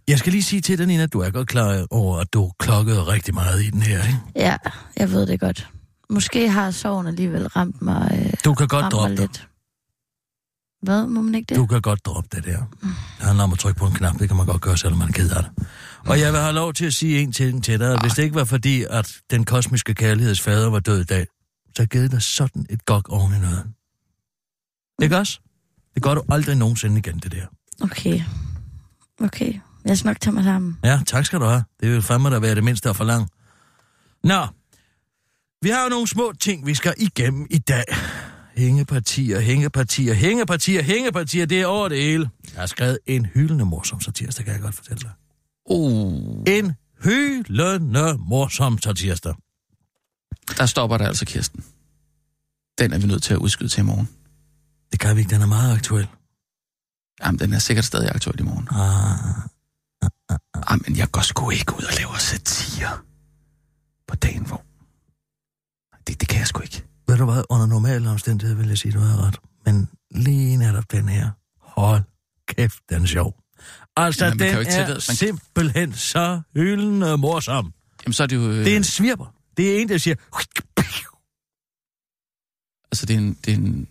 Jeg 0.08 0.20
skal 0.20 0.32
lige 0.32 0.44
sige 0.44 0.62
til 0.62 0.78
dig, 0.78 0.88
Nina, 0.88 1.06
du 1.06 1.20
er 1.20 1.30
godt 1.30 1.48
klar 1.48 1.86
over, 1.92 2.18
at 2.18 2.34
du 2.34 2.52
klokkede 2.60 3.00
rigtig 3.08 3.34
meget 3.34 3.64
i 3.64 3.70
den 3.70 3.82
her, 3.82 4.04
ikke? 4.04 4.20
ja, 4.36 4.56
jeg 4.98 5.12
ved 5.12 5.28
det 5.28 5.40
godt. 5.40 5.70
Måske 6.10 6.50
har 6.50 6.72
sorgen 6.72 7.08
alligevel 7.08 7.48
ramt 7.48 7.82
mig, 7.82 8.20
øh, 8.26 8.34
Du 8.46 8.54
kan 8.54 8.68
godt 8.68 8.92
droppe 8.92 9.18
det. 9.18 9.48
Hvad? 10.84 11.08
Må 11.08 11.22
man 11.22 11.36
ikke 11.36 11.50
det? 11.50 11.58
Du 11.58 11.66
kan 11.66 11.82
godt 11.82 12.06
droppe 12.06 12.30
det 12.36 12.46
der. 12.46 12.58
Det 12.82 13.26
handler 13.26 13.44
om 13.44 13.54
at 13.54 13.60
trykke 13.60 13.80
på 13.80 13.86
en 13.86 13.94
knap, 13.94 14.20
det 14.20 14.28
kan 14.28 14.38
man 14.38 14.46
godt 14.46 14.62
gøre, 14.62 14.78
selvom 14.78 14.98
man 15.00 15.08
er 15.08 15.12
ked 15.12 15.30
af 15.32 15.44
det. 15.44 15.68
Og 16.06 16.20
jeg 16.20 16.34
vil 16.34 16.42
have 16.42 16.54
lov 16.54 16.74
til 16.74 16.86
at 16.86 16.94
sige 16.94 17.20
en 17.20 17.32
ting 17.32 17.64
til 17.64 17.80
dig, 17.80 18.02
hvis 18.02 18.14
det 18.14 18.24
ikke 18.24 18.36
var 18.36 18.44
fordi, 18.44 18.86
at 18.90 19.12
den 19.32 19.46
kosmiske 19.46 19.94
kærligheds 19.94 20.42
fader 20.42 20.70
var 20.70 20.80
død 20.80 21.02
i 21.02 21.04
dag, 21.04 21.28
så 21.76 21.86
givet 21.86 22.12
dig 22.12 22.22
sådan 22.22 22.66
et 22.70 22.86
gok 22.86 23.10
oven 23.10 23.34
i 23.36 23.40
noget. 23.40 23.64
Ikke 25.02 25.18
også? 25.18 25.40
Det 25.96 26.04
gør 26.04 26.14
du 26.16 26.24
aldrig 26.30 26.56
nogensinde 26.56 26.98
igen, 26.98 27.20
det 27.20 27.32
der. 27.32 27.46
Okay. 27.82 28.22
Okay. 29.22 29.54
Jeg 29.86 29.98
skal 29.98 30.08
nok 30.08 30.20
tage 30.20 30.34
mig 30.34 30.44
sammen. 30.44 30.78
Ja, 30.84 31.00
tak 31.08 31.26
skal 31.26 31.40
du 31.40 31.46
have. 31.46 31.64
Det 31.82 31.92
vil 31.92 32.02
fandme 32.02 32.30
da 32.30 32.40
være 32.40 32.56
det 32.56 32.64
mindste 32.64 32.90
at 32.90 32.96
forlange. 32.96 33.28
Nå, 34.24 34.48
vi 35.62 35.70
har 35.70 35.84
jo 35.84 35.90
nogle 35.90 36.08
små 36.08 36.34
ting, 36.40 36.66
vi 36.66 36.76
skal 36.76 36.94
igennem 36.98 37.48
i 37.50 37.58
dag. 37.58 37.84
Hængepartier, 38.56 39.40
hængepartier, 39.40 40.14
hængepartier, 40.14 40.82
hængepartier, 40.82 41.46
det 41.46 41.62
er 41.62 41.66
over 41.66 41.90
det 41.90 42.04
hele. 42.04 42.30
Jeg 42.54 42.60
har 42.62 42.68
skrevet 42.68 43.00
en 43.06 43.26
hyldende 43.26 43.66
morsom 43.66 44.02
satirsdag, 44.02 44.46
kan 44.46 44.54
jeg 44.54 44.62
godt 44.62 44.76
fortælle 44.76 45.02
dig. 45.02 45.12
Oh. 45.66 46.44
En 46.48 46.74
hyldende 47.04 48.18
morsom 48.20 48.78
satirsdag. 48.78 49.34
Der 50.58 50.66
stopper 50.66 50.98
der 50.98 51.08
altså, 51.08 51.26
Kirsten. 51.26 51.64
Den 52.78 52.94
er 52.94 52.98
vi 52.98 53.08
nødt 53.08 53.24
til 53.24 53.34
at 53.34 53.40
udskyde 53.40 53.70
til 53.70 53.80
i 53.80 53.84
morgen. 53.84 54.10
Det 54.92 55.00
kan 55.00 55.16
vi 55.16 55.22
ikke, 55.22 55.30
den 55.36 55.42
er 55.42 55.46
meget 55.46 55.74
aktuel. 55.78 56.08
Jamen, 57.26 57.40
den 57.40 57.54
er 57.54 57.60
sikkert 57.60 57.86
stadig 57.86 58.10
aktuel 58.16 58.40
i 58.40 58.44
morgen. 58.44 58.68
Ah, 58.72 59.50
Jamen, 60.70 60.98
jeg 60.98 61.12
går 61.12 61.22
sgu 61.22 61.50
ikke 61.50 61.74
ud 61.78 61.84
og 61.84 61.94
laver 61.98 62.18
satire 62.18 62.98
på 64.08 64.16
dagen, 64.16 64.46
hvor... 64.46 64.64
Det, 66.08 66.22
det 66.22 66.28
kan 66.28 66.40
jeg 66.40 66.48
sgu 66.48 66.62
ikke. 66.62 66.84
Ved 67.14 67.18
du 67.28 67.32
hvad, 67.32 67.44
under 67.50 67.66
normale 67.66 68.10
omstændigheder 68.10 68.60
vil 68.62 68.68
jeg 68.68 68.78
sige, 68.78 68.92
du 68.92 69.00
har 69.00 69.28
ret. 69.28 69.38
Men 69.66 69.90
lige 70.12 70.58
netop 70.58 70.92
den 70.92 71.10
her, 71.10 71.30
hold 71.60 72.02
kæft, 72.48 72.80
den 72.90 73.02
er 73.04 73.08
sjov. 73.08 73.40
Altså, 73.98 74.26
Jamen, 74.26 74.40
den 74.40 74.48
er 74.56 74.88
man- 74.88 75.02
simpelthen 75.02 75.94
så 75.94 76.42
hyldende 76.56 77.18
morsom. 77.18 77.74
Jamen, 78.06 78.14
så 78.14 78.24
er 78.24 78.28
det 78.28 78.36
jo... 78.36 78.42
Øh, 78.50 78.58
Det 78.66 78.74
er 78.74 78.78
en 78.78 78.84
svirper. 78.84 79.34
Det 79.58 79.76
er 79.78 79.82
en, 79.82 79.90
der 79.90 79.98
siger... 79.98 80.16
Altså, 82.92 83.06
det 83.06 83.14
er 83.14 83.18
en... 83.18 83.34
Det 83.46 83.54
er 83.54 83.58
en 83.58 83.88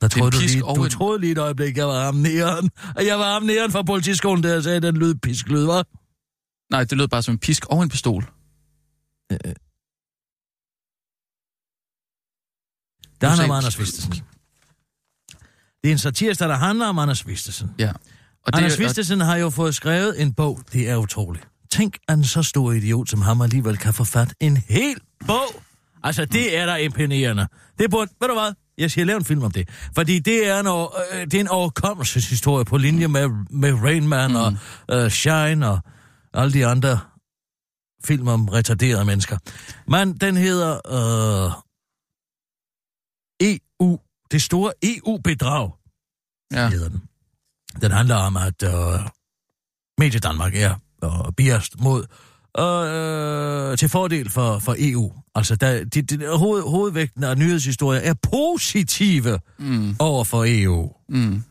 Der 0.00 0.04
er 0.04 0.08
troede 0.08 0.30
du, 0.30 0.38
pisk 0.40 0.54
lige, 0.54 0.64
og 0.64 0.76
du 0.76 0.84
en- 0.84 0.90
troede 0.90 1.20
lige 1.20 1.32
et 1.32 1.38
øjeblik, 1.38 1.76
jeg 1.76 1.86
var 1.86 2.04
ham 2.04 2.14
næren. 2.14 2.70
Og 2.96 3.06
jeg 3.06 3.18
var 3.18 3.32
ham 3.32 3.42
næren 3.42 3.70
fra 3.72 3.82
politiskolen, 3.82 4.42
der 4.42 4.60
sagde, 4.60 4.80
den 4.80 4.96
lyd 4.96 5.14
pisklyd, 5.14 5.64
var. 5.64 5.86
nej, 6.70 6.84
det 6.84 6.98
lød 6.98 7.08
bare 7.08 7.22
som 7.22 7.34
en 7.34 7.38
pisk 7.38 7.66
og 7.66 7.82
en 7.82 7.88
pistol. 7.88 8.22
Der 9.30 9.38
Du 13.22 13.26
handler 13.26 13.44
om 13.44 13.50
Anders 13.50 13.78
Vistesen. 13.78 14.12
Det 15.82 15.88
er 15.88 15.92
en 15.92 15.98
satirsdag, 15.98 16.48
der 16.48 16.56
handler 16.56 16.86
om 16.86 16.98
Anders 16.98 17.26
Vistesen. 17.26 17.70
Ja. 17.78 17.88
Og 18.46 18.52
det, 18.52 18.58
Anders 18.58 18.72
og- 18.74 18.78
Vistesen 18.80 19.20
har 19.20 19.36
jo 19.36 19.50
fået 19.50 19.74
skrevet 19.74 20.22
en 20.22 20.32
bog. 20.34 20.60
Det 20.72 20.88
er 20.90 20.96
utroligt. 20.96 21.48
Tænk, 21.72 21.96
at 22.08 22.18
en 22.18 22.24
så 22.24 22.42
stor 22.42 22.72
idiot 22.72 23.08
som 23.08 23.22
ham 23.22 23.40
alligevel 23.40 23.76
kan 23.76 23.94
få 23.94 24.04
fat 24.04 24.34
en 24.40 24.56
hel 24.56 24.96
bog. 25.26 25.62
Altså, 26.02 26.24
det 26.24 26.56
er 26.56 26.66
da 26.66 26.76
imponerende. 26.76 27.46
Det 27.78 27.90
burde, 27.90 28.10
ved 28.20 28.28
du 28.28 28.34
hvad? 28.34 28.52
Jeg 28.78 28.90
skal 28.90 29.06
lave 29.06 29.16
en 29.16 29.24
film 29.24 29.42
om 29.42 29.50
det. 29.50 29.68
Fordi 29.94 30.18
det 30.18 30.48
er 30.48 30.60
en, 30.60 30.66
over, 30.66 30.88
øh, 31.12 31.20
det 31.24 31.34
er 31.34 31.40
en 31.40 31.48
overkommelseshistorie 31.48 32.64
på 32.64 32.76
linje 32.76 33.08
med, 33.08 33.28
med 33.50 33.72
Rain 33.72 34.08
Man 34.08 34.30
mm. 34.30 34.36
og 34.36 34.54
øh, 34.90 35.10
Shine 35.10 35.68
og 35.70 35.80
alle 36.34 36.52
de 36.52 36.66
andre 36.66 36.98
film 38.04 38.28
om 38.28 38.48
retarderede 38.48 39.04
mennesker. 39.04 39.38
Men 39.88 40.12
den 40.16 40.36
hedder 40.36 40.72
øh, 41.46 41.52
EU. 43.80 43.98
Det 44.30 44.42
store 44.42 44.72
EU-bedrag 44.82 45.70
Ja. 46.52 46.68
hedder 46.68 46.88
den. 46.88 47.02
Den 47.80 47.90
handler 47.90 48.14
om, 48.16 48.36
at 48.36 48.62
øh, 48.62 49.00
Medie 49.98 50.20
Danmark 50.20 50.54
er 50.56 50.74
øh, 51.04 51.32
biast 51.36 51.80
mod 51.80 52.02
øh, 52.58 53.78
til 53.78 53.88
fordel 53.88 54.30
for, 54.30 54.58
for 54.58 54.74
EU. 54.78 55.12
Altså, 55.34 55.56
der, 55.56 55.84
de, 55.84 56.02
de, 56.02 56.36
hoved, 56.38 56.62
hovedvægten 56.62 57.24
af 57.24 57.38
nyhedshistorier 57.38 58.00
er 58.00 58.14
positive 58.22 59.40
Mm, 59.58 59.96
over 59.98 60.24
for 60.24 60.44
EU. 60.48 60.92
mm. 61.08 61.42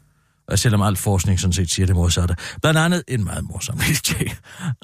Og 0.48 0.60
selvom 0.60 0.82
al 0.82 0.96
forskning 0.96 1.40
sådan 1.40 1.54
set 1.54 1.72
siger 1.72 1.86
det 1.86 1.96
modsatte. 1.96 2.36
Blandt 2.62 2.80
andet 2.80 3.04
en 3.08 3.24
meget 3.24 3.44
morsom 3.44 3.78
kliché. 3.86 4.36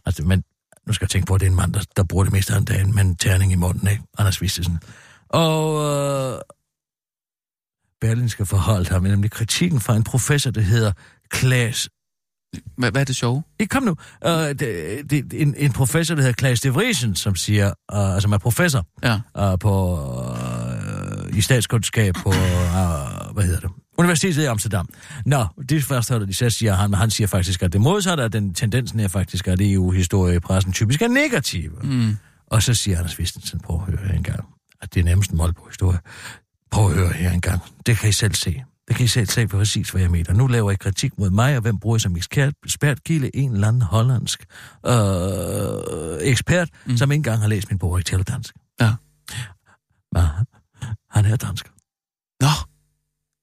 Altså, 0.05 0.23
men 0.23 0.43
nu 0.87 0.93
skal 0.93 1.05
jeg 1.05 1.09
tænke 1.09 1.25
på, 1.25 1.33
at 1.35 1.41
det 1.41 1.47
er 1.47 1.49
en 1.51 1.55
mand, 1.55 1.73
der, 1.73 1.83
der 1.97 2.03
bruger 2.03 2.23
det 2.23 2.33
meste 2.33 2.53
af 2.55 2.65
dagen 2.65 2.95
med 2.95 3.03
en 3.03 3.15
terning 3.15 3.51
i 3.51 3.55
munden, 3.55 3.87
ikke? 3.87 4.03
Anders 4.17 4.41
Vistesen. 4.41 4.79
Og 5.29 5.81
øh, 5.83 6.39
Berlin 8.01 8.29
skal 8.29 8.45
forholde 8.45 8.89
ham 8.89 9.03
nemlig 9.03 9.31
kritikken 9.31 9.79
fra 9.79 9.95
en 9.95 10.03
professor, 10.03 10.51
der 10.51 10.61
hedder 10.61 10.91
Klaas 11.29 11.89
Hvad, 12.77 12.91
hvad 12.91 13.01
er 13.01 13.05
det 13.05 13.15
sjove? 13.15 13.43
ikke 13.59 13.71
kom 13.71 13.83
nu. 13.83 13.95
Uh, 14.25 14.31
det, 14.31 14.59
det, 15.09 15.33
en, 15.41 15.55
en 15.57 15.71
professor, 15.73 16.15
der 16.15 16.21
hedder 16.21 16.33
Klaas 16.35 16.61
de 16.61 16.69
Vriesen, 16.73 17.15
som 17.15 17.35
siger, 17.35 17.67
uh, 17.93 17.99
altså 17.99 18.19
som 18.21 18.31
er 18.31 18.37
professor 18.37 18.85
Ja. 19.03 19.19
uh, 19.53 19.59
på, 19.59 19.99
uh, 21.29 21.37
i 21.37 21.41
statskundskab 21.41 22.13
på, 22.13 22.29
uh, 22.29 22.35
hvad 23.33 23.43
hedder 23.43 23.59
det, 23.59 23.69
Universitetet 23.97 24.43
i 24.43 24.45
Amsterdam. 24.45 24.89
Nå, 25.25 25.45
det 25.69 25.83
første, 25.83 26.13
der 26.13 26.25
de 26.25 26.33
så 26.33 26.49
siger 26.49 26.73
han, 26.73 26.89
men 26.89 26.99
han 26.99 27.09
siger 27.09 27.27
faktisk, 27.27 27.63
at 27.63 27.73
det 27.73 27.81
modsatte, 27.81 28.23
at 28.23 28.33
den 28.33 28.53
tendensen 28.53 28.99
er 28.99 29.07
faktisk, 29.07 29.47
at 29.47 29.61
EU-historie 29.61 30.35
i 30.35 30.39
pressen 30.39 30.73
typisk 30.73 31.01
er 31.01 31.07
negativ. 31.07 31.79
Mm. 31.83 32.17
Og 32.47 32.63
så 32.63 32.73
siger 32.73 32.97
Anders 32.97 33.19
Vistesen, 33.19 33.59
prøv 33.59 33.75
at 33.75 33.81
høre 33.85 34.07
her 34.07 34.17
engang, 34.17 34.45
at 34.81 34.93
det 34.93 34.99
er 34.99 35.03
nærmest 35.03 35.31
en 35.31 35.37
mål 35.37 35.53
på 35.53 35.65
historie. 35.69 35.99
Prøv 36.71 36.89
at 36.89 36.95
høre 36.95 37.13
her 37.13 37.31
engang. 37.31 37.61
Det 37.85 37.97
kan 37.97 38.09
I 38.09 38.11
selv 38.11 38.33
se. 38.33 38.63
Det 38.87 38.95
kan 38.95 39.05
I 39.05 39.07
selv 39.07 39.27
se 39.27 39.47
præcis, 39.47 39.89
hvad 39.89 40.01
jeg 40.01 40.11
mener. 40.11 40.33
Nu 40.33 40.47
laver 40.47 40.71
I 40.71 40.75
kritik 40.75 41.17
mod 41.17 41.29
mig, 41.29 41.55
og 41.55 41.61
hvem 41.61 41.79
bruger 41.79 41.95
I 41.95 41.99
som 41.99 42.15
ekspert? 42.15 42.53
Ekspertkilde 42.65 43.35
en 43.35 43.53
eller 43.53 43.67
anden 43.67 43.81
hollandsk 43.81 44.45
øh, 44.85 44.93
ekspert, 46.21 46.69
mm. 46.85 46.97
som 46.97 47.11
ikke 47.11 47.19
engang 47.19 47.41
har 47.41 47.47
læst 47.47 47.69
min 47.69 47.79
bog 47.79 48.05
taler 48.05 48.23
dansk. 48.23 48.55
Ja. 48.81 48.93
Men 50.11 50.23
han 51.09 51.25
er 51.25 51.35
dansk. 51.35 51.71
Nå, 52.41 52.47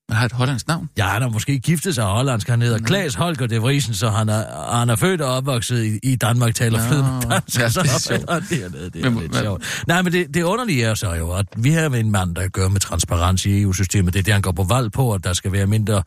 man 0.08 0.16
har 0.18 0.24
et 0.26 0.32
hollandsk 0.32 0.68
navn. 0.68 0.88
Ja, 0.98 1.06
han 1.06 1.22
har 1.22 1.28
måske 1.28 1.58
giftet 1.58 1.94
sig 1.94 2.04
hollandsk. 2.04 2.48
Han 2.48 2.62
hedder 2.62 2.78
Klaas 2.78 3.14
Holger 3.14 3.46
de 3.46 3.58
Vriesen, 3.62 3.94
så 3.94 4.08
han 4.10 4.28
er, 4.28 4.70
han 4.76 4.88
er 4.90 4.96
født 4.96 5.20
og 5.20 5.34
opvokset 5.36 5.84
i, 5.84 5.98
i 6.12 6.16
Danmark, 6.16 6.54
taler 6.54 6.78
Nå, 6.78 6.84
flydende 6.88 7.10
dansk. 7.30 7.58
ja, 7.58 7.68
det 7.82 7.92
er 7.94 7.98
sjovt. 7.98 8.24
og 8.24 8.42
dernede, 8.50 8.90
det 8.90 9.04
er 9.04 9.10
Men- 9.10 9.20
lidt 9.20 9.32
men- 9.32 9.40
sjovt. 9.42 9.84
Nej, 9.86 10.02
men 10.02 10.12
det, 10.12 10.34
det 10.34 10.42
underlige 10.42 10.84
er 10.84 10.94
så 10.94 11.12
jo, 11.14 11.32
at 11.32 11.46
vi 11.56 11.70
har 11.70 11.86
en 11.90 12.10
mand, 12.10 12.34
der 12.34 12.48
gør 12.48 12.68
med 12.68 12.80
transparens 12.80 13.46
i 13.46 13.62
EU-systemet. 13.62 14.12
Det 14.14 14.18
er 14.18 14.22
det, 14.24 14.32
han 14.32 14.42
går 14.42 14.52
på 14.52 14.64
valg 14.64 14.92
på, 14.92 15.12
at 15.14 15.24
der 15.24 15.32
skal 15.32 15.52
være 15.52 15.66
mindre 15.66 16.02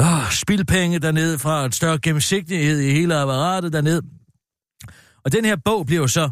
åh, 0.00 0.30
spildpenge 0.30 0.98
dernede 0.98 1.38
fra, 1.38 1.64
et 1.64 1.74
større 1.74 1.98
gennemsigtighed 1.98 2.80
i 2.80 2.90
hele 2.92 3.14
apparatet 3.16 3.72
dernede. 3.72 4.02
Og 5.24 5.32
den 5.32 5.44
her 5.44 5.56
bog 5.64 5.86
bliver 5.86 6.02
jo 6.02 6.08
så 6.08 6.30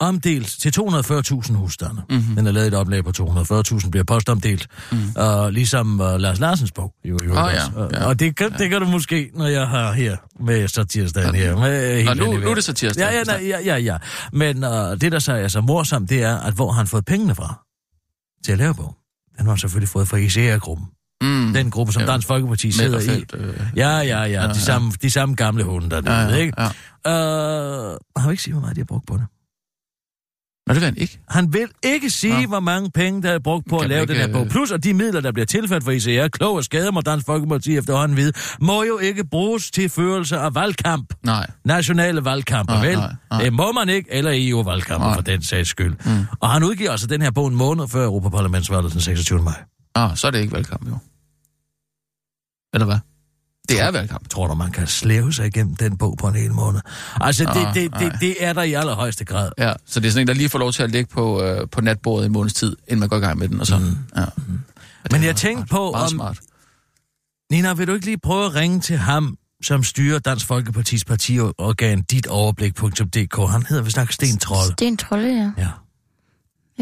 omdelt 0.00 0.48
til 0.60 0.72
240.000 0.80 1.52
husstande. 1.52 2.02
Mhm. 2.10 2.18
Mm-hmm. 2.18 2.36
Den 2.36 2.46
er 2.46 2.52
lavet 2.52 2.66
et 2.68 2.74
oplag 2.74 3.04
på 3.04 3.10
240.000, 3.18 3.90
bliver 3.90 4.04
postomdelt. 4.04 4.66
Mm. 4.92 4.98
Og 5.16 5.52
ligesom 5.52 6.00
uh, 6.00 6.14
Lars 6.20 6.38
Larsens 6.40 6.72
bog. 6.72 6.92
Jo, 7.04 7.18
jo, 7.26 7.30
Åh, 7.30 7.50
ja. 7.54 7.80
Og- 7.80 7.90
ja. 7.92 8.04
Og 8.04 8.18
det 8.20 8.36
kan, 8.36 8.52
det 8.58 8.70
kan 8.70 8.80
du 8.80 8.86
måske, 8.88 9.30
når 9.34 9.46
jeg 9.46 9.68
har 9.68 9.92
her 9.92 10.16
med 10.44 10.68
satirsdagen 10.68 11.34
her. 11.34 11.56
Med 11.56 12.04
Nå, 12.04 12.14
nu, 12.14 12.32
nu 12.38 12.50
er 12.50 12.54
det 12.54 12.64
satirsdag. 12.64 13.02
Ja, 13.02 13.16
ja, 13.18 13.22
nej, 13.24 13.46
ja, 13.48 13.58
ja, 13.60 13.76
ja. 13.76 13.96
Men 14.32 14.64
uh, 14.64 14.70
det, 14.72 15.12
der 15.12 15.18
så 15.18 15.32
er 15.32 15.48
så 15.48 15.60
morsomt, 15.60 16.10
det 16.10 16.22
er, 16.22 16.36
at 16.38 16.54
hvor 16.54 16.70
har 16.72 16.76
han 16.78 16.86
fået 16.86 17.04
pengene 17.04 17.34
fra 17.34 17.64
til 18.44 18.52
at 18.52 18.58
lave 18.58 18.74
bog? 18.74 18.96
Den 19.38 19.46
har 19.46 19.52
han 19.52 19.58
selvfølgelig 19.58 19.88
fået 19.88 20.08
fra 20.08 20.16
ICR-gruppen. 20.16 20.86
Mm. 21.22 21.52
Den 21.52 21.70
gruppe, 21.70 21.92
som 21.92 22.02
Ja. 22.02 22.12
Dansk 22.12 22.26
Folkeparti 22.26 22.72
sidder 22.72 23.00
i. 23.00 23.24
Øh, 23.34 23.54
Ja, 23.76 23.88
ja, 23.88 24.00
ja, 24.02 24.24
Ja, 24.24 24.42
de, 24.42 24.46
ja. 24.48 24.52
samme, 24.54 24.92
de 25.02 25.10
samme 25.10 25.34
gamle 25.34 25.64
hunde 25.64 25.90
dernede, 25.90 26.14
ja, 26.16 26.28
ja, 26.28 26.34
ikke? 26.36 26.62
ja. 27.06 27.90
Uh, 27.92 27.96
han 28.16 28.24
vil 28.28 28.30
ikke 28.32 28.42
sige, 28.42 28.54
hvor 28.54 28.60
meget 28.60 28.76
de 28.76 28.80
har 28.80 28.84
brugt 28.84 29.06
på 29.06 29.14
det. 29.16 29.26
Nå, 30.70 30.74
det 30.74 30.80
vil 30.80 30.84
han 30.84 30.96
ikke. 30.96 31.18
Han 31.28 31.52
vil 31.52 31.68
ikke 31.82 32.10
sige, 32.10 32.42
Nå. 32.42 32.48
hvor 32.48 32.60
mange 32.60 32.90
penge, 32.90 33.22
der 33.22 33.30
er 33.30 33.38
brugt 33.38 33.66
på 33.68 33.76
Kan 33.76 33.84
at 33.84 33.88
lave 33.90 34.00
ikke, 34.02 34.12
den 34.14 34.20
her 34.20 34.32
bog. 34.32 34.44
øh, 34.44 34.50
Plus, 34.50 34.70
at 34.72 34.84
de 34.84 34.94
midler, 34.94 35.20
der 35.20 35.32
bliver 35.32 35.46
tilført 35.46 35.84
for 35.84 35.90
ICR, 35.90 36.28
klog 36.28 36.54
og 36.54 36.64
skade, 36.64 36.92
må 36.92 37.00
Dansk 37.00 37.26
Folkeparti 37.26 37.76
efterhånden 37.76 38.16
vide, 38.16 38.32
må 38.60 38.82
jo 38.82 38.98
ikke 38.98 39.24
bruges 39.24 39.70
til 39.70 39.88
førelse 39.88 40.36
af 40.36 40.54
valgkamp. 40.54 41.14
Nej. 41.24 41.46
Nationale 41.64 42.24
valgkamper, 42.24 42.74
Nej, 42.74 42.86
vel? 42.86 42.98
nej, 42.98 43.12
nej. 43.30 43.42
Det 43.42 43.52
må 43.52 43.72
man 43.72 43.88
ikke, 43.88 44.12
eller 44.12 44.30
EU-valgkamper 44.34 45.06
Nej. 45.06 45.14
for 45.14 45.22
den 45.22 45.42
sags 45.42 45.68
skyld. 45.68 45.94
Mm. 46.04 46.26
Og 46.40 46.50
han 46.50 46.64
udgiver 46.64 46.90
altså 46.90 47.06
den 47.06 47.22
her 47.22 47.30
bog 47.30 47.48
en 47.48 47.54
måned 47.56 47.88
før 47.88 48.04
Europaparlamentsvalget 48.04 48.92
den 48.92 49.00
26. 49.00 49.42
maj. 49.42 49.62
Ah, 49.94 50.16
så 50.16 50.26
er 50.26 50.30
det 50.30 50.40
ikke 50.40 50.52
valgkamp, 50.52 50.88
jo. 50.88 50.98
Eller 52.74 52.86
hvad? 52.86 52.98
Det 53.70 53.80
er 53.80 53.90
valgkamp. 53.90 54.28
Tror 54.28 54.46
du, 54.46 54.54
man 54.54 54.72
kan 54.72 54.86
slæve 54.86 55.32
sig 55.32 55.46
igennem 55.46 55.76
den 55.76 55.96
bog 55.98 56.16
på 56.18 56.28
en 56.28 56.34
hel 56.34 56.52
måned? 56.52 56.80
Altså, 57.20 57.44
det, 57.44 57.66
Ah, 57.66 57.74
det, 57.74 57.92
det, 57.98 58.20
det 58.20 58.44
er 58.44 58.52
der 58.52 58.62
i 58.62 58.72
allerhøjeste 58.72 59.24
grad. 59.24 59.50
Ja, 59.58 59.72
så 59.86 60.00
det 60.00 60.06
er 60.08 60.12
sådan 60.12 60.22
en, 60.22 60.26
der 60.28 60.34
lige 60.34 60.48
får 60.48 60.58
lov 60.58 60.72
til 60.72 60.82
at 60.82 60.90
ligge 60.90 61.10
på, 61.14 61.42
øh, 61.42 61.68
på 61.68 61.80
natbordet 61.80 62.24
i 62.24 62.26
en 62.26 62.32
måneds 62.32 62.54
tid, 62.54 62.76
inden 62.88 63.00
man 63.00 63.08
går 63.08 63.16
i 63.16 63.20
gang 63.20 63.38
med 63.38 63.48
den, 63.48 63.60
og 63.60 63.66
så... 63.66 63.78
Mm. 63.78 63.96
Ja. 64.16 64.24
Men 65.12 65.24
jeg 65.24 65.36
tænkte 65.36 65.66
på, 65.66 65.90
Meget 65.90 66.04
om... 66.04 66.10
smart. 66.10 66.38
Nina, 67.50 67.74
vil 67.74 67.86
du 67.86 67.92
ikke 67.94 68.06
lige 68.06 68.18
prøve 68.18 68.46
at 68.46 68.54
ringe 68.54 68.80
til 68.80 68.96
ham, 68.96 69.36
som 69.62 69.82
styrer 69.82 70.18
Dansk 70.18 70.46
Folkepartis 70.46 71.04
partiorgan, 71.04 72.02
ditoverblik.dk? 72.02 73.50
Han 73.50 73.62
hedder 73.68 73.82
vist 73.82 73.96
nok 73.96 74.12
Sten 74.12 74.38
Trold. 74.38 74.76
Det 74.76 74.84
er 74.84 74.88
en 74.88 74.96
trolde, 74.96 75.28
ja. 75.28 75.52
Ja. 75.62 75.68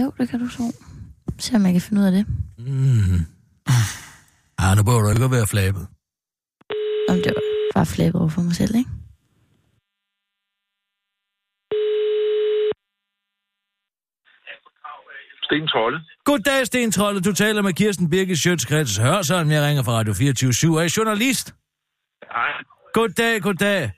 Jo, 0.02 0.12
det 0.18 0.28
kan 0.28 0.38
du 0.40 0.48
tro. 0.56 0.72
Se 1.38 1.54
om 1.54 1.64
jeg 1.64 1.72
kan 1.72 1.80
finde 1.82 2.02
ud 2.02 2.06
af 2.06 2.12
det. 2.12 2.26
Mm. 2.58 3.24
Ah, 4.58 4.76
nu 4.76 4.82
bør 4.82 4.98
du 5.00 5.10
ikke 5.10 5.24
at 5.24 5.30
være 5.30 5.46
flabet. 5.46 5.86
Om 7.08 7.16
det 7.24 7.32
var 7.36 7.42
bare 7.74 7.86
flabet 7.86 8.20
over 8.20 8.28
for 8.28 8.42
mig 8.42 8.54
selv, 8.54 8.74
ikke? 8.74 8.90
Sten 15.42 15.68
Trolle. 15.68 16.00
Goddag, 16.24 16.66
Sten 16.66 16.92
Trolle. 16.92 17.20
Du 17.20 17.32
taler 17.32 17.62
med 17.62 17.72
Kirsten 17.72 18.10
Birgit 18.10 18.38
Sjøtskrets 18.38 18.96
Hørsholm. 18.96 19.50
Jeg 19.50 19.62
ringer 19.66 19.82
fra 19.82 19.92
Radio 19.92 20.14
24 20.14 20.76
og 20.78 20.84
er 20.84 20.94
journalist. 20.96 21.54
Hej. 22.32 22.52
Goddag, 22.92 23.42
goddag. 23.42 23.90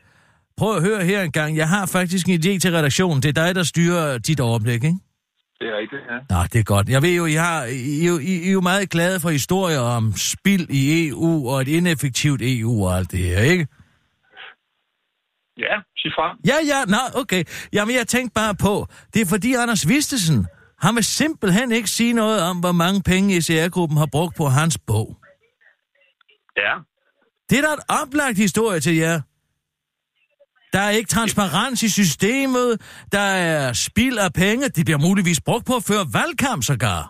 Prøv 0.57 0.77
at 0.77 0.83
høre 0.83 1.05
her 1.05 1.23
en 1.23 1.33
gang. 1.33 1.57
Jeg 1.57 1.69
har 1.69 1.87
faktisk 1.87 2.29
en 2.29 2.35
idé 2.35 2.59
til 2.59 2.73
redaktionen. 2.73 3.23
Det 3.23 3.29
er 3.29 3.45
dig, 3.45 3.55
der 3.55 3.63
styrer 3.63 4.19
dit 4.19 4.41
overblik, 4.41 4.85
ikke? 4.85 4.99
Det 5.61 5.69
er 5.69 5.77
rigtigt, 5.79 6.03
ja. 6.11 6.17
Nå, 6.35 6.43
det 6.53 6.59
er 6.59 6.63
godt. 6.65 6.89
Jeg 6.89 7.03
ved 7.03 7.15
jo, 7.17 7.27
I, 7.27 7.33
har, 7.33 7.65
I, 7.65 8.07
jo- 8.07 8.19
I, 8.19 8.33
I 8.45 8.49
er 8.49 8.53
jo 8.53 8.61
meget 8.61 8.91
glade 8.91 9.21
for 9.21 9.31
historier 9.31 9.81
om 9.81 10.13
spild 10.17 10.71
i 10.71 11.09
EU 11.09 11.49
og 11.49 11.61
et 11.61 11.69
ineffektivt 11.69 12.41
EU 12.45 12.85
og 12.87 12.97
alt 12.97 13.11
det 13.11 13.19
her, 13.19 13.39
ikke? 13.41 13.67
Ja, 15.59 15.77
sig 15.97 16.11
frem. 16.17 16.37
Ja, 16.47 16.57
ja, 16.73 16.85
nå, 16.85 17.21
okay. 17.21 17.45
Jamen, 17.73 17.95
jeg 17.97 18.07
tænkte 18.09 18.33
bare 18.35 18.55
på, 18.55 18.87
det 19.15 19.23
er 19.23 19.27
fordi 19.27 19.55
Anders 19.55 19.89
Vistesen, 19.89 20.47
han 20.79 20.95
vil 20.95 21.05
simpelthen 21.05 21.73
ikke 21.73 21.89
sige 21.91 22.13
noget 22.13 22.43
om, 22.43 22.57
hvor 22.61 22.73
mange 22.73 23.03
penge 23.03 23.37
ECR-gruppen 23.37 23.99
har 23.99 24.09
brugt 24.13 24.37
på 24.37 24.45
hans 24.47 24.79
bog. 24.87 25.17
Ja. 26.57 26.75
Det 27.51 27.59
er 27.59 27.63
da 27.63 27.73
et 27.73 27.85
oplagt 28.03 28.37
historie 28.39 28.81
til 28.81 28.97
jer. 28.97 29.21
Der 30.73 30.81
er 30.87 30.91
ikke 30.99 31.11
transparens 31.17 31.83
i 31.83 31.91
systemet, 32.01 32.71
der 33.13 33.27
er 33.49 33.73
spild 33.73 34.19
af 34.27 34.33
penge, 34.45 34.63
de 34.77 34.83
bliver 34.85 35.03
muligvis 35.09 35.41
brugt 35.49 35.65
på 35.67 35.75
at 35.81 35.85
føre 35.91 36.05
valgkamp 36.19 36.63
sågar. 36.71 37.03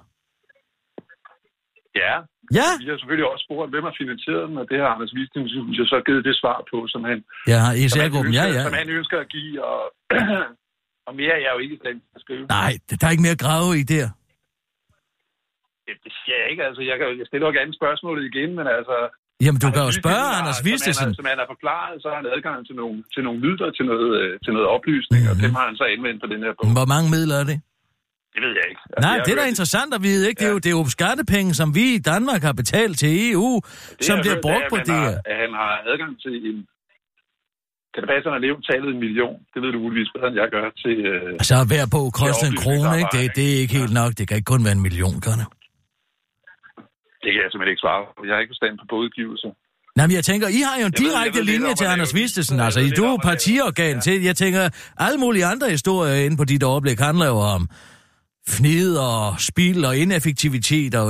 Ja. 2.03 2.15
Ja, 2.59 2.69
Vi 2.83 2.87
har 2.91 2.99
selvfølgelig 3.01 3.29
også 3.33 3.45
spurgt, 3.49 3.71
hvem 3.73 3.85
har 3.89 3.95
finansieret 4.03 4.45
den, 4.49 4.57
og 4.63 4.67
det 4.71 4.79
har 4.83 4.89
Anders 4.95 5.13
Wisting 5.17 5.45
jo 5.81 5.85
så 5.93 5.97
givet 6.07 6.23
det 6.29 6.37
svar 6.43 6.59
på, 6.71 6.79
som 6.93 7.03
han, 7.11 7.19
ja 7.53 7.59
som 7.61 7.67
han, 7.67 7.75
ECR-gruppen, 7.85 8.33
ja, 8.41 8.45
ja. 8.57 8.63
som 8.67 8.75
han 8.81 8.89
ønsker 8.99 9.19
at 9.25 9.29
give, 9.35 9.65
og, 9.71 9.81
og 11.09 11.13
mere 11.21 11.33
er 11.39 11.43
jeg 11.45 11.53
jo 11.55 11.61
ikke 11.65 11.75
i 11.77 11.83
stand 11.83 11.97
til 12.05 12.11
at 12.19 12.23
skrive. 12.25 12.45
Nej, 12.59 12.73
der 13.01 13.07
er 13.07 13.13
ikke 13.15 13.27
mere 13.29 13.43
grave 13.45 13.71
i 13.83 13.85
der. 13.95 14.07
Det, 15.87 15.95
det 16.05 16.13
siger 16.19 16.37
jeg 16.41 16.49
ikke, 16.53 16.65
altså 16.69 16.83
jeg, 16.91 16.97
kan, 16.99 17.07
jeg 17.21 17.27
stiller 17.31 17.47
jo 17.49 17.55
gerne 17.59 17.75
spørgsmålet 17.81 18.23
igen, 18.31 18.51
men 18.59 18.67
altså... 18.79 18.97
Jamen, 19.45 19.59
du 19.65 19.69
kan 19.75 19.83
jo 19.89 19.93
spørge 20.03 20.25
har- 20.31 20.39
Anders 20.41 20.61
Vistesen. 20.69 21.09
Som 21.19 21.27
han 21.33 21.39
har 21.43 21.49
forklaret, 21.55 21.95
så 22.03 22.07
har 22.11 22.17
han 22.23 22.27
adgang 22.37 22.59
til 22.69 22.75
nogle, 22.81 22.97
til 23.15 23.23
nogle 23.27 23.39
midler, 23.47 23.69
til 23.79 23.85
noget, 23.91 24.09
øh, 24.21 24.31
til 24.45 24.51
noget 24.57 24.69
oplysning, 24.77 25.21
Mhm. 25.23 25.31
og 25.33 25.37
dem 25.45 25.53
har 25.59 25.65
han 25.71 25.77
så 25.81 25.85
anvendt 25.95 26.19
på 26.25 26.29
den 26.33 26.41
her 26.47 26.53
bog. 26.57 26.67
Hvor 26.79 26.89
mange 26.95 27.07
midler 27.17 27.37
er 27.43 27.47
det? 27.53 27.59
Det 28.35 28.41
ved 28.47 28.53
jeg 28.61 28.67
ikke. 28.73 28.83
Altså, 28.95 29.03
Nej, 29.07 29.15
jeg 29.17 29.23
det 29.27 29.33
er 29.35 29.39
da 29.43 29.47
interessant 29.55 29.91
at 29.99 30.03
vide, 30.09 30.23
ikke? 30.29 30.39
Det 30.41 30.47
er 30.51 30.55
jo, 30.57 30.61
det 30.65 30.71
er 30.73 30.77
jo 30.81 30.85
skattepenge, 30.99 31.51
som 31.61 31.69
vi 31.79 31.85
i 31.99 32.01
Danmark 32.13 32.41
har 32.49 32.55
betalt 32.63 32.95
til 33.03 33.11
EU, 33.31 33.51
Det, 33.99 34.05
som 34.09 34.17
bliver 34.25 34.39
brugt 34.47 34.67
på 34.75 34.77
det 34.77 34.95
han 34.95 35.03
her. 35.05 35.11
har, 35.11 35.31
at 35.31 35.37
han 35.43 35.51
har 35.61 35.73
adgang 35.91 36.13
til 36.25 36.35
en... 36.51 36.57
Kan 37.93 37.99
det 38.03 38.09
passe, 38.13 38.27
at 38.29 38.33
han 38.37 38.43
har 38.43 38.61
tallet 38.71 38.89
en 38.95 39.01
million? 39.07 39.37
Det 39.53 39.59
ved 39.63 39.71
du 39.75 39.79
muligvis 39.87 40.09
bedre, 40.15 40.27
end 40.31 40.37
jeg 40.43 40.49
gør 40.57 40.67
til... 40.85 40.97
Øh, 41.13 41.33
Altså, 41.43 41.57
hver 41.71 41.85
bog 41.95 42.07
koster 42.23 42.47
en 42.53 42.57
krone, 42.63 42.93
ikke? 43.01 43.13
Det, 43.17 43.23
det 43.39 43.47
er 43.55 43.59
ikke 43.65 43.75
helt 43.81 43.95
nok. 44.01 44.11
Det 44.19 44.25
kan 44.29 44.35
ikke 44.39 44.51
kun 44.55 44.63
være 44.67 44.77
en 44.81 44.85
million, 44.89 45.17
kan 45.27 45.35
det? 45.41 45.47
Det 47.23 47.29
kan 47.33 47.41
jeg 47.43 47.51
simpelthen 47.51 47.73
ikke 47.75 47.85
svare 47.87 48.01
på. 48.17 48.21
Jeg 48.27 48.35
har 48.35 48.41
ikke 48.45 48.55
forstand 48.55 48.75
på 48.83 48.87
bogudgivelser. 48.93 49.51
Nej, 49.97 50.07
men 50.07 50.15
jeg 50.19 50.25
tænker, 50.31 50.47
I 50.59 50.61
har 50.69 50.77
jo 50.83 50.87
en 50.87 50.97
direkte 51.03 51.39
ved 51.39 51.47
linje 51.53 51.75
til 51.75 51.87
Anders 51.95 52.15
Vistesen. 52.15 52.61
Altså, 52.61 52.81
I 52.81 52.91
du 52.91 53.05
er 53.05 53.19
partiorgan 53.31 53.95
ja. 53.95 54.01
til. 54.01 54.23
Jeg 54.23 54.37
tænker, 54.37 54.61
alle 54.99 55.19
mulige 55.25 55.45
andre 55.53 55.71
historier 55.71 56.15
inde 56.25 56.37
på 56.37 56.45
dit 56.45 56.63
overblik 56.63 56.99
handler 56.99 57.27
jo 57.27 57.39
om 57.57 57.63
fnid 58.49 58.97
og 58.97 59.41
spil 59.51 59.85
og 59.85 59.97
ineffektivitet 59.97 60.95
og, 60.95 61.07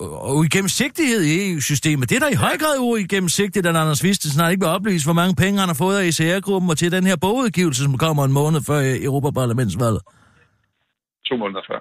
og, 0.00 0.22
og 0.26 0.36
uigennemsigtighed 0.36 1.22
i 1.30 1.52
EU-systemet. 1.52 2.10
Det 2.10 2.16
er 2.16 2.20
da 2.20 2.30
i 2.36 2.40
høj 2.46 2.56
grad 2.62 2.76
uigennemsigtigt, 2.78 3.66
at 3.66 3.76
Anders 3.76 4.04
Vistesen 4.04 4.40
har 4.40 4.50
ikke 4.50 4.64
vil 4.64 4.74
oplyse, 4.76 5.06
hvor 5.06 5.18
mange 5.22 5.34
penge 5.42 5.60
han 5.60 5.68
har 5.68 5.78
fået 5.84 5.96
af 5.98 6.04
ECR-gruppen 6.10 6.70
og 6.70 6.78
til 6.78 6.92
den 6.92 7.04
her 7.06 7.16
bogudgivelse, 7.16 7.82
som 7.82 7.98
kommer 7.98 8.24
en 8.24 8.32
måned 8.32 8.60
før 8.68 8.80
Europaparlamentsvalget. 9.08 10.02
To 11.28 11.36
måneder 11.36 11.62
før. 11.70 11.80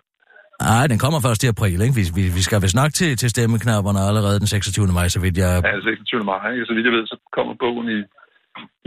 Nej, 0.61 0.85
den 0.91 0.99
kommer 1.03 1.19
først 1.27 1.43
i 1.43 1.51
april, 1.55 1.79
ikke? 1.85 1.97
Vi, 1.99 2.03
vi, 2.17 2.23
vi 2.37 2.43
skal 2.47 2.61
vel 2.63 2.75
snakke 2.77 2.93
til, 2.99 3.11
til 3.21 3.29
stemmeknapperne 3.29 3.99
allerede 4.09 4.39
den 4.41 4.47
26. 4.47 4.87
maj, 4.97 5.07
så 5.15 5.19
vidt 5.23 5.37
jeg... 5.43 5.51
Ja, 5.65 5.79
26. 5.81 6.23
maj, 6.23 6.51
ikke? 6.53 6.65
Så 6.65 6.73
vidt 6.73 6.85
jeg 6.87 6.95
ved, 6.97 7.05
så 7.07 7.17
kommer 7.35 7.53
bogen 7.63 7.87
i, 7.97 7.99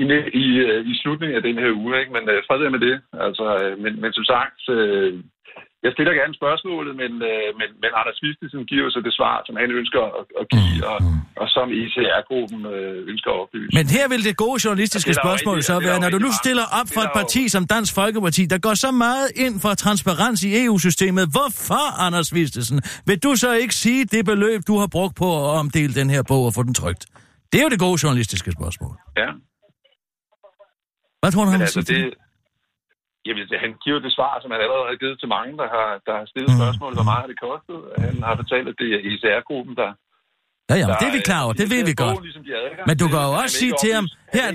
i, 0.02 0.04
i, 0.42 0.46
øh, 0.66 0.80
i 0.90 0.94
slutningen 1.02 1.37
af 1.37 1.42
den 1.48 1.56
her 1.62 1.70
uge, 1.80 1.92
ikke? 2.00 2.12
Men 2.16 2.24
øh, 2.33 2.38
fred 2.46 2.70
med 2.76 2.83
det. 2.88 2.96
Altså, 3.26 3.44
øh, 3.62 3.74
men, 3.83 3.92
men 4.02 4.11
som 4.12 4.24
sagt, 4.35 4.61
øh, 4.76 5.12
jeg 5.87 5.93
stiller 5.97 6.14
gerne 6.21 6.35
spørgsmålet, 6.40 6.93
men, 7.03 7.12
øh, 7.31 7.47
men, 7.61 7.69
men 7.83 7.90
Anders 8.01 8.19
Vistesen 8.25 8.61
giver 8.71 8.85
jo 8.87 8.90
så 8.97 9.01
det 9.07 9.14
svar, 9.19 9.35
som 9.47 9.55
han 9.62 9.71
ønsker 9.81 10.03
at, 10.19 10.25
at 10.40 10.47
give, 10.55 10.81
og, 10.93 10.99
og 11.43 11.47
som 11.57 11.66
ICR-gruppen 11.83 12.61
øh, 12.75 13.11
ønsker 13.12 13.31
at 13.35 13.38
oplyse. 13.45 13.71
Men 13.79 13.87
her 13.97 14.05
vil 14.12 14.21
det 14.29 14.35
gode 14.45 14.59
journalistiske 14.64 15.12
det 15.12 15.19
spørgsmål 15.25 15.55
rigtig- 15.55 15.71
så 15.71 15.75
være, 15.88 15.99
når 16.05 16.11
du 16.16 16.19
nu 16.27 16.31
stiller 16.43 16.66
op 16.81 16.88
for 16.95 17.03
et 17.09 17.12
parti 17.21 17.43
som 17.55 17.62
Dansk 17.75 17.93
Folkeparti, 18.01 18.43
der 18.53 18.59
går 18.66 18.75
så 18.87 18.90
meget 19.07 19.29
ind 19.45 19.55
for 19.64 19.71
transparens 19.85 20.40
i 20.49 20.51
EU-systemet, 20.64 21.25
hvorfor, 21.37 21.85
Anders 22.07 22.29
Vistesen, 22.37 22.79
vil 23.09 23.19
du 23.27 23.31
så 23.45 23.51
ikke 23.62 23.75
sige 23.85 24.03
det 24.14 24.23
beløb, 24.31 24.61
du 24.71 24.75
har 24.83 24.88
brugt 24.97 25.14
på 25.23 25.29
at 25.47 25.51
omdele 25.61 25.93
den 26.01 26.09
her 26.14 26.23
bog 26.31 26.43
og 26.49 26.53
få 26.59 26.62
den 26.62 26.75
trygt? 26.75 27.03
Det 27.53 27.57
er 27.61 27.64
jo 27.66 27.71
det 27.75 27.81
gode 27.87 27.99
journalistiske 28.03 28.51
spørgsmål. 28.59 28.95
Ja, 29.23 29.29
Hvad 31.21 31.31
tror 31.33 31.45
du, 31.45 31.51
han 31.51 31.61
altså 31.61 31.83
det... 31.83 32.14
Jamen, 33.26 33.44
han 33.64 33.72
giver 33.85 33.98
det 34.06 34.12
svar, 34.18 34.33
som 34.42 34.50
han 34.54 34.61
allerede 34.64 34.87
har 34.92 34.98
givet 35.02 35.16
til 35.20 35.28
mange, 35.37 35.52
der 35.62 35.68
har, 35.76 35.88
der 36.06 36.14
har 36.18 36.24
stillet 36.33 36.52
Mm. 36.54 36.61
spørgsmål, 36.61 36.92
hvor 36.98 37.06
meget 37.11 37.22
har 37.24 37.30
det 37.33 37.40
kostet. 37.48 37.78
Han 38.04 38.14
har 38.28 38.35
fortalt, 38.42 38.66
at 38.72 38.76
det 38.83 38.88
er 38.96 39.00
ICR-gruppen, 39.11 39.74
der, 39.83 39.90
Ja, 40.72 40.76
ja, 40.83 40.87
det 41.00 41.06
er 41.11 41.14
vi 41.18 41.22
klar 41.30 41.42
over. 41.44 41.52
Det 41.61 41.66
de 41.70 41.74
ved 41.74 41.83
vi 41.90 41.94
godt. 42.04 42.16
Ligesom 42.28 42.42
de 42.46 42.50
har 42.54 42.61
adgang 42.68 42.87
Men 42.88 42.94
du 43.02 43.06
kan 43.12 43.18
jo 43.28 43.33
også 43.42 43.54
sige 43.62 43.74
til 43.83 43.90
ham, 43.98 44.06
her 44.37 44.44
er-. 44.50 44.54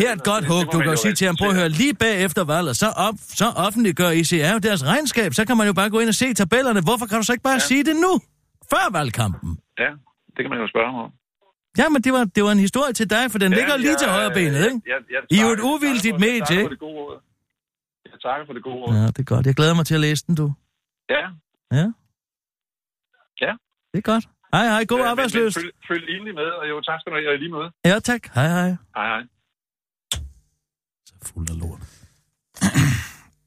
Her 0.00 0.08
er 0.12 0.16
et 0.20 0.24
godt 0.32 0.44
håb. 0.52 0.64
Du 0.74 0.78
kan 0.84 0.90
jo 0.94 1.00
sige 1.06 1.14
til 1.20 1.26
ham, 1.28 1.36
prøv 1.40 1.48
at 1.52 1.56
høre, 1.60 1.68
lige 1.82 1.94
bagefter 2.06 2.42
valget, 2.54 2.74
så, 2.82 2.88
op, 3.06 3.16
så 3.40 3.46
offentliggør 3.66 4.10
ICR 4.20 4.56
deres 4.68 4.82
regnskab. 4.92 5.30
Så 5.38 5.42
kan 5.48 5.56
man 5.60 5.66
jo 5.70 5.74
bare 5.80 5.90
gå 5.94 5.98
ind 6.02 6.08
og 6.14 6.18
se 6.22 6.26
tabellerne. 6.42 6.80
Hvorfor 6.88 7.06
kan 7.10 7.16
du 7.20 7.24
så 7.28 7.32
ikke 7.36 7.46
bare 7.50 7.60
Ja. 7.64 7.68
sige 7.70 7.82
det 7.90 7.96
nu? 8.06 8.12
Før 8.72 8.84
valgkampen. 8.98 9.50
Ja, 9.84 9.90
det 10.34 10.40
kan 10.44 10.50
man 10.54 10.58
jo 10.64 10.68
spørge 10.74 10.88
ham 10.92 10.98
om. 11.06 11.10
Ja, 11.80 11.86
men 11.94 12.00
det 12.06 12.12
var, 12.16 12.24
det 12.36 12.42
var 12.46 12.52
en 12.58 12.62
historie 12.68 12.92
til 13.00 13.06
dig, 13.14 13.24
for 13.32 13.38
den 13.44 13.50
Ja, 13.52 13.58
ligger 13.58 13.76
lige 13.76 13.90
jeg- 13.90 13.98
til 14.02 14.08
højre 14.16 14.32
benet, 14.38 14.60
ikke? 14.68 14.80
Jeg, 14.92 14.98
jeg, 15.14 15.20
I 15.34 15.36
er 15.40 15.44
jo 15.46 15.50
et 15.58 15.62
uvildigt 15.72 16.16
medie, 16.26 16.54
ikke? 16.58 16.64
for 16.68 16.74
det 16.76 16.82
gode 16.86 16.96
råd. 17.00 17.16
Jeg 18.12 18.13
takker 18.26 18.44
for 18.48 18.52
det 18.56 18.62
gode 18.68 18.78
råd. 18.82 18.94
Ja, 18.96 19.06
det 19.14 19.18
er 19.18 19.28
godt. 19.34 19.46
Jeg 19.46 19.54
glæder 19.54 19.74
mig 19.74 19.86
til 19.86 19.94
at 19.94 20.00
læse 20.06 20.22
den, 20.26 20.34
du. 20.34 20.46
Ja. 21.14 21.22
Ja. 21.78 21.86
Ja. 23.44 23.52
Det 23.92 23.98
er 24.02 24.06
godt. 24.12 24.24
Hej, 24.54 24.64
hej. 24.74 24.84
God 24.84 24.98
Ja, 24.98 25.10
arbejdsløs. 25.10 25.54
Følg, 25.54 25.70
følg 25.88 26.04
endelig 26.14 26.34
med, 26.34 26.48
og 26.60 26.64
jo, 26.70 26.80
tak 26.80 27.00
skal 27.00 27.12
du 27.12 27.16
have, 27.16 27.34
i 27.34 27.38
lige 27.38 27.50
måde. 27.58 27.68
Ja, 27.84 27.98
tak. 27.98 28.22
Hej, 28.34 28.48
hej. 28.48 28.68
Hej, 28.96 29.06
hej. 29.12 29.22
Så 31.08 31.14
fuld 31.22 31.50
af 31.50 31.58
lort. 31.58 31.80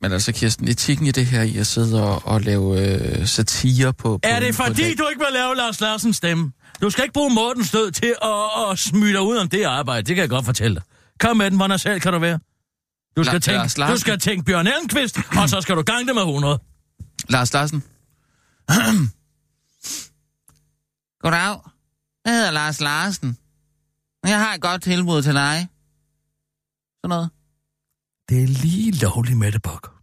Men 0.02 0.12
altså, 0.12 0.34
Kirsten, 0.34 0.68
etikken 0.68 1.06
i 1.08 1.12
det 1.12 1.26
her 1.26 1.42
i 1.42 1.58
at 1.58 1.68
sidde 1.68 2.04
og, 2.04 2.22
og 2.26 2.42
lave 2.42 2.66
øh, 2.82 3.26
satire 3.26 3.94
på... 3.94 4.10
på 4.18 4.20
Er 4.24 4.40
det 4.40 4.48
på 4.58 4.64
fordi, 4.64 4.82
lag- 4.82 4.98
du 4.98 5.08
ikke 5.08 5.20
vil 5.26 5.34
lave 5.34 5.56
Lars 5.56 5.82
Larsens 5.82 6.16
stemme? 6.16 6.52
Du 6.82 6.90
skal 6.90 7.04
ikke 7.04 7.14
bruge 7.14 7.34
Mortens 7.34 7.72
død 7.72 7.92
til 7.92 8.16
at, 8.22 8.72
at 8.72 8.80
smyge 8.80 9.14
dig 9.14 9.22
ud 9.22 9.38
om 9.38 9.50
det 9.50 9.64
arbejde. 9.64 10.04
Det 10.04 10.16
kan 10.16 10.22
jeg 10.22 10.30
godt 10.30 10.46
fortælle 10.46 10.76
dig. 10.76 10.84
Kom 11.20 11.38
med 11.38 11.50
den, 11.52 11.58
hvor 11.58 11.68
nasal 11.68 12.00
kan 12.00 12.14
du 12.14 12.20
være? 12.20 12.40
Du 13.18 13.24
skal, 13.24 13.36
La- 13.36 13.40
tænke, 13.40 13.58
Lars 13.58 13.78
Larsen. 13.78 13.94
du 13.96 14.00
skal 14.00 14.20
tænke 14.20 14.46
Bjørn 14.46 14.68
Ellenqvist, 14.68 15.18
og 15.42 15.50
så 15.50 15.62
skal 15.62 15.76
du 15.76 15.82
gange 15.82 16.08
det 16.08 16.16
med 16.16 16.24
100. 16.24 16.60
Lars 17.30 17.54
Larsen. 17.54 17.84
Goddag. 21.24 21.60
Jeg 22.26 22.34
hedder 22.34 22.52
Lars 22.52 22.82
Larsen. 22.82 23.38
Jeg 24.24 24.40
har 24.40 24.54
et 24.54 24.62
godt 24.62 24.84
tilbud 24.84 25.22
til 25.22 25.34
dig. 25.34 25.68
Sådan 26.98 27.10
noget. 27.10 27.30
Det 28.30 28.44
er 28.44 28.48
lige 28.48 28.92
lovligt, 28.92 29.38
Mette 29.38 29.60
Bok. 29.60 29.94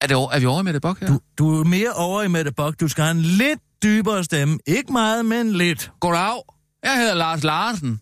Er, 0.00 0.06
det, 0.06 0.14
er 0.14 0.38
vi 0.40 0.46
over 0.46 0.62
med 0.62 0.72
det 0.72 0.82
bok 0.82 1.00
her? 1.00 1.06
Du, 1.06 1.20
du 1.38 1.60
er 1.60 1.64
mere 1.64 1.92
over 1.92 2.22
i 2.22 2.28
Mette 2.28 2.52
Bok. 2.52 2.80
Du 2.80 2.88
skal 2.88 3.04
have 3.04 3.10
en 3.16 3.22
lidt 3.22 3.60
dybere 3.82 4.24
stemme. 4.24 4.58
Ikke 4.66 4.92
meget, 4.92 5.26
men 5.26 5.52
lidt. 5.52 5.92
Goddag. 6.00 6.42
Jeg 6.82 6.96
hedder 6.98 7.14
Lars 7.14 7.42
Larsen. 7.44 8.00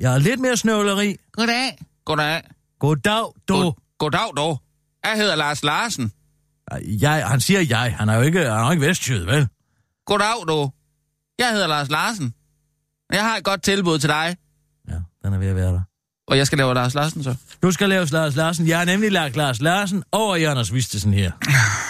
Jeg 0.00 0.10
har 0.10 0.18
lidt 0.18 0.40
mere 0.40 0.56
snøvleri. 0.56 1.16
Goddag. 1.32 1.78
Goddag. 2.04 2.42
Goddag, 2.80 3.24
du. 3.48 3.54
God, 3.54 3.72
goddag, 3.98 4.36
dog. 4.36 4.62
Jeg 5.04 5.16
hedder 5.16 5.36
Lars 5.36 5.62
Larsen. 5.62 6.12
Jeg, 7.00 7.28
han 7.28 7.40
siger 7.40 7.60
jeg. 7.60 7.96
Han 7.98 8.08
er 8.08 8.14
jo 8.14 8.22
ikke, 8.22 8.38
han 8.38 8.48
er 8.48 8.64
jo 8.64 8.70
ikke 8.70 8.86
vestjyd, 8.86 9.24
vel? 9.24 9.48
Goddag, 10.06 10.48
du. 10.48 10.70
Jeg 11.38 11.50
hedder 11.52 11.66
Lars 11.66 11.90
Larsen. 11.90 12.34
Jeg 13.12 13.22
har 13.22 13.36
et 13.36 13.44
godt 13.44 13.62
tilbud 13.62 13.98
til 13.98 14.08
dig. 14.08 14.36
Ja, 14.88 14.94
den 15.24 15.34
er 15.34 15.38
ved 15.38 15.48
at 15.48 15.56
være 15.56 15.72
der. 15.72 15.80
Og 16.28 16.36
jeg 16.36 16.46
skal 16.46 16.58
lave 16.58 16.74
Lars 16.74 16.94
Larsen 16.94 17.22
så. 17.22 17.34
Du 17.62 17.70
skal 17.72 17.88
lave 17.88 18.06
Lars 18.06 18.36
Larsen. 18.36 18.68
Jeg 18.68 18.78
har 18.78 18.84
nemlig 18.84 19.12
lagt 19.12 19.36
Lars 19.36 19.60
Larsen 19.60 20.02
over 20.12 20.36
i 20.36 20.44
Anders 20.44 20.74
Vistesen 20.74 21.14
her. 21.14 21.32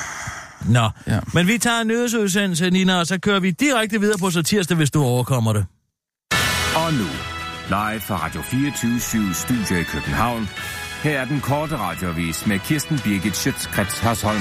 Nå, 0.76 0.81
ja. 1.07 1.14
Ja. 1.14 1.20
men 1.35 1.46
vi 1.46 1.59
tager 1.59 1.81
en 1.81 1.87
nyhedsudsendelse, 1.87 2.70
Nina, 2.70 2.98
og 2.98 3.07
så 3.07 3.18
kører 3.18 3.40
vi 3.40 3.50
direkte 3.50 4.00
videre 4.00 4.18
på 4.18 4.31
så 4.31 4.42
tirsdag, 4.42 4.76
hvis 4.76 4.90
du 4.90 5.03
overkommer 5.03 5.53
det. 5.53 5.66
Og 6.76 6.92
nu, 6.92 7.07
live 7.68 8.00
fra 8.00 8.16
Radio 8.16 8.42
24 8.42 9.35
Studio 9.35 9.76
i 9.76 9.83
København. 9.83 10.48
Her 11.02 11.20
er 11.20 11.24
den 11.24 11.40
korte 11.40 11.76
radiovis 11.76 12.46
med 12.46 12.58
Kirsten 12.58 12.98
Birgit 13.04 13.36
Schøtzgrads 13.36 13.98
Hasholm. 13.98 14.40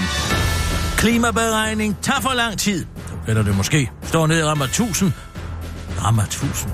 Klimaberegning 0.98 1.98
tager 2.02 2.22
for 2.22 2.34
lang 2.34 2.58
tid. 2.58 2.86
Du 3.28 3.34
det 3.34 3.58
måske. 3.58 3.92
Står 4.04 4.28
ned 4.28 4.40
i 4.40 4.44
rammer 4.44 4.66
1000. 4.66 5.12
Rammer 6.04 6.24
1000. 6.24 6.72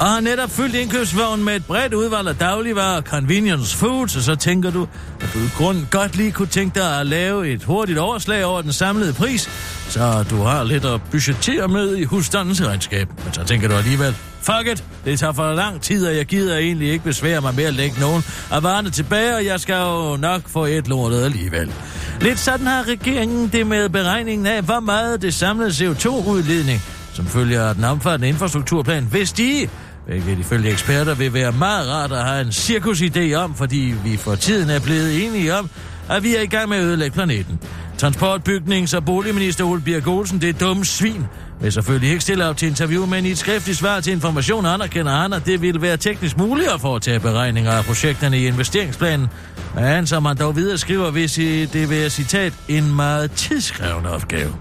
Og 0.00 0.06
har 0.06 0.20
netop 0.20 0.50
fyldt 0.50 0.74
indkøbsvognen 0.74 1.44
med 1.44 1.56
et 1.56 1.64
bredt 1.64 1.94
udvalg 1.94 2.28
af 2.28 2.36
dagligvarer 2.36 2.96
og 2.96 3.02
convenience 3.02 3.76
foods, 3.76 4.16
og 4.16 4.22
så 4.22 4.36
tænker 4.36 4.70
du, 4.70 4.88
at 5.20 5.30
du 5.34 5.38
i 5.38 5.48
grunden 5.56 5.88
godt 5.90 6.16
lige 6.16 6.32
kunne 6.32 6.48
tænke 6.48 6.80
dig 6.80 7.00
at 7.00 7.06
lave 7.06 7.48
et 7.48 7.64
hurtigt 7.64 7.98
overslag 7.98 8.44
over 8.44 8.62
den 8.62 8.72
samlede 8.72 9.12
pris, 9.12 9.50
så 9.88 10.24
du 10.30 10.36
har 10.42 10.64
lidt 10.64 10.84
at 10.84 11.00
budgettere 11.10 11.68
med 11.68 11.96
i 11.96 12.04
husstandens 12.04 12.62
regnskab. 12.62 13.08
Men 13.24 13.32
så 13.32 13.44
tænker 13.44 13.68
du 13.68 13.74
alligevel, 13.74 14.16
fuck 14.44 14.68
it, 14.72 14.84
det 15.04 15.18
tager 15.18 15.32
for 15.32 15.52
lang 15.52 15.80
tid, 15.80 16.06
og 16.06 16.16
jeg 16.16 16.26
gider 16.26 16.58
egentlig 16.58 16.88
ikke 16.88 17.04
besvære 17.04 17.40
mig 17.40 17.54
med 17.54 17.64
at 17.64 17.74
lægge 17.74 18.00
nogen 18.00 18.22
af 18.50 18.62
varerne 18.62 18.90
tilbage, 18.90 19.34
og 19.34 19.44
jeg 19.44 19.60
skal 19.60 19.74
jo 19.74 20.16
nok 20.16 20.42
få 20.46 20.64
et 20.64 20.88
lortet 20.88 21.24
alligevel. 21.24 21.72
Lidt 22.20 22.38
sådan 22.38 22.66
har 22.66 22.88
regeringen 22.88 23.48
det 23.48 23.66
med 23.66 23.88
beregningen 23.88 24.46
af, 24.46 24.62
hvor 24.62 24.80
meget 24.80 25.22
det 25.22 25.34
samlede 25.34 25.70
CO2-udledning, 25.70 26.82
som 27.14 27.26
følger 27.26 27.72
den 27.72 27.84
omfattende 27.84 28.28
infrastrukturplan, 28.28 29.08
vil 29.12 29.26
stige, 29.26 29.70
hvilket 30.06 30.38
ifølge 30.38 30.70
eksperter 30.70 31.14
vil 31.14 31.32
være 31.32 31.52
meget 31.52 31.88
rart 31.88 32.12
at 32.12 32.24
have 32.24 32.40
en 32.40 32.48
cirkusidé 32.48 33.34
om, 33.34 33.54
fordi 33.54 33.94
vi 34.04 34.16
for 34.16 34.34
tiden 34.34 34.70
er 34.70 34.80
blevet 34.80 35.26
enige 35.26 35.54
om, 35.54 35.70
at 36.08 36.22
vi 36.22 36.36
er 36.36 36.40
i 36.40 36.46
gang 36.46 36.68
med 36.68 36.76
at 36.76 36.84
ødelægge 36.84 37.14
planeten. 37.14 37.60
Transportbygnings- 38.02 38.96
og 38.96 39.04
boligminister 39.04 39.64
Ole 39.64 39.80
Birk 39.80 40.06
Olsen, 40.06 40.40
det 40.40 40.48
er 40.48 40.52
dumme 40.52 40.84
svin, 40.84 41.24
vil 41.60 41.72
selvfølgelig 41.72 42.10
ikke 42.10 42.22
stille 42.22 42.46
op 42.46 42.56
til 42.56 42.68
interview, 42.68 43.06
men 43.06 43.26
i 43.26 43.30
et 43.30 43.38
skriftligt 43.38 43.78
svar 43.78 44.00
til 44.00 44.12
information 44.12 44.66
anerkender 44.66 45.12
han, 45.12 45.32
at 45.32 45.46
det 45.46 45.62
ville 45.62 45.82
være 45.82 45.96
teknisk 45.96 46.38
muligt 46.38 46.68
at 46.68 46.80
foretage 46.80 47.20
beregninger 47.20 47.72
af 47.72 47.84
projekterne 47.84 48.38
i 48.38 48.46
investeringsplanen. 48.46 49.28
Men 49.74 50.06
som 50.06 50.24
han 50.24 50.36
dog 50.36 50.56
videre 50.56 50.78
skriver, 50.78 51.10
hvis 51.10 51.32
det 51.72 51.90
vil 51.90 52.10
citat, 52.10 52.52
en 52.68 52.96
meget 52.96 53.30
tidskrævende 53.32 54.10
opgave. 54.10 54.54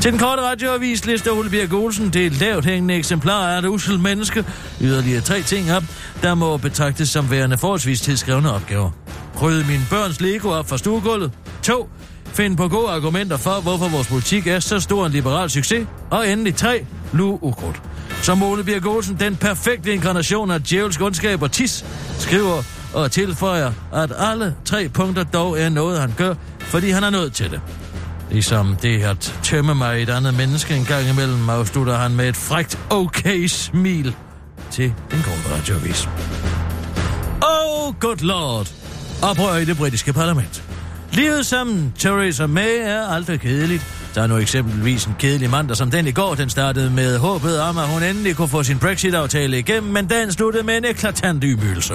Til 0.00 0.12
den 0.12 0.20
korte 0.20 0.42
radioavis 0.42 1.06
lister 1.06 1.30
Ole 1.30 1.50
Birk 1.50 1.72
Olsen 1.72 2.10
det 2.10 2.40
lavt 2.40 2.64
hængende 2.64 2.94
eksemplar 2.94 3.48
af 3.48 3.58
et 3.58 3.66
usel 3.66 3.98
menneske. 3.98 4.44
Yderligere 4.80 5.20
tre 5.20 5.42
ting 5.42 5.72
op, 5.72 5.82
der 6.22 6.34
må 6.34 6.56
betragtes 6.56 7.08
som 7.08 7.30
værende 7.30 7.58
forholdsvis 7.58 8.00
tidskrævende 8.00 8.54
opgaver. 8.54 8.90
Rydde 9.42 9.64
mine 9.68 9.86
børns 9.90 10.20
Lego 10.20 10.48
op 10.48 10.68
fra 10.68 10.78
stuegulvet. 10.78 11.32
2. 11.62 11.88
Find 12.32 12.56
på 12.56 12.68
gode 12.68 12.90
argumenter 12.90 13.36
for, 13.36 13.60
hvorfor 13.60 13.88
vores 13.88 14.06
politik 14.06 14.46
er 14.46 14.60
så 14.60 14.80
stor 14.80 15.06
en 15.06 15.12
liberal 15.12 15.50
succes. 15.50 15.86
Og 16.10 16.28
endelig 16.28 16.54
3. 16.54 16.86
Lu 17.12 17.38
ukrudt. 17.42 17.82
Som 18.22 18.42
Ole 18.42 18.64
Birk 18.64 18.86
Olsen, 18.86 19.16
den 19.20 19.36
perfekte 19.36 19.92
inkarnation 19.92 20.50
af 20.50 20.62
djævelsk 20.62 21.00
ondskab 21.00 21.42
og 21.42 21.52
tis, 21.52 21.84
skriver 22.18 22.62
og 22.94 23.12
tilføjer, 23.12 23.72
at 23.94 24.12
alle 24.18 24.54
tre 24.64 24.88
punkter 24.88 25.24
dog 25.24 25.60
er 25.60 25.68
noget, 25.68 26.00
han 26.00 26.14
gør, 26.16 26.34
fordi 26.60 26.90
han 26.90 27.04
er 27.04 27.10
nødt 27.10 27.32
til 27.32 27.50
det. 27.50 27.60
Ligesom 28.30 28.76
det 28.82 29.02
at 29.02 29.34
tømme 29.42 29.74
mig 29.74 29.98
i 29.98 30.02
et 30.02 30.10
andet 30.10 30.34
menneske 30.34 30.76
en 30.76 30.84
gang 30.84 31.08
imellem, 31.08 31.50
afslutter 31.50 31.96
han 31.96 32.16
med 32.16 32.28
et 32.28 32.36
frægt 32.36 32.78
okay 32.90 33.46
smil 33.46 34.16
til 34.70 34.92
den 35.10 35.22
korte 35.22 35.56
radioavis. 35.56 36.08
Oh, 37.42 37.94
good 38.00 38.16
lord! 38.16 38.72
Oprør 39.22 39.56
i 39.56 39.64
det 39.64 39.76
britiske 39.76 40.12
parlament. 40.12 40.69
Livet 41.12 41.46
som 41.46 41.92
Theresa 41.98 42.46
May 42.46 42.78
er 42.80 43.06
aldrig 43.06 43.40
kedeligt. 43.40 43.82
Der 44.14 44.22
er 44.22 44.26
nu 44.26 44.36
eksempelvis 44.36 45.04
en 45.04 45.14
kedelig 45.18 45.50
mandag 45.50 45.76
som 45.76 45.90
den 45.90 46.06
i 46.06 46.12
går. 46.12 46.34
Den 46.34 46.50
startede 46.50 46.90
med 46.90 47.18
håbet 47.18 47.60
om, 47.60 47.78
at 47.78 47.88
hun 47.88 48.02
endelig 48.02 48.36
kunne 48.36 48.48
få 48.48 48.62
sin 48.62 48.78
Brexit-aftale 48.78 49.58
igennem, 49.58 49.92
men 49.92 50.10
den 50.10 50.32
sluttede 50.32 50.64
med 50.64 50.76
en 50.76 50.84
eklatant 50.84 51.44
ymygelse. 51.44 51.94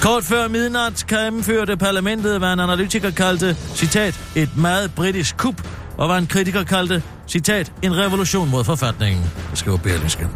Kort 0.00 0.24
før 0.24 0.48
midnat 0.48 1.04
gennemførte 1.08 1.76
parlamentet, 1.76 2.38
hvad 2.38 2.52
en 2.52 2.60
analytiker 2.60 3.10
kaldte, 3.10 3.56
citat, 3.74 4.20
et 4.36 4.56
meget 4.56 4.94
britisk 4.94 5.36
kup, 5.36 5.68
og 5.96 6.06
hvad 6.06 6.18
en 6.18 6.26
kritiker 6.26 6.64
kaldte, 6.64 7.02
citat, 7.28 7.72
en 7.82 7.96
revolution 7.96 8.50
mod 8.50 8.64
forfatningen, 8.64 9.24
skriver 9.54 9.76
Berlingske. 9.76 10.28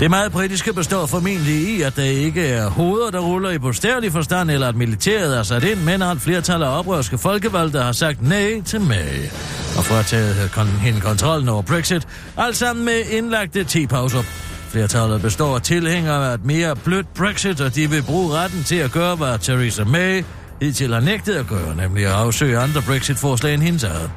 Det 0.00 0.10
meget 0.10 0.32
britiske 0.32 0.72
består 0.72 1.06
formentlig 1.06 1.54
i, 1.54 1.82
at 1.82 1.96
der 1.96 2.02
ikke 2.02 2.46
er 2.46 2.68
hoveder, 2.68 3.10
der 3.10 3.18
ruller 3.18 3.50
i 3.50 3.58
bogstavelig 3.58 4.12
forstand, 4.12 4.50
eller 4.50 4.68
at 4.68 4.76
militæret 4.76 5.38
er 5.38 5.42
sat 5.42 5.64
ind, 5.64 5.80
men 5.80 6.02
at 6.02 6.18
flertal 6.18 6.62
af 6.62 6.78
oprørske 6.78 7.18
folkevalgte 7.18 7.78
har 7.78 7.92
sagt 7.92 8.28
nej 8.28 8.62
til 8.64 8.80
mig. 8.80 9.30
Og 9.78 9.84
frataget 9.84 10.36
øh, 10.44 10.50
kon- 10.50 10.80
hende 10.80 11.00
kontrollen 11.00 11.48
over 11.48 11.62
Brexit, 11.62 12.08
alt 12.36 12.56
sammen 12.56 12.84
med 12.84 13.00
indlagte 13.10 13.64
te-pauser. 13.64 14.22
Flertallet 14.68 15.22
består 15.22 15.54
af 15.54 15.62
tilhængere 15.62 16.30
af 16.30 16.34
et 16.34 16.44
mere 16.44 16.76
blødt 16.76 17.14
Brexit, 17.14 17.60
og 17.60 17.74
de 17.74 17.90
vil 17.90 18.02
bruge 18.02 18.34
retten 18.34 18.64
til 18.64 18.76
at 18.76 18.92
gøre, 18.92 19.16
hvad 19.16 19.38
Theresa 19.38 19.84
May 19.84 20.24
hidtil 20.60 20.92
har 20.92 21.00
nægtet 21.00 21.34
at 21.34 21.46
gøre, 21.46 21.76
nemlig 21.76 22.06
at 22.06 22.12
afsøge 22.12 22.58
andre 22.58 22.82
Brexit-forslag 22.82 23.54
end 23.54 23.62
hendes 23.62 23.84
eget. 23.84 24.10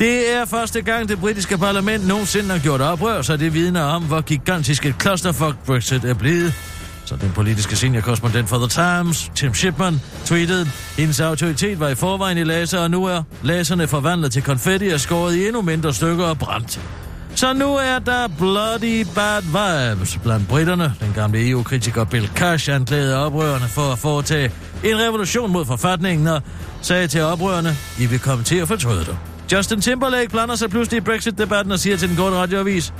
Det 0.00 0.34
er 0.34 0.44
første 0.44 0.82
gang, 0.82 1.08
det 1.08 1.20
britiske 1.20 1.58
parlament 1.58 2.08
nogensinde 2.08 2.50
har 2.50 2.58
gjort 2.58 2.80
oprør, 2.80 3.22
så 3.22 3.36
det 3.36 3.54
vidner 3.54 3.82
om, 3.82 4.02
hvor 4.02 4.20
gigantisk 4.20 4.86
et 4.86 4.94
clusterfuck 5.02 5.56
Brexit 5.66 6.04
er 6.04 6.14
blevet. 6.14 6.54
Så 7.04 7.16
den 7.16 7.30
politiske 7.34 7.76
seniorkorrespondent 7.76 8.48
for 8.48 8.58
The 8.58 8.68
Times, 8.68 9.30
Tim 9.34 9.54
Shipman, 9.54 10.00
tweetede, 10.24 10.66
hendes 10.98 11.20
autoritet 11.20 11.80
var 11.80 11.88
i 11.88 11.94
forvejen 11.94 12.38
i 12.38 12.44
laser, 12.44 12.78
og 12.78 12.90
nu 12.90 13.04
er 13.04 13.22
laserne 13.42 13.86
forvandlet 13.86 14.32
til 14.32 14.42
konfetti 14.42 14.88
og 14.88 15.00
skåret 15.00 15.34
i 15.36 15.46
endnu 15.46 15.62
mindre 15.62 15.94
stykker 15.94 16.24
og 16.24 16.38
brændt. 16.38 16.80
Så 17.34 17.52
nu 17.52 17.74
er 17.74 17.98
der 17.98 18.28
bloody 18.38 19.06
bad 19.14 19.42
vibes 19.42 20.18
blandt 20.22 20.48
britterne. 20.48 20.94
Den 21.00 21.12
gamle 21.14 21.48
EU-kritiker 21.50 22.04
Bill 22.04 22.30
Cash 22.34 22.74
anklagede 22.74 23.16
oprørerne 23.16 23.68
for 23.68 23.92
at 23.92 23.98
foretage 23.98 24.52
en 24.84 24.98
revolution 24.98 25.52
mod 25.52 25.64
forfatningen 25.64 26.26
og 26.26 26.42
sagde 26.82 27.06
til 27.06 27.22
oprørerne, 27.22 27.76
I 27.98 28.06
vil 28.06 28.18
komme 28.18 28.44
til 28.44 28.56
at 28.56 28.68
fortryde 28.68 29.04
det. 29.04 29.29
Justin 29.52 29.80
Timberlake 29.80 30.28
blander 30.28 30.54
sig 30.54 30.70
pludselig 30.70 30.96
i 30.96 31.00
Brexit-debatten 31.00 31.72
og 31.72 31.78
siger 31.78 31.96
til 31.96 32.08
den 32.08 32.16
korte 32.16 32.36
radioavis, 32.36 32.92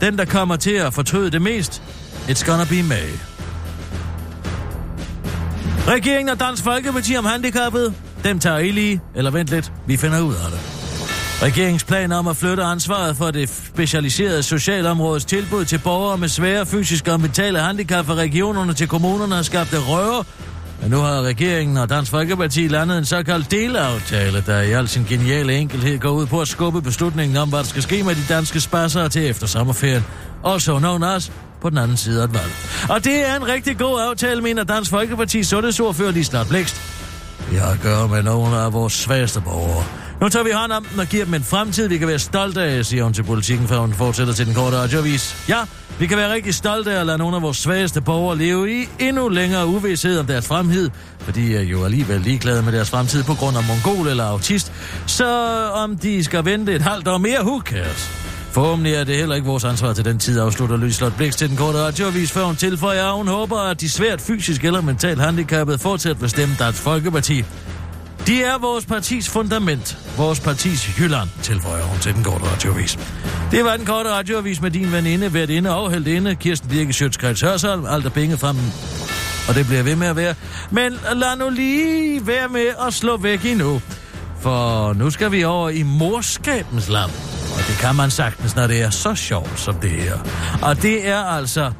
Den, 0.00 0.18
der 0.18 0.24
kommer 0.24 0.56
til 0.56 0.70
at 0.70 0.94
fortryde 0.94 1.30
det 1.30 1.42
mest, 1.42 1.82
it's 2.28 2.46
gonna 2.46 2.64
be 2.64 2.82
May. 2.82 3.10
Regeringen 5.88 6.28
og 6.28 6.40
Dansk 6.40 6.64
Folkeparti 6.64 7.16
om 7.16 7.24
handicappet, 7.24 7.94
dem 8.24 8.38
tager 8.38 8.58
I 8.58 8.70
lige, 8.70 9.00
eller 9.14 9.30
vent 9.30 9.48
lidt, 9.48 9.72
vi 9.86 9.96
finder 9.96 10.20
ud 10.20 10.34
af 10.34 10.50
det. 10.50 10.60
Regeringsplaner 11.42 12.16
om 12.16 12.28
at 12.28 12.36
flytte 12.36 12.62
ansvaret 12.62 13.16
for 13.16 13.30
det 13.30 13.48
specialiserede 13.48 14.42
socialområdes 14.42 15.24
tilbud 15.24 15.64
til 15.64 15.78
borgere 15.78 16.18
med 16.18 16.28
svære 16.28 16.66
fysiske 16.66 17.12
og 17.12 17.20
mentale 17.20 17.58
handicap 17.58 18.06
fra 18.06 18.14
regionerne 18.14 18.74
til 18.74 18.88
kommunerne 18.88 19.34
har 19.34 19.42
skabt 19.42 19.74
røre. 19.88 20.24
Men 20.82 20.90
nu 20.90 20.96
har 20.96 21.22
regeringen 21.22 21.76
og 21.76 21.88
Dansk 21.88 22.10
Folkeparti 22.10 22.68
landet 22.68 22.98
en 22.98 23.04
såkaldt 23.04 23.50
delaftale, 23.50 24.44
der 24.46 24.60
i 24.60 24.72
al 24.72 24.88
sin 24.88 25.04
geniale 25.04 25.54
enkelhed 25.56 25.98
går 25.98 26.10
ud 26.10 26.26
på 26.26 26.40
at 26.40 26.48
skubbe 26.48 26.82
beslutningen 26.82 27.36
om, 27.36 27.48
hvad 27.48 27.58
der 27.58 27.64
skal 27.64 27.82
ske 27.82 28.02
med 28.02 28.14
de 28.14 28.34
danske 28.34 28.60
spassere 28.60 29.08
til 29.08 29.30
efter 29.30 29.46
sommerferien. 29.46 30.04
Også 30.42 30.78
known 30.78 31.02
as 31.02 31.14
altså 31.14 31.30
på 31.62 31.70
den 31.70 31.78
anden 31.78 31.96
side 31.96 32.20
af 32.20 32.24
et 32.24 32.34
valg. 32.34 32.52
Og 32.88 33.04
det 33.04 33.28
er 33.28 33.36
en 33.36 33.46
rigtig 33.46 33.78
god 33.78 34.00
aftale, 34.10 34.42
mener 34.42 34.64
Dansk 34.64 34.90
Folkeparti 34.90 35.42
sundhedsordfører 35.42 36.10
Lislart 36.10 36.48
Blækst. 36.48 36.82
Vi 37.50 37.56
har 37.56 37.70
at 37.72 37.80
gøre 37.80 38.08
med 38.08 38.22
nogle 38.22 38.56
af 38.56 38.72
vores 38.72 38.92
svageste 38.92 39.40
borgere. 39.40 39.99
Nu 40.20 40.28
tager 40.28 40.44
vi 40.44 40.50
hånd 40.50 40.72
om 40.72 40.84
dem 40.84 40.98
og 40.98 41.06
giver 41.06 41.24
dem 41.24 41.34
en 41.34 41.44
fremtid, 41.44 41.88
vi 41.88 41.98
kan 41.98 42.08
være 42.08 42.18
stolte 42.18 42.62
af, 42.62 42.86
siger 42.86 43.04
hun 43.04 43.12
til 43.12 43.22
politikken, 43.22 43.68
før 43.68 43.78
hun 43.78 43.94
fortsætter 43.94 44.32
til 44.32 44.46
den 44.46 44.54
korte 44.54 44.76
radioavis. 44.76 45.36
Ja, 45.48 45.58
vi 45.98 46.06
kan 46.06 46.16
være 46.16 46.32
rigtig 46.32 46.54
stolte 46.54 46.92
af 46.92 47.00
at 47.00 47.06
lade 47.06 47.18
nogle 47.18 47.36
af 47.36 47.42
vores 47.42 47.56
svageste 47.56 48.00
borgere 48.00 48.38
leve 48.38 48.82
i 48.82 48.88
endnu 48.98 49.28
længere 49.28 49.66
uvidshed 49.66 50.18
om 50.18 50.26
deres 50.26 50.46
fremtid, 50.46 50.90
for 51.18 51.32
de 51.32 51.56
er 51.56 51.62
jo 51.62 51.84
alligevel 51.84 52.20
ligeglade 52.20 52.62
med 52.62 52.72
deres 52.72 52.90
fremtid 52.90 53.24
på 53.24 53.34
grund 53.34 53.56
af 53.56 53.64
mongol 53.64 54.08
eller 54.08 54.24
autist, 54.24 54.72
så 55.06 55.26
om 55.74 55.98
de 55.98 56.24
skal 56.24 56.44
vente 56.44 56.74
et 56.74 56.82
halvt 56.82 57.08
år 57.08 57.18
mere, 57.18 57.44
who 57.44 57.60
cares? 57.60 58.10
Forhåbentlig 58.50 58.94
er 58.94 59.04
det 59.04 59.16
heller 59.16 59.34
ikke 59.34 59.46
vores 59.46 59.64
ansvar 59.64 59.92
til 59.92 60.04
den 60.04 60.18
tid, 60.18 60.40
afslutter 60.40 60.76
Lyslot 60.76 61.16
Blix 61.16 61.34
til 61.34 61.48
den 61.48 61.56
korte 61.56 61.78
radioavis, 61.78 62.32
før 62.32 62.44
hun 62.44 62.56
tilføjer, 62.56 63.06
at 63.06 63.16
hun 63.16 63.28
håber, 63.28 63.58
at 63.58 63.80
de 63.80 63.90
svært 63.90 64.20
fysisk 64.20 64.64
eller 64.64 64.80
mentalt 64.80 65.20
handicappede 65.20 65.78
fortsat 65.78 66.20
vil 66.20 66.30
stemme 66.30 66.56
Dansk 66.58 66.82
Folkeparti. 66.82 67.44
De 68.26 68.42
er 68.42 68.58
vores 68.58 68.86
partis 68.86 69.28
fundament. 69.28 69.98
Vores 70.16 70.40
partis 70.40 70.98
Jylland, 70.98 71.28
tilføjer 71.42 71.82
hun 71.82 71.98
til 71.98 72.14
den 72.14 72.24
korte 72.24 72.44
radioavis. 72.44 72.98
Det 73.50 73.64
var 73.64 73.76
den 73.76 73.86
korte 73.86 74.10
radioavis 74.10 74.60
med 74.60 74.70
din 74.70 74.92
veninde, 74.92 75.28
hvert 75.28 75.50
inde 75.50 75.76
og 75.76 76.08
inde, 76.08 76.34
Kirsten 76.34 76.70
Birke 76.70 76.92
Sjøtskreds 76.92 77.40
Hørsholm, 77.40 77.86
alt 77.86 78.06
er 78.06 78.10
penge 78.10 78.38
frem, 78.38 78.56
og 79.48 79.54
det 79.54 79.66
bliver 79.66 79.82
ved 79.82 79.96
med 79.96 80.06
at 80.06 80.16
være. 80.16 80.34
Men 80.70 80.92
lad 81.14 81.36
nu 81.36 81.48
lige 81.48 82.26
være 82.26 82.48
med 82.48 82.66
at 82.86 82.94
slå 82.94 83.16
væk 83.16 83.44
endnu. 83.44 83.82
For 84.40 84.92
nu 84.92 85.10
skal 85.10 85.32
vi 85.32 85.44
over 85.44 85.70
i 85.70 85.82
morskabens 85.82 86.88
land. 86.88 87.10
Og 87.56 87.66
det 87.68 87.78
kan 87.80 87.94
man 87.96 88.10
sagtens, 88.10 88.56
når 88.56 88.66
det 88.66 88.82
er 88.82 88.90
så 88.90 89.14
sjovt 89.14 89.60
som 89.60 89.74
det 89.74 89.90
her. 89.90 90.18
Og 90.62 90.82
det 90.82 91.08
er 91.08 91.24
altså 91.24 91.72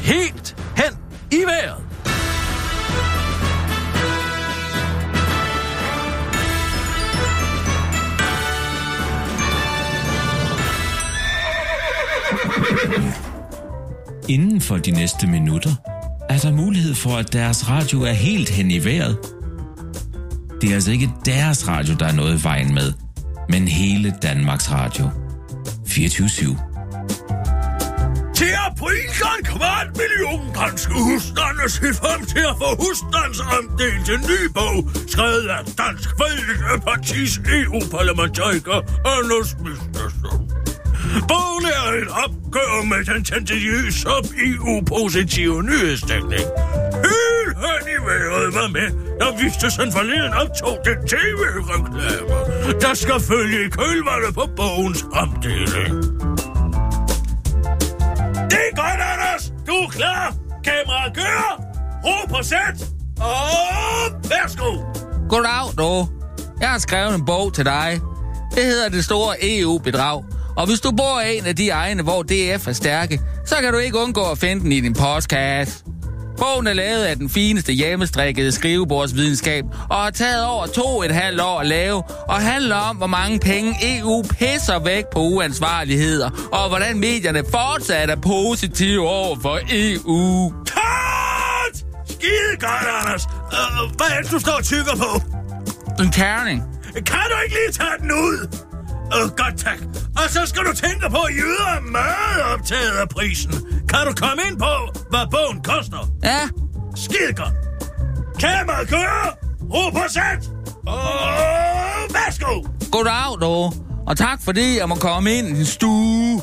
helt 0.00 0.56
hen 0.76 0.98
i 1.30 1.44
vejret. 1.46 1.87
Inden 14.28 14.60
for 14.60 14.76
de 14.76 14.90
næste 14.90 15.26
minutter 15.26 15.70
er 16.28 16.38
der 16.38 16.52
mulighed 16.52 16.94
for, 16.94 17.16
at 17.16 17.32
deres 17.32 17.68
radio 17.68 18.02
er 18.02 18.12
helt 18.12 18.48
hen 18.48 18.70
i 18.70 18.84
vejret. 18.84 19.18
Det 20.60 20.70
er 20.70 20.74
altså 20.74 20.90
ikke 20.90 21.10
deres 21.24 21.68
radio, 21.68 21.94
der 21.94 22.06
er 22.06 22.12
noget 22.12 22.40
i 22.40 22.44
vejen 22.44 22.74
med, 22.74 22.92
men 23.48 23.68
hele 23.68 24.14
Danmarks 24.22 24.72
Radio. 24.72 25.10
24 25.86 26.28
Til 28.34 28.52
april 28.66 29.02
kan 29.18 29.26
en 29.38 29.44
kvart 29.44 29.88
million 29.96 30.54
danske 30.54 30.92
husstande 30.92 31.68
se 31.68 31.94
frem 32.00 32.26
til 32.26 32.38
at 32.50 32.56
få 32.62 32.70
husstandsandel 32.84 34.04
til 34.04 34.18
ny 34.30 34.40
bog, 34.54 34.90
skrevet 35.08 35.48
af 35.48 35.64
Dansk 35.64 36.08
Folkepartis 36.20 37.38
EU-parlamentariker 37.38 38.78
Anders 39.16 39.56
Mistersen. 39.64 40.57
Bogen 41.28 41.64
er 41.78 42.02
et 42.02 42.08
opgør 42.24 42.84
med 42.84 43.04
den 43.04 43.24
tendentiøse 43.24 44.08
og 44.08 44.24
EU-positive 44.46 45.62
nyhedsdækning. 45.62 46.46
Helt 47.08 47.56
hen 47.64 47.82
i 47.96 47.98
vejret 48.06 48.54
var 48.54 48.68
med, 48.68 48.88
der 49.20 49.30
viste 49.42 49.70
sådan 49.70 49.92
forleden 49.92 50.32
optog 50.32 50.78
den 50.84 50.98
tv-reklamer, 51.08 52.78
der 52.80 52.94
skal 52.94 53.20
følge 53.20 53.66
i 53.66 53.68
kølvandet 53.68 54.34
på 54.34 54.44
bogens 54.56 55.04
omdeling. 55.12 55.94
Det 58.50 58.60
er 58.68 58.74
godt, 58.76 59.00
Anders! 59.10 59.52
Du 59.66 59.72
er 59.72 59.88
klar! 59.90 60.34
Kamera 60.64 61.12
kører! 61.14 61.62
Ro 62.04 62.26
på 62.36 62.42
sæt! 62.42 62.78
Og 63.20 64.20
værsgo! 64.30 64.70
Goddag, 65.28 65.66
du. 65.78 66.08
Jeg 66.60 66.68
har 66.68 66.78
skrevet 66.78 67.14
en 67.14 67.24
bog 67.24 67.54
til 67.54 67.64
dig. 67.64 68.00
Det 68.54 68.64
hedder 68.64 68.88
Det 68.88 69.04
Store 69.04 69.36
EU-bedrag. 69.42 70.24
Og 70.58 70.66
hvis 70.66 70.80
du 70.80 70.90
bor 70.90 71.20
i 71.20 71.38
en 71.38 71.46
af 71.46 71.56
de 71.56 71.68
egne, 71.68 72.02
hvor 72.02 72.22
DF 72.22 72.68
er 72.68 72.72
stærke, 72.72 73.20
så 73.46 73.54
kan 73.60 73.72
du 73.72 73.78
ikke 73.78 73.98
undgå 73.98 74.30
at 74.30 74.38
finde 74.38 74.62
den 74.62 74.72
i 74.72 74.80
din 74.80 74.94
postkasse. 74.94 75.84
Bogen 76.38 76.66
er 76.66 76.72
lavet 76.72 77.04
af 77.04 77.16
den 77.16 77.30
fineste 77.30 77.72
hjemmestrikkede 77.72 78.52
skrivebordsvidenskab 78.52 79.64
og 79.90 79.96
har 79.96 80.10
taget 80.10 80.46
over 80.46 80.66
to 80.66 81.02
et 81.02 81.10
halvt 81.10 81.40
år 81.40 81.58
at 81.58 81.66
lave 81.66 82.02
og 82.28 82.40
handler 82.40 82.76
om, 82.76 82.96
hvor 82.96 83.06
mange 83.06 83.38
penge 83.38 83.98
EU 83.98 84.22
pisser 84.22 84.78
væk 84.78 85.04
på 85.12 85.20
uansvarligheder 85.20 86.48
og 86.52 86.68
hvordan 86.68 86.98
medierne 86.98 87.42
fortsat 87.50 88.10
er 88.10 88.16
positive 88.16 89.08
over 89.08 89.36
for 89.42 89.58
EU. 89.70 90.52
Cut! 90.68 91.84
Skide 92.06 92.56
godt, 92.60 92.86
Anders! 93.00 93.24
Uh, 93.26 93.96
hvad 93.96 94.06
er 94.18 94.22
det, 94.22 94.30
du 94.30 94.38
står 94.38 94.52
og 94.52 94.64
tykker 94.64 94.96
på? 94.96 95.22
En 96.02 96.12
terning. 96.12 96.62
Kan 96.94 97.24
du 97.30 97.36
ikke 97.44 97.56
lige 97.56 97.72
tage 97.72 97.98
den 98.00 98.12
ud? 98.12 98.67
Åh, 99.14 99.24
uh, 99.24 99.30
godt 99.36 99.56
tak. 99.58 99.78
Og 100.16 100.30
så 100.30 100.40
skal 100.46 100.62
du 100.64 100.72
tænke 100.74 101.06
på, 101.10 101.16
at 101.28 101.34
jyder 101.34 101.68
er 101.76 101.80
meget 101.80 102.42
optaget 102.52 102.96
af 103.02 103.08
prisen. 103.08 103.52
Kan 103.88 104.00
du 104.06 104.12
komme 104.22 104.42
ind 104.50 104.58
på, 104.58 104.74
hvad 105.10 105.24
bogen 105.30 105.62
koster? 105.62 106.08
Ja, 106.24 106.40
Skide 106.96 107.32
godt. 107.36 107.54
Kamera 108.40 108.84
kører. 108.84 109.30
Ro 109.74 109.90
på 109.90 110.02
sæt. 110.08 110.50
Og 110.86 110.98
værsgo. 112.14 112.52
goddag, 112.92 113.40
du. 113.40 113.72
Og 114.06 114.16
tak 114.16 114.38
fordi 114.44 114.78
jeg 114.78 114.88
må 114.88 114.94
komme 114.94 115.32
ind 115.32 115.48
i 115.48 115.52
din 115.54 115.64
stue. 115.64 116.42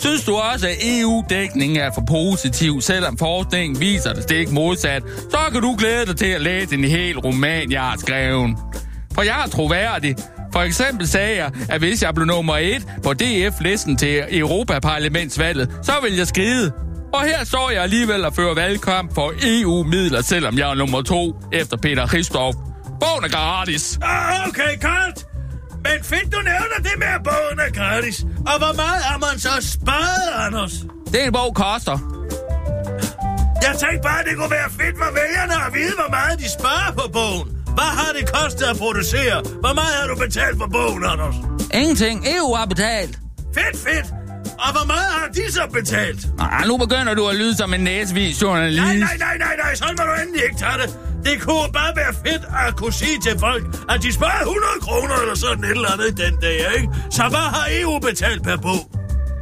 Synes 0.00 0.24
du 0.24 0.34
også, 0.36 0.66
at 0.68 0.74
EU-dækningen 0.82 1.78
er 1.78 1.90
for 1.94 2.02
positiv, 2.08 2.80
selvom 2.80 3.18
forskningen 3.18 3.80
viser 3.80 4.12
det 4.12 4.22
stik 4.22 4.50
modsat, 4.52 5.02
så 5.30 5.38
kan 5.52 5.62
du 5.62 5.76
glæde 5.78 6.06
dig 6.06 6.16
til 6.16 6.26
at 6.26 6.40
læse 6.40 6.74
en 6.74 6.84
hel 6.84 7.18
roman, 7.18 7.72
jeg 7.72 7.80
har 7.80 7.96
skrevet. 7.98 8.56
For 9.14 9.22
jeg 9.22 9.42
er 9.46 9.48
troværdig. 9.50 10.16
For 10.56 10.62
eksempel 10.62 11.08
sagde 11.08 11.36
jeg, 11.36 11.50
at 11.68 11.78
hvis 11.78 12.02
jeg 12.02 12.14
blev 12.14 12.26
nummer 12.26 12.56
et 12.56 12.86
på 13.04 13.12
DF-listen 13.12 13.96
til 13.96 14.24
Europaparlamentsvalget, 14.30 15.70
så 15.82 15.92
vil 16.02 16.16
jeg 16.16 16.26
skride. 16.26 16.72
Og 17.14 17.22
her 17.24 17.44
står 17.44 17.70
jeg 17.70 17.82
alligevel 17.82 18.24
og 18.24 18.34
fører 18.34 18.54
valgkamp 18.54 19.14
for 19.14 19.32
EU-midler, 19.42 20.22
selvom 20.22 20.58
jeg 20.58 20.70
er 20.70 20.74
nummer 20.74 21.02
to 21.02 21.36
efter 21.52 21.76
Peter 21.76 22.06
Christoph. 22.06 22.56
Bogen 23.00 23.24
er 23.24 23.28
gratis. 23.28 23.98
Ah, 24.02 24.48
okay, 24.48 24.72
koldt. 24.80 25.26
Men 25.84 25.98
fedt, 26.02 26.32
du 26.32 26.38
nævner 26.38 26.78
det 26.78 26.92
med, 26.98 27.06
at 27.06 27.22
bogen 27.24 27.58
er 27.66 27.72
gratis. 27.72 28.20
Og 28.22 28.58
hvor 28.58 28.74
meget 28.76 29.02
har 29.02 29.18
man 29.18 29.38
så 29.38 29.68
sparet, 29.72 30.46
Anders? 30.46 30.72
Det 31.12 31.26
en 31.26 31.32
bog 31.32 31.54
koster. 31.54 31.98
Jeg 33.62 33.74
tænkte 33.80 34.02
bare, 34.02 34.24
det 34.24 34.36
kunne 34.36 34.50
være 34.50 34.70
fedt 34.70 34.96
for 34.98 35.10
vælgerne 35.20 35.54
at 35.66 35.74
vide, 35.74 35.94
hvor 36.00 36.10
meget 36.10 36.38
de 36.38 36.50
sparer 36.50 36.92
på 36.92 37.10
bogen. 37.12 37.55
Hvad 37.78 37.90
har 38.00 38.10
det 38.18 38.32
kostet 38.34 38.64
at 38.72 38.76
producere? 38.78 39.42
Hvor 39.60 39.74
meget 39.80 39.94
har 40.00 40.06
du 40.08 40.16
betalt 40.26 40.58
for 40.58 40.68
bogen, 40.76 41.04
Anders? 41.04 41.34
Ingenting. 41.74 42.16
EU 42.36 42.54
har 42.54 42.66
betalt. 42.66 43.18
Fedt, 43.54 43.76
fedt. 43.86 44.06
Og 44.64 44.70
hvor 44.76 44.86
meget 44.86 45.08
har 45.18 45.28
de 45.28 45.52
så 45.52 45.60
betalt? 45.72 46.36
Nej, 46.38 46.64
nu 46.66 46.76
begynder 46.76 47.14
du 47.14 47.26
at 47.28 47.36
lyde 47.36 47.56
som 47.56 47.74
en 47.74 47.80
næsvis 47.80 48.42
journalist. 48.42 48.82
Nej, 48.82 48.96
nej, 48.96 49.16
nej, 49.18 49.36
nej, 49.38 49.56
nej, 49.64 49.74
sådan 49.74 49.94
må 49.98 50.04
du 50.04 50.12
endelig 50.22 50.44
ikke 50.44 50.56
tage 50.58 50.78
det. 50.82 50.88
Det 51.24 51.40
kunne 51.40 51.72
bare 51.72 51.92
være 51.96 52.14
fedt 52.26 52.42
at 52.66 52.76
kunne 52.76 52.92
sige 52.92 53.20
til 53.22 53.38
folk, 53.38 53.64
at 53.88 54.02
de 54.02 54.12
sparer 54.12 54.40
100 54.40 54.64
kroner 54.80 55.14
eller 55.22 55.34
sådan 55.34 55.64
et 55.64 55.70
eller 55.70 55.92
andet 55.92 56.18
den 56.18 56.34
dag, 56.40 56.58
ikke? 56.76 56.88
Så 57.10 57.22
hvad 57.28 57.46
har 57.56 57.66
EU 57.80 57.98
betalt 57.98 58.42
per 58.42 58.56
bog? 58.56 58.80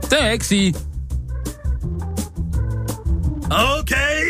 Det 0.02 0.10
vil 0.10 0.24
jeg 0.24 0.32
ikke 0.32 0.46
sige. 0.46 0.74
Okay. 3.78 4.20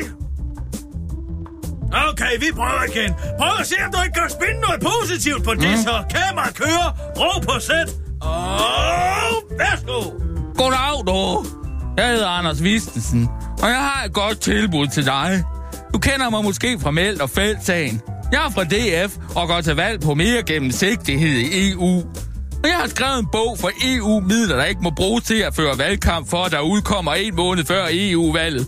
Okay, 2.11 2.39
vi 2.41 2.47
prøver 2.55 2.85
igen. 2.95 3.15
Prøv 3.39 3.49
at 3.61 3.67
se, 3.67 3.75
om 3.87 3.93
du 3.93 3.99
ikke 4.05 4.15
kan 4.21 4.31
spinde 4.31 4.61
noget 4.61 4.81
positivt 4.93 5.45
på 5.45 5.55
det, 5.55 5.71
Mm. 5.71 5.77
så 5.77 5.95
kamera 6.11 6.51
kører, 6.53 6.89
ro 7.21 7.41
på 7.41 7.61
sæt, 7.61 7.89
og 8.21 9.35
værsgo. 9.59 10.01
Goddag, 10.59 11.07
du. 11.07 11.47
Jeg 11.97 12.09
hedder 12.09 12.29
Anders 12.29 12.63
Vistesen, 12.63 13.29
og 13.63 13.69
jeg 13.69 13.77
har 13.79 14.05
et 14.05 14.13
godt 14.13 14.41
tilbud 14.41 14.87
til 14.87 15.07
dig. 15.07 15.45
Du 15.93 15.99
kender 15.99 16.31
mig 16.31 16.45
måske 16.45 16.79
fra 16.81 16.91
Meld 16.91 17.21
og 17.21 17.31
Fældsagen. 17.31 18.01
Jeg 18.33 18.47
er 18.47 18.51
fra 18.51 18.65
DF 18.65 19.17
og 19.37 19.49
går 19.49 19.61
til 19.61 19.77
valg 19.77 20.01
på 20.01 20.15
mere 20.15 20.43
gennemsigtighed 20.43 21.39
i 21.39 21.71
EU. 21.73 22.03
Og 22.65 22.71
jeg 22.71 22.77
har 22.77 22.89
skrevet 22.89 23.19
en 23.19 23.27
bog 23.33 23.57
for 23.61 23.71
EU-midler, 23.85 24.57
der 24.57 24.65
ikke 24.65 24.81
må 24.83 24.91
bruges 24.91 25.25
til 25.25 25.35
at 25.39 25.55
føre 25.55 25.79
valgkamp 25.79 26.31
for, 26.31 26.45
der 26.45 26.61
udkommer 26.61 27.15
en 27.15 27.35
måned 27.37 27.65
før 27.65 27.87
EU-valget. 27.91 28.67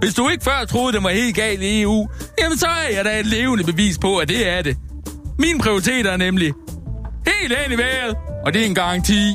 Hvis 0.00 0.14
du 0.14 0.28
ikke 0.28 0.44
før 0.44 0.64
troede, 0.64 0.92
det 0.92 1.02
var 1.02 1.10
helt 1.10 1.36
galt 1.36 1.62
i 1.62 1.82
EU, 1.82 2.08
jamen 2.40 2.58
så 2.58 2.66
er 2.66 2.94
jeg 2.96 3.04
da 3.04 3.20
et 3.20 3.26
levende 3.26 3.64
bevis 3.64 3.98
på, 3.98 4.16
at 4.16 4.28
det 4.28 4.48
er 4.48 4.62
det. 4.62 4.76
Mine 5.38 5.58
prioriteter 5.58 6.10
er 6.10 6.16
nemlig 6.16 6.52
helt 7.26 7.58
hen 7.58 7.72
i 7.72 7.76
vejret, 7.78 8.16
og 8.46 8.54
det 8.54 8.62
er 8.62 8.66
en 8.66 8.74
garanti. 8.74 9.34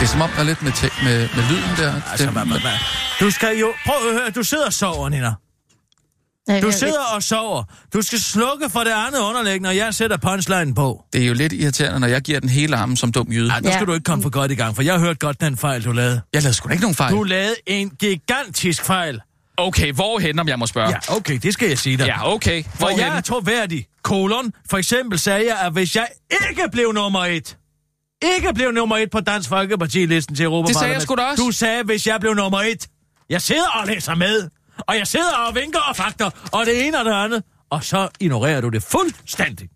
Det 0.00 0.06
er 0.06 0.10
som 0.10 0.20
om, 0.20 0.30
der 0.34 0.40
er 0.40 0.44
lidt 0.44 0.62
med, 0.62 0.72
te- 0.72 0.90
med, 1.04 1.18
med 1.36 1.44
lyden 1.50 1.76
der. 1.76 1.92
Altså, 2.10 2.30
hvad, 2.30 2.42
hvad, 2.46 2.60
hvad? 2.60 2.70
Du 3.20 3.30
skal 3.30 3.58
jo... 3.58 3.72
Prøv 3.86 3.94
at 4.08 4.12
høre, 4.20 4.30
du 4.30 4.42
sidder 4.42 4.66
og 4.66 4.72
sover, 4.72 5.08
Nina. 5.08 5.32
Du 6.62 6.72
sidder 6.72 7.00
og 7.14 7.22
sover. 7.22 7.64
Du 7.94 8.02
skal 8.02 8.18
slukke 8.20 8.70
for 8.70 8.80
det 8.80 8.90
andet 9.06 9.18
underlæg, 9.20 9.60
når 9.60 9.70
jeg 9.70 9.94
sætter 9.94 10.16
punchline 10.16 10.74
på. 10.74 11.04
det 11.12 11.22
er 11.22 11.26
jo 11.26 11.34
lidt 11.34 11.52
irriterende, 11.52 12.00
når 12.00 12.06
jeg 12.08 12.22
giver 12.22 12.40
den 12.40 12.48
hele 12.48 12.76
armen 12.76 12.96
som 12.96 13.12
dum 13.12 13.26
jyde. 13.32 13.50
Ej, 13.50 13.60
nu 13.60 13.68
Ja. 13.68 13.74
skal 13.74 13.86
du 13.86 13.92
ikke 13.94 14.04
komme 14.04 14.22
for 14.22 14.30
godt 14.30 14.50
i 14.50 14.54
gang, 14.54 14.76
for 14.76 14.82
jeg 14.82 14.94
har 14.94 15.00
hørt 15.00 15.18
godt 15.18 15.40
den 15.40 15.56
fejl, 15.56 15.84
du 15.84 15.92
lavede. 15.92 16.20
Jeg 16.34 16.42
lavede 16.42 16.54
sgu 16.54 16.68
da 16.68 16.72
ikke 16.72 16.82
nogen 16.82 16.94
fejl. 16.94 17.12
Du 17.14 17.22
lavede 17.22 17.54
en 17.66 17.90
gigantisk 17.90 18.84
fejl. 18.84 19.20
Okay, 19.56 19.92
hvorhen, 19.92 20.38
om 20.38 20.48
jeg 20.48 20.58
må 20.58 20.66
spørge? 20.66 20.88
Ja, 20.88 21.16
okay, 21.16 21.38
det 21.42 21.52
skal 21.52 21.68
jeg 21.68 21.78
sige 21.78 21.96
dig. 21.96 22.06
Ja, 22.06 22.32
okay. 22.34 22.62
For 22.64 22.70
Hvorhen? 22.78 22.98
jeg 23.00 23.16
er 23.16 23.20
troværdig. 23.20 23.86
Kolon. 24.02 24.52
For 24.70 24.76
eksempel 24.78 25.18
sagde 25.18 25.44
jeg, 25.48 25.58
at 25.60 25.72
hvis 25.72 25.96
jeg 25.96 26.08
ikke 26.50 26.62
blev 26.72 26.92
nummer 26.92 27.24
et, 27.24 27.56
ikke 28.36 28.54
blev 28.54 28.70
nummer 28.72 28.96
et 28.96 29.10
på 29.10 29.20
Dansk 29.20 29.48
Folkeparti-listen 29.48 30.36
til 30.36 30.44
Europa 30.44 30.68
Det 30.68 30.76
sagde 30.76 30.92
jeg 30.94 31.02
sgu 31.02 31.14
da 31.14 31.22
også. 31.22 31.42
Du 31.44 31.50
sagde, 31.50 31.82
hvis 31.82 32.06
jeg 32.06 32.20
blev 32.20 32.34
nummer 32.34 32.60
et. 32.60 32.86
Jeg 33.30 33.42
sidder 33.42 33.68
og 33.80 33.86
læser 33.86 34.14
med, 34.14 34.48
og 34.86 34.96
jeg 34.96 35.06
sidder 35.06 35.36
og 35.48 35.54
vinker 35.54 35.78
og 35.80 35.96
fakter, 35.96 36.30
og 36.52 36.66
det 36.66 36.86
ene 36.86 36.98
og 36.98 37.04
det 37.04 37.12
andet, 37.12 37.44
og 37.70 37.84
så 37.84 38.08
ignorerer 38.20 38.60
du 38.60 38.68
det 38.68 38.82
fuldstændig. 38.82 39.68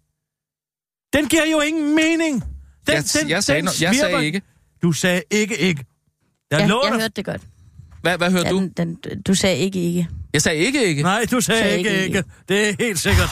Den 1.13 1.29
giver 1.29 1.45
jo 1.53 1.61
ingen 1.61 1.95
mening. 1.95 2.45
Den, 2.87 2.95
Jeg- 2.95 3.29
jeg 3.29 3.45
sagde 3.45 3.63
no- 3.69 3.83
jeg 3.83 3.95
sagde 3.95 4.25
ikke. 4.27 4.43
Du 4.83 4.93
sagde 4.93 5.23
ikke 5.31 5.57
ikke. 5.59 5.85
Jeg 6.51 6.61
Jeg, 6.61 6.69
lover 6.69 6.87
jeg 6.87 6.95
hørte 6.95 7.09
det 7.17 7.25
godt. 7.25 7.43
Hvad, 8.03 8.19
hvad 8.19 8.31
hørte 8.31 8.47
Ja, 8.47 8.53
du? 8.53 8.59
den, 8.59 8.95
den, 9.05 9.23
du 9.23 9.35
sagde 9.35 9.57
ikke 9.57 9.83
ikke. 9.83 10.09
Jeg 10.33 10.43
sagde 10.43 10.59
ikke 10.59 10.85
ikke. 10.87 11.03
Nej, 11.03 11.27
du 11.31 11.41
sagde, 11.41 11.61
Sagde 11.63 11.79
ikke, 11.79 11.91
ikke, 11.91 12.05
ikke. 12.05 12.25
Det 12.49 12.69
er 12.69 12.75
helt 12.79 12.99
sikkert. 12.99 13.29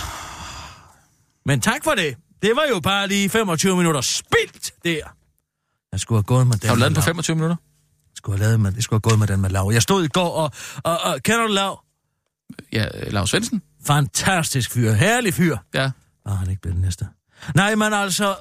Men 1.47 1.61
tak 1.61 1.85
for 1.85 1.91
det. 1.91 2.17
Det 2.43 2.51
var 2.57 2.65
jo 2.75 2.81
bare 2.81 3.09
lige 3.09 3.29
25 3.29 3.77
minutter 3.77 4.01
spildt 4.01 4.73
der. 4.85 5.01
Jeg 5.93 6.01
skulle 6.01 6.17
have 6.19 6.23
gået 6.23 6.47
med 6.47 6.57
den 6.57 6.69
Har 6.69 6.75
du 6.75 6.79
lavet 6.81 6.91
den 6.91 6.95
på 6.95 6.99
med 7.01 7.05
lav. 7.07 7.11
25 7.15 7.35
minutter? 7.37 7.57
Skulle 8.23 8.39
have, 8.39 8.47
lavet 8.47 8.61
med, 8.61 8.73
jeg 8.75 8.83
skulle 8.83 9.01
have 9.05 9.11
gået 9.11 9.19
med 9.19 9.27
den 9.27 9.41
med 9.41 9.51
lav. 9.51 9.71
Jeg 9.75 9.83
stod 9.83 10.05
i 10.05 10.09
går 10.09 10.31
og... 10.31 10.51
og, 10.85 10.99
og 11.05 11.23
kender 11.23 11.47
du 11.47 11.53
lav? 11.53 11.81
Ja, 12.73 12.87
Lars 13.11 13.31
Svendsen? 13.31 13.63
Fantastisk 13.87 14.71
fyr. 14.71 14.93
Herlig 14.93 15.35
fyr. 15.35 15.57
Ja. 15.75 15.91
Nå, 16.27 16.33
han 16.33 16.47
er 16.47 16.51
ikke 16.51 16.63
blevet 16.63 16.75
den 16.77 16.83
næste. 16.85 17.07
Nej, 17.55 17.75
men 17.75 17.93
altså... 17.93 18.35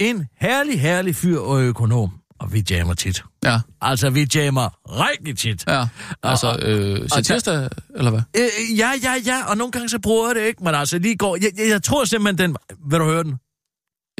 En 0.00 0.26
herlig, 0.40 0.80
herlig 0.80 1.16
fyr 1.16 1.38
og 1.38 1.60
økonom. 1.62 2.10
Og 2.40 2.52
vi 2.52 2.64
jammer 2.70 2.94
tit. 2.94 3.24
Ja, 3.44 3.60
Altså, 3.80 4.10
vi 4.10 4.26
jammer 4.34 4.68
rigtig 4.86 5.38
tit. 5.38 5.64
ja. 5.66 5.86
Altså, 6.22 6.46
Og- 6.48 6.62
øh, 6.62 7.00
og- 7.02 7.10
til 7.10 7.24
tirsdag, 7.24 7.68
eller 7.96 8.10
hvad? 8.10 8.20
Øh, 8.36 8.78
ja, 8.78 8.90
ja, 9.02 9.14
ja, 9.26 9.44
og 9.48 9.56
nogle 9.56 9.72
gange 9.72 9.88
så 9.88 9.98
bruger 9.98 10.28
jeg 10.28 10.34
det 10.34 10.42
ikke, 10.46 10.64
men 10.64 10.74
altså 10.74 10.98
lige 10.98 11.16
går... 11.16 11.36
Jeg, 11.36 11.50
jeg, 11.58 11.68
jeg 11.68 11.82
tror 11.82 12.04
simpelthen, 12.04 12.50
den... 12.50 12.56
Vil 12.90 12.98
du 12.98 13.04
høre 13.04 13.24
den? 13.24 13.38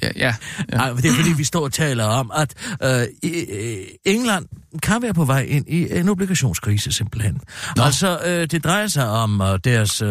Ja, 0.03 0.09
ja. 0.17 0.35
ja. 0.73 0.77
Nej, 0.77 0.91
det 0.91 1.05
er 1.05 1.15
fordi, 1.15 1.33
vi 1.37 1.45
står 1.45 1.65
og 1.65 1.73
taler 1.73 2.05
om, 2.05 2.33
at 2.35 2.55
øh, 2.83 3.01
øh, 3.25 3.77
England 4.05 4.47
kan 4.83 5.03
være 5.03 5.15
på 5.15 5.25
vej 5.25 5.41
ind 5.41 5.69
i 5.69 5.99
en 5.99 6.09
obligationskrise, 6.09 6.93
simpelthen. 6.93 7.41
Nå. 7.77 7.83
Altså, 7.83 8.19
øh, 8.27 8.47
det 8.47 8.65
drejer 8.65 8.87
sig 8.87 9.09
om 9.11 9.41
øh, 9.41 9.59
deres... 9.65 10.03
Øh, 10.03 10.09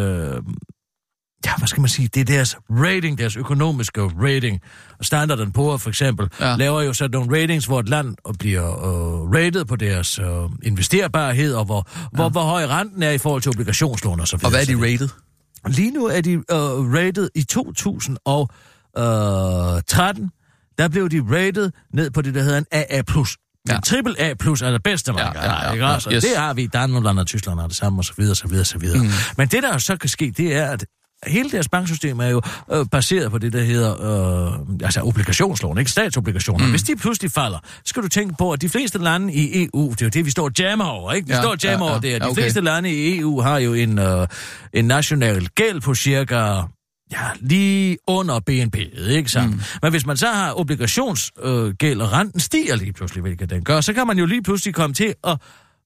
ja, 1.46 1.56
hvad 1.58 1.68
skal 1.68 1.80
man 1.80 1.88
sige? 1.88 2.08
Det 2.08 2.20
er 2.20 2.24
deres 2.24 2.56
rating, 2.70 3.18
deres 3.18 3.36
økonomiske 3.36 4.00
rating. 4.00 4.60
Standard 5.02 5.52
Poor 5.52 5.76
for 5.76 5.88
eksempel 5.88 6.28
ja. 6.40 6.56
Laver 6.56 6.82
jo 6.82 6.92
sådan 6.92 7.10
nogle 7.10 7.42
ratings, 7.42 7.66
hvor 7.66 7.80
et 7.80 7.88
land 7.88 8.14
bliver 8.38 8.68
øh, 8.68 9.30
rated 9.30 9.64
på 9.64 9.76
deres 9.76 10.18
øh, 10.18 10.26
investerbarhed, 10.62 11.54
og 11.54 11.64
hvor, 11.64 11.88
ja. 11.94 12.06
hvor, 12.12 12.28
hvor 12.28 12.42
høj 12.42 12.66
renten 12.66 13.02
er 13.02 13.10
i 13.10 13.18
forhold 13.18 13.42
til 13.42 13.50
obligationslån 13.50 14.20
og 14.20 14.28
så 14.28 14.36
videre. 14.36 14.46
Og 14.46 14.50
hvad 14.50 14.60
er 14.60 14.76
de 14.76 14.92
rated? 14.92 15.08
Lige 15.66 15.90
nu 15.90 16.06
er 16.06 16.20
de 16.20 16.32
øh, 16.32 16.42
rated 16.94 17.30
i 17.34 17.42
2013. 18.98 20.30
Der 20.78 20.88
blev 20.88 21.08
de 21.10 21.20
rated 21.30 21.70
ned 21.94 22.10
på 22.10 22.22
det, 22.22 22.34
der 22.34 22.42
hedder 22.42 22.58
en 22.58 22.66
AA+. 22.72 22.84
Ja. 22.90 23.02
Ja. 23.68 23.76
En 23.76 23.82
triple 23.82 24.20
A 24.20 24.34
plus 24.34 24.62
er 24.62 24.70
det 24.70 24.82
bedste, 24.82 25.12
man 25.12 25.20
Ja, 25.20 25.32
kan 25.32 25.42
ja, 25.42 25.64
ja, 25.66 25.72
ikke 25.72 25.86
ja, 25.86 25.94
også? 25.94 26.10
yes. 26.12 26.24
Det 26.24 26.36
har 26.36 26.54
vi 26.54 26.62
i 26.62 26.66
Danmark 26.66 27.16
og 27.18 27.26
Tyskland 27.26 27.60
har 27.60 27.66
det 27.66 27.76
samme, 27.76 28.00
og 28.00 28.04
så 28.04 28.12
videre, 28.16 28.34
så 28.34 28.48
videre, 28.48 28.64
så 28.64 28.78
videre. 28.78 29.02
Mm. 29.02 29.10
Men 29.36 29.48
det, 29.48 29.62
der 29.62 29.78
så 29.78 29.96
kan 29.96 30.08
ske, 30.08 30.32
det 30.36 30.56
er, 30.56 30.66
at 30.70 30.84
hele 31.26 31.50
deres 31.50 31.68
banksystem 31.68 32.20
er 32.20 32.26
jo 32.28 32.42
øh, 32.72 32.86
baseret 32.92 33.30
på 33.30 33.38
det, 33.38 33.52
der 33.52 33.62
hedder 33.62 33.90
øh, 34.52 34.58
altså 34.84 35.00
obligationslån, 35.02 35.78
ikke 35.78 35.90
statsobligationer. 35.90 36.64
Mm. 36.64 36.70
Hvis 36.70 36.82
de 36.82 36.96
pludselig 36.96 37.30
falder, 37.30 37.58
skal 37.84 38.02
du 38.02 38.08
tænke 38.08 38.34
på, 38.38 38.52
at 38.52 38.62
de 38.62 38.68
fleste 38.68 38.98
lande 38.98 39.32
i 39.34 39.64
EU, 39.74 39.90
det 39.90 40.02
er 40.02 40.06
jo 40.06 40.10
det, 40.10 40.24
vi 40.24 40.30
står 40.30 40.44
og 40.44 40.52
jammer 40.58 40.84
over, 40.84 41.12
ikke? 41.12 41.28
Vi 41.28 41.34
Ja, 41.34 41.40
står 41.42 41.50
og 41.50 41.58
jammer 41.64 41.86
ja, 41.86 41.92
over 41.92 42.00
ja. 42.04 42.08
det, 42.08 42.10
her. 42.10 42.18
De 42.18 42.24
Okay. 42.30 42.42
fleste 42.42 42.60
lande 42.60 42.90
i 42.92 43.18
EU 43.18 43.40
har 43.40 43.58
jo 43.58 43.74
en, 43.74 43.98
øh, 43.98 44.26
en 44.72 44.84
national 44.84 45.48
gæld 45.54 45.80
på 45.80 45.94
cirka 45.94 46.62
ja, 47.12 47.30
lige 47.40 47.98
under 48.06 48.40
BNP, 48.40 48.76
ikke 49.08 49.30
sandt? 49.30 49.54
Mm. 49.54 49.60
Men 49.82 49.90
hvis 49.90 50.06
man 50.06 50.16
så 50.16 50.26
har 50.26 50.60
obligationsgæld, 50.60 52.00
øh, 52.00 52.04
og 52.04 52.12
renten 52.12 52.40
stiger 52.40 52.76
lige 52.76 52.92
pludselig, 52.92 53.22
hvilket 53.22 53.50
den 53.50 53.64
gør, 53.64 53.80
så 53.80 53.92
kan 53.92 54.06
man 54.06 54.18
jo 54.18 54.26
lige 54.26 54.42
pludselig 54.42 54.74
komme 54.74 54.94
til 54.94 55.14
at 55.24 55.40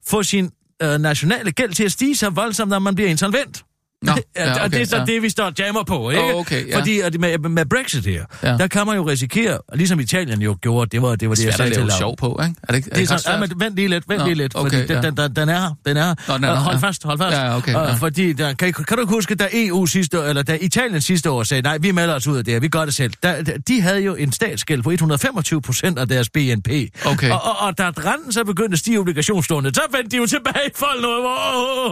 få 0.07 0.23
sin 0.23 0.51
øh, 0.83 0.99
nationale 1.01 1.53
gæld 1.53 1.73
til 1.73 1.85
at 1.85 1.93
stige 1.93 2.17
så 2.17 2.31
voldsomt, 2.31 2.71
når 2.71 2.79
man 2.79 2.95
bliver 2.95 3.11
insolvent. 3.11 3.65
Nå, 4.03 4.13
ja, 4.37 4.45
ja, 4.45 4.53
og 4.53 4.65
okay, 4.65 4.71
det 4.71 4.83
er 4.83 4.87
så 4.87 4.97
ja. 4.97 5.05
det, 5.05 5.23
vi 5.23 5.29
står 5.29 5.45
og 5.45 5.53
jammer 5.59 5.83
på, 5.83 6.11
ikke? 6.11 6.23
Åh, 6.23 6.35
okay, 6.35 6.69
ja. 6.69 6.79
Fordi 6.79 7.01
at 7.01 7.21
med, 7.21 7.39
med 7.39 7.67
Brexit 7.67 8.07
her, 8.07 8.25
ja. 8.43 8.57
Der 8.57 8.67
kan 8.67 8.87
man 8.87 8.97
jo 8.97 9.03
risikere, 9.09 9.59
ligesom 9.75 10.01
Italien 10.01 10.43
jo 10.43 10.57
gjorde, 10.63 10.91
det 10.91 11.03
var 11.03 11.15
det, 11.15 11.29
var 11.29 11.35
det 11.35 11.45
jeg 11.45 11.53
Svært 11.53 11.57
sagde 11.57 11.71
til 11.75 11.83
Laura. 11.83 11.99
sjov 11.99 12.17
på, 12.17 12.41
ikke? 12.43 12.55
Er 12.63 12.73
det 12.73 12.79
er 12.79 12.83
Det 12.83 12.97
er 12.97 13.01
ikke 13.01 13.13
ret 13.13 13.21
sådan, 13.21 13.41
ja, 13.41 13.47
men 13.47 13.61
vent 13.61 13.77
lige 13.77 13.89
lidt, 13.89 14.05
vent 14.09 14.19
Nå, 14.21 14.25
lige 14.27 14.35
lidt, 14.35 14.53
fordi 14.53 14.67
okay, 14.77 14.89
den, 14.89 14.97
ja. 14.97 15.01
den, 15.03 15.17
den, 15.17 15.37
den 15.37 15.49
er 15.49 15.61
her, 15.61 15.71
den 15.87 15.97
er 15.97 16.05
her. 16.05 16.15
Nå, 16.29 16.35
den 16.35 16.45
er 16.45 16.53
Øh, 16.53 16.57
hold 16.57 16.77
ja. 16.77 16.87
fast, 16.89 17.05
hold 17.05 17.19
fast. 17.19 17.37
Ja, 17.37 17.57
okay, 17.57 17.71
Øh, 17.71 17.75
ja. 17.89 17.93
Fordi, 17.93 18.33
der, 18.33 18.53
kan, 18.53 18.73
kan 18.73 18.99
du 18.99 19.07
huske, 19.07 19.35
da 19.35 19.49
EU 19.53 19.87
sidste 19.87 20.21
år, 20.21 20.25
eller 20.25 20.43
da 20.43 20.59
Italien 20.61 21.01
sidste 21.01 21.31
år 21.31 21.43
sagde, 21.43 21.63
nej, 21.63 21.79
vi 21.79 21.91
melder 21.91 22.15
os 22.15 22.27
ud 22.27 22.37
af 22.37 22.45
det 22.45 22.53
her, 22.55 22.61
vi 22.61 22.69
gør 22.69 22.85
det 22.85 22.95
selv. 22.95 23.13
Der, 23.23 23.43
der, 23.43 23.59
de 23.59 23.81
havde 23.81 24.01
jo 24.01 24.15
en 24.15 24.33
statsgæld 24.33 24.83
på 24.83 24.91
125 24.91 25.63
procent 25.63 25.99
af 25.99 26.09
deres 26.09 26.29
BNP. 26.29 26.69
Okay. 27.07 27.31
Og, 27.31 27.45
og, 27.45 27.57
og 27.61 27.79
da 27.79 27.85
renten 27.85 28.33
så 28.33 28.45
begyndte 28.45 28.73
at 28.73 28.79
stige 28.79 28.99
obligationslånet, 29.01 29.75
så 29.77 29.83
vendte 29.93 30.11
de 30.11 30.17
jo 30.17 30.27
tilbage 30.27 30.71
folk 30.77 31.03
noget, 31.03 31.23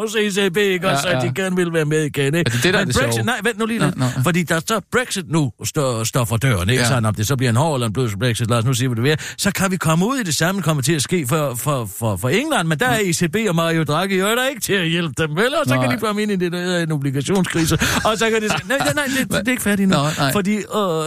hos 0.00 0.14
ECB, 0.14 0.56
ikke? 0.56 0.88
Og 0.88 0.98
så 0.98 1.20
de 1.22 1.32
gerne 1.34 1.56
ville 1.56 1.72
være 1.72 1.84
med 1.84 1.99
igen, 2.06 2.34
ikke? 2.34 2.38
Er 2.38 2.42
det 2.44 2.62
det, 2.62 2.74
der 2.74 2.80
er 2.80 2.84
Men 2.84 2.88
det 2.88 2.96
Brexit, 2.96 3.14
sjove? 3.14 3.26
nej, 3.26 3.40
vent 3.44 3.58
nu 3.58 3.66
lige 3.66 3.80
lidt. 3.80 3.96
nå, 3.98 4.04
ja. 4.04 4.10
Fordi 4.24 4.42
der 4.42 4.60
så 4.66 4.80
Brexit 4.92 5.30
nu 5.30 5.52
står, 5.64 6.04
står 6.04 6.24
for 6.24 6.36
døren, 6.36 6.68
ikke? 6.68 6.72
Ja. 6.74 6.80
Ja. 6.80 6.88
Sådan, 6.88 7.04
om 7.04 7.14
det 7.14 7.26
så 7.26 7.36
bliver 7.36 7.50
en 7.50 7.56
hård 7.56 7.76
eller 7.76 7.86
en 7.86 7.92
blød 7.92 8.08
Brexit, 8.20 8.50
lad 8.50 8.58
os 8.58 8.64
nu 8.64 8.74
sige, 8.74 8.88
hvad 8.88 8.96
det 8.96 9.04
vil. 9.04 9.16
Så 9.38 9.50
kan 9.50 9.70
vi 9.70 9.76
komme 9.76 10.06
ud 10.06 10.18
i 10.18 10.22
det 10.22 10.34
samme, 10.36 10.62
kommer 10.62 10.82
til 10.82 10.92
at 10.92 11.02
ske 11.02 11.26
for, 11.28 11.54
for, 11.54 11.88
for, 11.98 12.16
for 12.16 12.28
England, 12.28 12.68
men 12.68 12.78
der 12.78 12.86
er 12.86 12.98
ECB 13.02 13.36
og 13.48 13.54
Mario 13.54 13.82
Draghi 13.84 14.18
jo 14.18 14.26
der 14.26 14.48
ikke 14.48 14.60
til 14.60 14.72
at 14.72 14.88
hjælpe 14.88 15.14
dem, 15.18 15.36
vel? 15.36 15.54
Og 15.54 15.64
så 15.66 15.74
Nej. 15.74 15.86
kan 15.86 15.96
de 15.96 16.00
komme 16.00 16.22
ind 16.22 16.32
i 16.32 16.36
det, 16.36 16.52
der 16.52 16.58
hedder 16.58 16.82
en 16.82 16.92
obligationskrise, 16.92 17.78
og 18.04 18.18
så 18.18 18.30
kan 18.30 18.42
det... 18.42 18.52
Nej, 18.68 18.78
nej, 18.78 18.92
nej, 18.94 19.04
det, 19.18 19.30
det 19.30 19.48
er 19.48 19.50
ikke 19.50 19.62
færdigt 19.62 19.88
nu. 19.88 19.96
Nå, 19.96 20.02
nej. 20.18 20.32
Fordi 20.32 20.54
øh, 20.56 20.64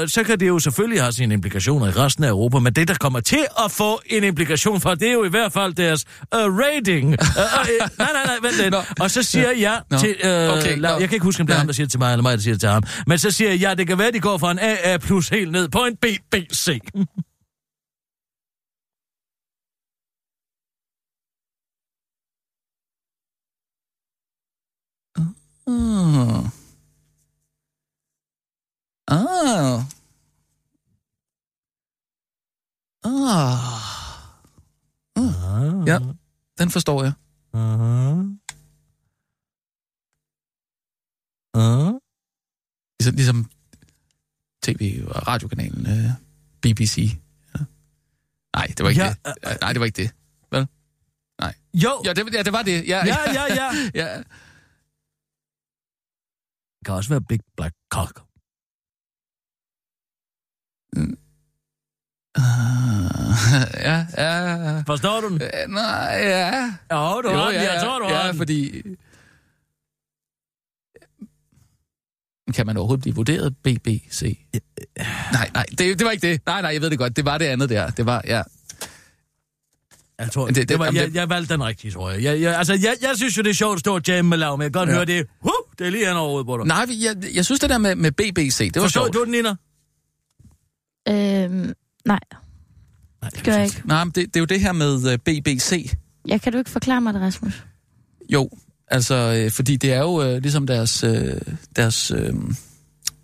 så 0.08 0.22
kan 0.26 0.40
det 0.40 0.48
jo 0.48 0.60
selvfølgelig 0.60 1.02
have 1.02 1.12
sine 1.12 1.34
implikationer 1.34 1.88
i 1.88 1.92
resten 1.92 2.24
af 2.24 2.30
Europa, 2.30 2.60
men 2.60 2.74
det, 2.74 2.88
der 2.88 2.94
kommer 2.94 3.20
til 3.20 3.46
at 3.66 3.72
få 3.72 4.02
en 4.06 4.24
implikation 4.24 4.82
for, 4.82 4.96
det 4.96 5.08
er 5.08 5.14
jo 5.14 5.24
i 5.26 5.30
hvert 5.30 5.54
fald 5.54 5.74
deres 5.74 6.06
uh, 6.36 6.40
rating. 6.60 7.06
Uh, 7.08 7.14
uh, 7.14 7.18
nej, 7.18 7.88
nej, 7.98 8.08
nej, 8.26 8.36
vent 8.42 8.64
lidt. 8.64 8.76
Og 9.00 9.12
så 9.12 9.24
siger 9.24 9.52
jeg 9.52 9.80
Nå. 9.92 9.98
til... 9.98 10.16
Øh, 10.24 10.50
Okay, 10.54 10.78
La- 10.84 11.00
jeg 11.00 11.10
kan 11.10 11.16
ikke 11.16 11.24
huske, 11.24 11.42
om 11.42 11.48
det 11.48 11.54
er 11.54 11.58
ham, 11.58 11.68
der 11.68 11.74
siger 11.74 11.86
det 11.86 11.92
til 11.92 12.00
mig, 12.00 12.12
eller 12.12 12.22
mig, 12.24 12.38
der 12.38 12.44
siger 12.44 12.54
det 12.54 12.60
til 12.60 12.70
ham. 12.70 12.84
Men 13.08 13.20
så 13.20 13.32
siger 13.32 13.50
jeg, 13.50 13.60
ja, 13.60 13.74
det 13.76 13.88
kan 13.88 13.98
være, 13.98 14.12
de 14.12 14.20
går 14.20 14.38
fra 14.38 14.52
en 14.52 14.60
AA 14.62 14.98
plus 14.98 15.30
helt 15.30 15.52
ned 15.52 15.70
på 15.70 15.80
en 15.86 15.96
BBC. 15.96 16.80
Ah. 25.68 26.44
Ah. 29.08 29.84
Ah. 33.06 33.70
Ah. 35.16 35.88
Ja, 35.88 36.00
den 36.60 36.70
forstår 36.70 37.04
jeg. 37.04 37.14
Uh-huh. 37.56 38.43
Uh-huh. 41.58 42.00
Ligesom, 43.00 43.16
ligesom 43.16 43.50
tv- 44.66 45.04
og 45.08 45.28
radiokanalen 45.28 45.88
øh, 45.88 46.12
BBC. 46.62 46.98
Ja. 47.56 47.60
Nej, 48.56 48.66
det 48.68 48.80
var 48.84 48.90
ikke 48.90 49.02
Ja, 49.04 49.10
det. 49.10 49.34
Ja, 49.44 49.56
Nej, 49.62 49.74
det 49.74 49.80
var 49.80 49.86
ikke 49.86 50.02
det. 50.04 50.12
Vel? 50.52 50.68
Jo, 51.74 52.02
Ja, 52.06 52.14
det, 52.14 52.34
ja, 52.34 52.44
det 52.44 52.54
var 52.54 52.62
det. 52.64 52.88
Ja, 52.88 53.06
ja, 53.06 53.18
ja, 53.34 53.44
ja. 53.56 53.70
ja. 54.02 54.18
Det 54.18 54.26
kan 56.86 56.94
også 56.96 57.10
være 57.10 57.22
Big 57.22 57.40
Black 57.58 57.76
Cock. 57.90 58.20
Uh, 60.98 61.14
ja, 63.88 64.06
Ja. 64.18 64.82
Forstår 64.88 65.22
du 65.22 65.30
den? 65.30 65.42
Øh, 65.42 65.50
Nej, 65.68 66.20
ja. 66.24 66.64
Jo, 66.92 67.22
du 67.22 67.30
har 67.30 67.46
den. 67.52 67.62
Jeg 67.62 67.82
tror, 67.84 68.00
du 68.00 68.06
har 68.06 68.22
ja, 68.22 68.28
den. 68.28 68.38
fordi... 68.38 68.82
Kan 72.54 72.66
man 72.66 72.78
overhovedet 72.78 73.02
blive 73.02 73.16
vurderet 73.16 73.56
BBC? 73.64 74.38
Nej, 75.32 75.50
nej, 75.54 75.66
det, 75.70 75.80
det 75.80 76.06
var 76.06 76.12
ikke 76.12 76.28
det. 76.32 76.42
Nej, 76.46 76.62
nej, 76.62 76.72
jeg 76.74 76.82
ved 76.82 76.90
det 76.90 76.98
godt. 77.00 77.16
Det 77.16 77.26
var 77.26 77.38
det 77.38 77.46
andet 77.46 77.70
der. 77.70 77.90
Det 77.90 78.06
var, 78.06 78.22
ja. 78.28 78.42
Jeg 80.20 80.32
tror, 80.32 80.46
Det- 80.48 80.56
det, 80.56 80.70
det- 80.70 80.80
var, 80.80 80.86
jamen, 80.86 81.02
jeg, 81.02 81.16
jeg 81.16 81.30
valgte 81.30 81.54
den 81.54 81.64
rigtige, 81.64 81.92
tror 81.92 82.12
jeg. 82.12 82.24
jeg, 82.24 82.42
jeg 82.42 82.58
altså, 82.58 82.74
jeg, 82.74 82.96
jeg 83.02 83.12
synes 83.16 83.38
jo, 83.38 83.42
det 83.44 83.50
er 83.50 83.54
sjovt 83.54 83.74
at 83.76 83.80
stå 83.80 83.96
og 83.96 84.02
jamme 84.08 84.30
med 84.30 84.38
lav, 84.38 84.58
men 84.58 84.64
jeg 84.64 84.74
kan 84.74 84.80
godt 84.80 84.90
Ja. 84.90 84.96
høre 84.96 85.06
det. 85.06 85.28
Huh, 85.42 85.52
det 85.80 85.88
er 85.88 85.92
lige 85.92 86.08
hen 86.08 86.16
over 86.18 86.44
på 86.44 86.58
dig. 86.58 86.66
Nej, 86.68 86.86
jeg, 87.02 87.16
jeg 87.36 87.46
synes 87.46 87.60
det 87.60 87.70
der 87.70 87.78
med, 87.78 87.96
med 87.96 88.12
BBC, 88.12 88.58
det 88.58 88.76
var 88.76 88.82
Forstår 88.82 89.02
sjovt. 89.04 89.14
du 89.14 89.24
den, 89.24 89.32
Nina? 89.32 89.50
Øhm, 91.10 91.74
nej, 92.06 92.20
Nej, 93.22 93.30
det 93.30 93.44
gør 93.44 93.54
jeg 93.54 93.66
ikke. 93.66 93.82
Nej, 93.86 94.04
men 94.04 94.12
det, 94.12 94.26
det 94.28 94.36
er 94.36 94.40
jo 94.40 94.46
det 94.46 94.60
her 94.62 94.72
med 94.72 94.96
uh, 94.96 95.16
BBC. 95.26 95.94
Jeg 96.28 96.42
kan 96.42 96.52
du 96.54 96.58
ikke 96.58 96.70
forklare 96.72 97.02
mig 97.02 97.14
det, 97.14 97.22
Rasmus? 97.22 97.64
Jo, 98.30 98.50
altså, 98.94 99.16
øh, 99.16 99.52
fordi 99.52 99.76
det 99.76 99.94
er 99.94 100.00
jo 100.00 100.24
øh, 100.24 100.42
ligesom 100.42 100.68
deres, 100.68 101.04
øh, 101.04 101.42
deres, 101.76 102.12
øh, 102.12 102.34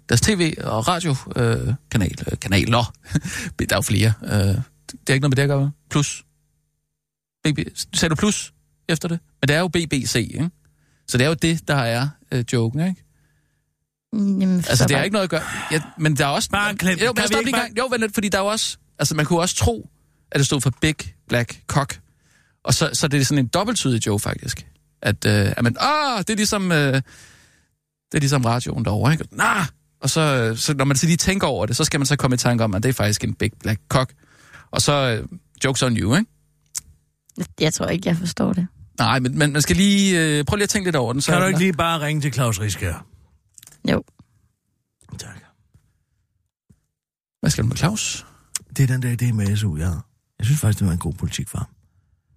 deres 0.10 0.22
tv- 0.22 0.54
og 0.64 0.88
radiokanal, 0.88 1.68
øh, 1.68 1.74
kanal, 1.92 2.16
øh, 2.32 2.40
kanaler. 2.40 2.94
der 3.60 3.66
er 3.72 3.76
jo 3.76 3.82
flere. 3.82 4.14
Øh, 4.24 4.32
det 4.32 5.10
er 5.10 5.14
ikke 5.14 5.20
noget 5.20 5.22
med 5.22 5.36
det 5.36 5.42
at 5.42 5.50
gøre? 5.50 5.72
Plus. 5.90 6.26
BB, 7.44 7.60
sagde 7.94 8.10
du 8.10 8.16
plus 8.16 8.54
efter 8.90 9.08
det? 9.08 9.20
Men 9.42 9.48
det 9.48 9.56
er 9.56 9.60
jo 9.60 9.68
BBC, 9.68 10.16
ikke? 10.16 10.50
Så 11.08 11.18
det 11.18 11.24
er 11.24 11.28
jo 11.28 11.34
det, 11.34 11.68
der 11.68 11.76
er 11.76 12.10
øh, 12.32 12.44
joken, 12.54 12.80
ikke? 12.80 13.04
Jamen, 14.14 14.58
Altså, 14.70 14.86
det 14.88 14.98
har 14.98 15.04
ikke 15.04 15.14
noget 15.14 15.24
at 15.24 15.30
gøre... 15.30 15.42
Ja, 15.72 15.82
men 15.98 16.18
der 16.18 16.26
er 16.26 16.30
også... 16.30 16.50
Bare 16.50 16.76
klem. 16.76 16.98
Jo, 17.00 17.14
Kan 17.14 17.22
men 17.22 17.28
stop 17.28 17.44
lige 17.44 17.56
en 17.56 17.62
gang. 17.62 17.78
Jo, 17.78 17.86
vent 17.86 18.02
lidt, 18.02 18.14
fordi 18.14 18.30
der 18.30 18.38
er 18.38 18.42
jo 18.42 18.48
også... 18.48 18.78
Altså, 19.00 19.16
man 19.16 19.26
kunne 19.26 19.40
også 19.40 19.56
tro, 19.56 19.90
at 20.32 20.38
det 20.38 20.46
stod 20.46 20.62
for 20.62 20.74
Big 20.82 20.96
Black 21.28 21.64
Cock. 21.68 22.00
Og 22.64 22.74
så, 22.74 22.90
så 22.94 23.08
det 23.08 23.20
er 23.20 23.26
sådan 23.26 23.46
en 23.46 23.48
dobbelttydig 23.48 24.06
joke, 24.08 24.22
faktisk. 24.22 24.66
At, 25.02 25.26
øh, 25.26 25.54
at 25.58 25.64
man... 25.64 25.76
Ah, 25.80 26.18
det 26.18 26.30
er 26.30 26.36
ligesom... 26.36 26.72
Øh, 26.72 26.94
det 28.12 28.18
er 28.18 28.20
ligesom 28.20 28.46
radioen 28.46 28.86
derovre, 28.86 29.12
ikke? 29.12 29.26
Nah! 29.32 29.66
Og 30.02 30.10
så, 30.10 30.22
øh, 30.22 30.58
så 30.58 30.74
når 30.74 30.86
man 30.86 30.98
så 30.98 31.06
lige 31.06 31.18
tænker 31.18 31.48
over 31.48 31.66
det, 31.66 31.76
så 31.76 31.84
skal 31.84 32.00
man 32.00 32.06
så 32.08 32.16
komme 32.16 32.34
i 32.36 32.38
tanke 32.38 32.64
om, 32.64 32.76
at 32.76 32.84
det 32.84 32.90
er 32.90 32.94
faktisk 32.94 33.24
en 33.24 33.34
Big 33.34 33.52
Black 33.60 33.80
Cock. 33.90 34.14
Og 34.72 34.82
så... 34.82 34.94
Øh, 34.94 35.28
jokes 35.64 35.84
on 35.84 35.98
you, 35.98 36.16
ikke? 36.16 36.30
Jeg 37.60 37.74
tror 37.74 37.86
ikke, 37.86 38.10
jeg 38.10 38.18
forstår 38.18 38.54
det. 38.54 38.68
Nej, 39.00 39.20
men, 39.20 39.38
men 39.38 39.54
man 39.54 39.62
skal 39.62 39.76
lige... 39.76 40.20
Øh, 40.40 40.46
prøv 40.46 40.56
lige 40.56 40.64
at 40.64 40.70
tænke 40.70 40.88
lidt 40.88 40.96
over 40.96 41.14
den. 41.14 41.22
Så 41.22 41.32
Kan 41.32 41.42
du 41.42 41.48
ikke 41.48 41.60
lige 41.60 41.74
bare 41.74 42.02
ringe 42.02 42.22
til 42.22 42.34
Claus 42.34 42.60
Riskær? 42.60 43.06
Jo. 43.92 44.04
Tak. 45.20 45.36
Hvad 47.40 47.50
skal 47.50 47.64
du 47.64 47.68
med 47.68 47.78
Claus? 47.78 48.26
Det 48.78 48.84
er 48.84 48.88
den 48.88 49.02
der 49.02 49.16
idé 49.22 49.34
med 49.34 49.58
SU, 49.58 49.78
ja. 49.78 49.90
Jeg 50.40 50.46
synes 50.46 50.60
faktisk, 50.60 50.80
det 50.80 50.88
var 50.88 50.94
en 50.94 51.00
god 51.00 51.14
politik 51.14 51.50
for 51.50 51.58
ham. 51.58 51.68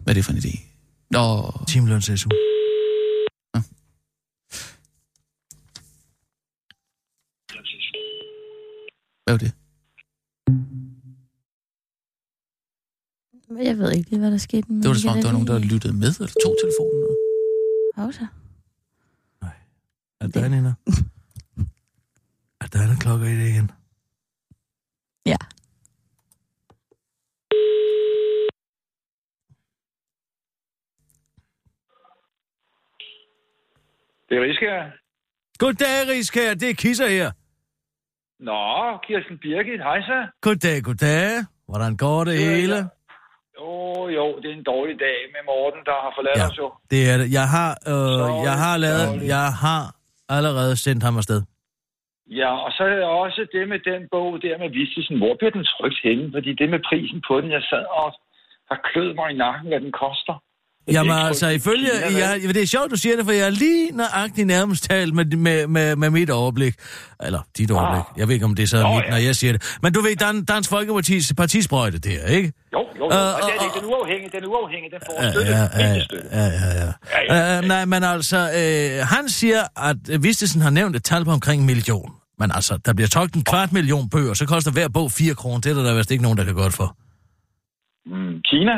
Hvad 0.01 0.13
er 0.13 0.15
det 0.15 0.25
for 0.25 0.33
en 0.33 0.39
idé? 0.39 0.61
Nå, 1.11 1.53
Timeløns 1.69 2.11
SU. 2.17 2.29
Er 9.35 9.39
det? 9.39 9.53
Jeg 13.67 13.79
ved 13.79 13.93
ikke 13.93 14.11
lige, 14.11 14.19
hvad 14.21 14.31
der 14.31 14.39
skete. 14.39 14.69
Det 14.69 14.85
var 14.89 14.93
det 14.93 15.03
som 15.03 15.11
om, 15.11 15.17
der 15.17 15.25
var 15.27 15.33
nogen, 15.33 15.47
der 15.47 15.59
lyttede 15.59 15.93
med, 15.95 16.09
eller 16.21 16.33
tog 16.45 16.57
telefonen. 16.63 17.03
og- 17.11 17.17
Pauser. 17.95 18.27
Er 20.21 20.27
der 20.27 20.45
en 20.47 20.53
ender? 20.55 20.75
Er 22.61 22.67
der 22.67 22.91
en 22.91 22.97
klokker 22.97 23.27
i 23.27 23.31
det 23.41 23.49
igen? 23.49 23.71
Ja. 25.27 25.37
Det 34.29 34.39
er 34.39 34.43
Riskær. 34.43 34.91
Goddag, 35.59 36.09
Riskær. 36.09 36.55
Det 36.55 36.71
er 36.71 36.75
Kisser 36.75 37.09
her. 37.09 37.33
Nå, 38.49 38.63
Kirsten 39.07 39.37
Birgit, 39.43 39.81
hej 39.89 40.01
så. 40.11 40.19
Goddag, 40.47 40.77
goddag. 40.89 41.27
Hvordan 41.71 41.93
går 42.05 42.21
det 42.29 42.35
Ja, 42.41 42.45
hele? 42.55 42.79
Jo, 43.59 43.73
jo, 44.19 44.25
det 44.43 44.49
er 44.51 44.57
en 44.61 44.69
dårlig 44.75 44.97
dag 45.07 45.19
med 45.35 45.43
Morten, 45.51 45.81
der 45.89 45.97
har 46.05 46.13
forladt 46.19 46.39
Ja. 46.43 46.47
os 46.51 46.59
jo. 46.63 46.67
Det 46.93 47.01
er 47.11 47.17
det. 47.21 47.27
Jeg 47.39 47.47
har, 47.57 47.71
øh, 47.93 48.13
Sorry, 48.21 48.45
jeg 48.49 48.57
har 48.65 48.75
lavet, 48.87 49.07
sorry. 49.09 49.27
jeg 49.35 49.49
har 49.65 49.83
allerede 50.37 50.75
sendt 50.87 51.03
ham 51.07 51.17
afsted. 51.21 51.41
Ja, 52.41 52.51
og 52.65 52.71
så 52.77 52.83
er 52.85 52.97
der 53.03 53.07
også 53.25 53.41
det 53.57 53.65
med 53.73 53.81
den 53.91 54.03
bog 54.15 54.31
der 54.47 54.55
med 54.63 54.71
Vistisen. 54.79 55.17
Hvor 55.23 55.35
bliver 55.39 55.55
den 55.59 55.65
trygt 55.75 56.01
henne? 56.09 56.25
Fordi 56.37 56.51
det 56.61 56.69
med 56.75 56.81
prisen 56.91 57.21
på 57.29 57.35
den, 57.41 57.51
jeg 57.57 57.63
sad 57.71 57.85
og 58.03 58.09
har 58.71 58.79
klød 58.91 59.11
mig 59.19 59.27
i 59.31 59.37
nakken, 59.45 59.67
hvad 59.71 59.81
den 59.87 59.93
koster. 60.05 60.35
Jamen 60.89 61.17
altså, 61.17 61.49
ifølge, 61.49 61.91
jeg, 62.19 62.41
det 62.43 62.63
er 62.63 62.67
sjovt, 62.67 62.91
du 62.91 62.97
siger 62.97 63.17
det, 63.17 63.25
for 63.25 63.33
jeg 63.33 63.47
er 63.47 63.51
lige 63.51 63.91
nøjagtigt 63.97 64.47
nærmest 64.47 64.91
talt 64.91 65.15
med, 65.15 65.25
med, 65.25 65.67
med, 65.67 65.97
med 65.97 66.11
mit 66.11 66.31
overblik. 66.31 66.75
Eller 67.21 67.41
dit 67.59 67.71
overblik. 67.71 68.05
Jeg 68.17 68.29
ved 68.29 68.35
ikke, 68.35 68.45
om 68.47 68.55
det 68.55 68.63
er 68.63 68.67
så 68.67 68.77
Ah. 68.77 68.83
Nå, 68.83 68.95
mit, 68.95 69.05
ja. 69.05 69.11
når 69.11 69.17
jeg 69.17 69.37
siger 69.37 69.53
det. 69.53 69.79
Men 69.83 69.93
du 69.93 70.01
ved, 70.01 70.17
Dan, 70.17 70.45
Dansk 70.45 70.73
Folkeparti's 70.73 71.35
partisprøjte 71.37 71.99
der, 71.99 72.27
ikke? 72.27 72.53
Jo, 72.73 72.79
jo, 72.99 73.05
jo. 73.05 73.05
Øh, 73.05 73.35
og 73.35 73.41
det 73.47 73.55
er 73.57 73.63
det, 73.65 73.83
den 73.83 73.91
er 73.91 73.95
uafhængig, 73.97 74.33
den 74.33 74.45
er 74.45 74.49
uafhængig, 74.49 74.91
den 74.91 75.01
får 75.07 75.33
støtte, 75.33 75.53
ja, 75.53 75.59
ja, 75.59 75.95
ja, 76.33 76.47
ja, 77.29 77.35
ja. 77.35 77.59
Øh, 77.59 77.65
nej, 77.69 77.85
men 77.85 78.03
altså, 78.05 78.37
øh, 78.39 79.07
han 79.07 79.29
siger, 79.29 79.63
at 79.89 80.23
Vistesen 80.23 80.61
har 80.61 80.71
nævnt 80.71 80.97
et 80.97 81.05
tal 81.05 81.25
på 81.25 81.31
omkring 81.31 81.61
en 81.61 81.67
million. 81.67 82.13
Men 82.39 82.51
altså, 82.55 82.79
der 82.85 82.93
bliver 82.95 83.09
trykt 83.09 83.35
en 83.35 83.45
kvart 83.45 83.73
million 83.73 84.09
bøger, 84.09 84.35
så 84.35 84.47
koster 84.47 84.71
hver 84.71 84.89
bog 84.89 85.13
4 85.13 85.35
kroner. 85.35 85.61
Det 85.61 85.71
er 85.71 85.75
der, 85.75 85.83
der 85.83 85.95
vist 85.97 86.11
ikke 86.11 86.23
nogen, 86.23 86.39
der 86.39 86.45
kan 86.45 86.55
godt 86.55 86.73
for. 86.73 86.97
Mm, 88.07 88.35
Kina? 88.51 88.73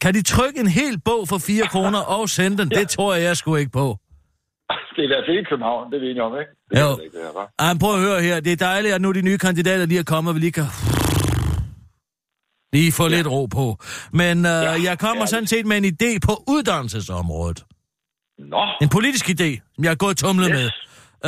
Kan 0.00 0.14
de 0.14 0.22
trykke 0.22 0.60
en 0.60 0.66
hel 0.68 1.00
bog 1.00 1.28
for 1.28 1.38
4 1.38 1.66
kroner 1.66 1.98
og 2.16 2.28
sende 2.28 2.58
den? 2.58 2.70
Det 2.70 2.88
tror 2.88 3.14
jeg 3.14 3.36
sgu 3.36 3.56
ikke 3.56 3.70
på. 3.70 3.96
Det 4.96 4.98
er 4.98 5.02
i 5.02 5.06
hvert 5.06 5.24
fald 5.26 5.36
ikke 5.38 5.48
København, 5.48 5.90
det 5.92 5.96
er 5.96 6.00
vi 6.00 6.06
enige 6.10 6.22
om, 6.22 6.32
ikke? 6.38 6.50
Det 6.70 6.80
Jo. 6.80 6.96
det 6.96 7.04
ikke, 7.04 7.16
det 7.16 7.24
her? 7.34 7.66
Ej, 7.68 7.74
prøv 7.80 7.94
at 7.94 8.00
høre 8.00 8.22
her. 8.22 8.40
Det 8.40 8.52
er 8.52 8.56
dejligt, 8.56 8.94
at 8.94 9.00
nu 9.02 9.12
de 9.12 9.22
nye 9.22 9.38
kandidater 9.38 9.86
lige 9.86 9.98
er 9.98 10.02
kommet, 10.04 10.30
og 10.30 10.34
vi 10.34 10.40
lige 10.40 10.52
kan... 10.52 10.64
Lige 12.72 12.92
få 12.92 13.02
ja. 13.02 13.08
lidt 13.16 13.26
ro 13.26 13.46
på. 13.46 13.76
Men 14.12 14.38
øh, 14.38 14.44
ja, 14.44 14.82
jeg 14.82 14.98
kommer 14.98 15.22
er 15.22 15.26
sådan 15.26 15.46
set 15.46 15.66
med 15.66 15.76
en 15.76 15.84
idé 15.84 16.18
på 16.26 16.44
uddannelsesområdet. 16.48 17.64
Nå, 18.38 18.64
En 18.82 18.88
politisk 18.88 19.28
idé, 19.28 19.72
som 19.74 19.84
jeg 19.84 19.90
har 19.90 19.94
gået 19.96 20.10
og 20.10 20.16
tumlet 20.16 20.48
Yes. 20.50 20.56
med. 20.58 20.64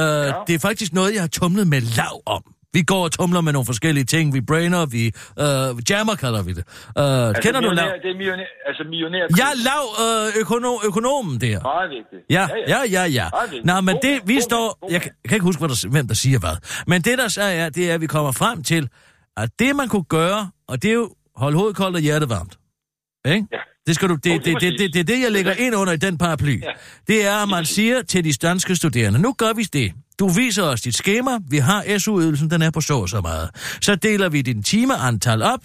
Øh, 0.02 0.26
ja. 0.28 0.32
Det 0.46 0.54
er 0.54 0.58
faktisk 0.58 0.92
noget, 0.92 1.14
jeg 1.14 1.22
har 1.22 1.28
tumlet 1.28 1.66
med 1.66 1.80
lav 1.80 2.22
om. 2.26 2.53
Vi 2.74 2.82
går 2.82 3.04
og 3.04 3.12
tumler 3.12 3.40
med 3.40 3.52
nogle 3.52 3.66
forskellige 3.66 4.04
ting. 4.04 4.34
Vi 4.34 4.40
brainer, 4.40 4.86
vi 4.86 5.04
øh, 5.06 5.90
jammer, 5.90 6.14
kalder 6.14 6.42
vi 6.42 6.52
det. 6.52 6.64
Øh, 6.98 7.28
altså, 7.28 7.42
kender 7.42 7.60
du 7.60 7.70
lav? 7.70 7.86
Det 8.02 8.10
er 8.10 8.16
millionær, 8.16 8.44
altså 8.66 8.84
millionær. 8.84 9.18
Ja, 9.42 9.48
lav 9.68 9.84
øh, 10.04 10.40
økonom, 10.40 10.78
økonomen 10.86 11.40
der. 11.40 11.60
Meget 11.62 11.90
vigtigt. 11.90 12.22
Ja, 12.30 12.48
ja, 12.68 12.80
ja, 12.90 13.04
ja. 13.04 13.26
Vigtigt. 13.42 13.64
Nå, 13.66 13.80
men 13.80 13.96
det, 14.02 14.20
vi 14.26 14.40
står... 14.40 14.88
Jeg, 14.90 15.02
kan- 15.02 15.12
ikke 15.32 15.44
huske, 15.44 15.60
hvad 15.60 15.68
der, 15.68 15.88
hvem 15.90 16.06
der 16.08 16.14
siger 16.14 16.38
hvad. 16.38 16.56
Men 16.86 17.02
det, 17.02 17.18
der 17.18 17.28
så 17.28 17.42
er, 17.42 17.68
det 17.68 17.90
er, 17.90 17.94
at 17.94 18.00
vi 18.00 18.06
kommer 18.06 18.32
frem 18.32 18.62
til, 18.62 18.88
at 19.36 19.50
det, 19.58 19.76
man 19.76 19.88
kunne 19.88 20.04
gøre, 20.04 20.50
og 20.68 20.82
det 20.82 20.88
er 20.90 20.94
jo 20.94 21.10
holde 21.36 21.56
hovedet 21.56 21.76
koldt 21.76 21.96
og 21.96 22.02
hjertet 22.02 22.28
varmt. 22.28 22.58
Ikke? 23.26 23.46
Ja. 23.52 23.58
Det, 23.86 23.94
skal 23.94 24.08
du, 24.08 24.14
det, 24.14 24.24
det, 24.24 24.44
det, 24.44 24.60
det, 24.60 24.78
det, 24.78 24.94
det 24.94 25.00
er 25.00 25.04
det, 25.04 25.22
jeg 25.22 25.32
lægger 25.32 25.52
ind 25.52 25.74
under 25.74 25.92
i 25.92 25.96
den 25.96 26.18
paraply. 26.18 26.60
Ja. 26.62 26.66
Det 27.06 27.26
er, 27.26 27.36
at 27.42 27.48
man 27.48 27.64
siger 27.64 28.02
til 28.02 28.24
de 28.24 28.32
danske 28.32 28.76
studerende, 28.76 29.18
nu 29.22 29.32
gør 29.32 29.52
vi 29.52 29.62
det. 29.62 29.92
Du 30.18 30.28
viser 30.28 30.62
os 30.62 30.80
dit 30.80 30.96
skema, 30.96 31.30
vi 31.50 31.58
har 31.58 31.98
SU-ydelsen, 31.98 32.50
den 32.50 32.62
er 32.62 32.70
på 32.70 32.80
så 32.80 32.94
og 32.94 33.08
så 33.08 33.20
meget. 33.20 33.50
Så 33.80 33.94
deler 33.94 34.28
vi 34.28 34.42
din 34.42 34.62
timeantal 34.62 35.42
op, 35.42 35.60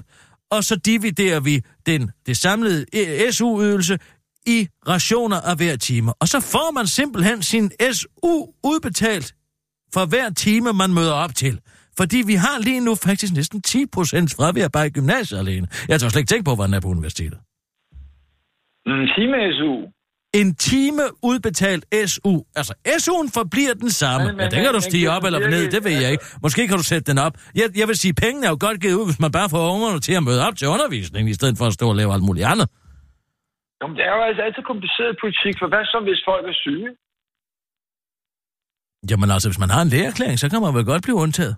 og 0.51 0.63
så 0.63 0.75
dividerer 0.75 1.39
vi 1.39 1.61
den, 1.85 2.11
det 2.25 2.37
samlede 2.37 2.85
eh, 2.93 3.31
SU-ydelse 3.31 3.97
i 4.45 4.67
rationer 4.87 5.41
af 5.41 5.57
hver 5.57 5.75
time. 5.75 6.13
Og 6.13 6.27
så 6.27 6.39
får 6.39 6.71
man 6.71 6.87
simpelthen 6.87 7.41
sin 7.41 7.71
SU 7.91 8.33
udbetalt 8.63 9.35
for 9.93 10.05
hver 10.05 10.29
time, 10.29 10.73
man 10.73 10.93
møder 10.93 11.13
op 11.13 11.35
til. 11.35 11.59
Fordi 11.97 12.17
vi 12.25 12.33
har 12.33 12.59
lige 12.59 12.81
nu 12.85 12.95
faktisk 12.95 13.33
næsten 13.33 13.61
10 13.61 13.85
procent 13.95 14.33
fravær 14.35 14.67
bare 14.67 14.87
i 14.87 14.89
gymnasiet 14.89 15.39
alene. 15.39 15.67
Jeg 15.87 15.99
tror 15.99 16.09
slet 16.09 16.19
ikke 16.21 16.29
tænke 16.33 16.43
på, 16.49 16.55
hvordan 16.55 16.73
er 16.73 16.79
på 16.79 16.87
universitetet. 16.87 17.39
Mm, 18.85 19.05
time 19.15 19.37
SU. 19.57 19.73
En 20.33 20.55
time 20.55 21.03
udbetalt 21.23 21.83
SU. 22.11 22.33
Altså, 22.59 22.73
SU'en 23.03 23.29
forbliver 23.39 23.73
den 23.73 23.89
samme. 24.01 24.27
Men- 24.27 24.35
men- 24.37 24.43
ja, 24.43 24.49
den 24.55 24.59
kan 24.65 24.73
du 24.73 24.81
stige 24.81 25.07
op 25.15 25.23
eller 25.23 25.39
ned, 25.55 25.63
det 25.75 25.83
ved 25.83 25.95
jeg 26.03 26.11
ikke. 26.11 26.25
Måske 26.45 26.67
kan 26.67 26.77
du 26.77 26.83
sætte 26.91 27.05
den 27.11 27.17
op. 27.25 27.33
Jeg, 27.55 27.67
jeg 27.81 27.87
vil 27.87 27.97
sige, 28.03 28.13
pengene 28.23 28.45
er 28.47 28.51
jo 28.55 28.57
godt 28.67 28.77
givet 28.81 28.97
ud, 28.99 29.05
hvis 29.09 29.19
man 29.25 29.31
bare 29.31 29.49
får 29.49 29.61
ungerne 29.75 29.99
til 30.07 30.13
at 30.19 30.23
møde 30.29 30.41
op 30.47 30.55
til 30.59 30.67
undervisning, 30.75 31.23
i 31.29 31.33
stedet 31.39 31.55
for 31.59 31.65
at 31.69 31.73
stå 31.73 31.85
og 31.93 31.95
lave 32.01 32.13
alt 32.15 32.23
muligt 32.29 32.45
andet. 32.53 32.67
Jamen, 33.81 33.95
det 33.97 34.03
er 34.09 34.13
jo 34.17 34.21
altså 34.29 34.41
altid 34.47 34.63
kompliceret 34.71 35.13
politik, 35.23 35.53
for 35.61 35.67
hvad 35.71 35.83
så, 35.93 35.97
hvis 36.07 36.21
folk 36.29 36.43
er 36.51 36.55
syge? 36.65 36.89
Jamen 39.09 39.29
altså, 39.35 39.47
hvis 39.49 39.59
man 39.63 39.69
har 39.75 39.81
en 39.85 39.91
lægeerklæring, 39.93 40.37
så 40.39 40.47
kan 40.51 40.59
man 40.65 40.73
vel 40.77 40.85
godt 40.91 41.03
blive 41.05 41.15
undtaget. 41.25 41.55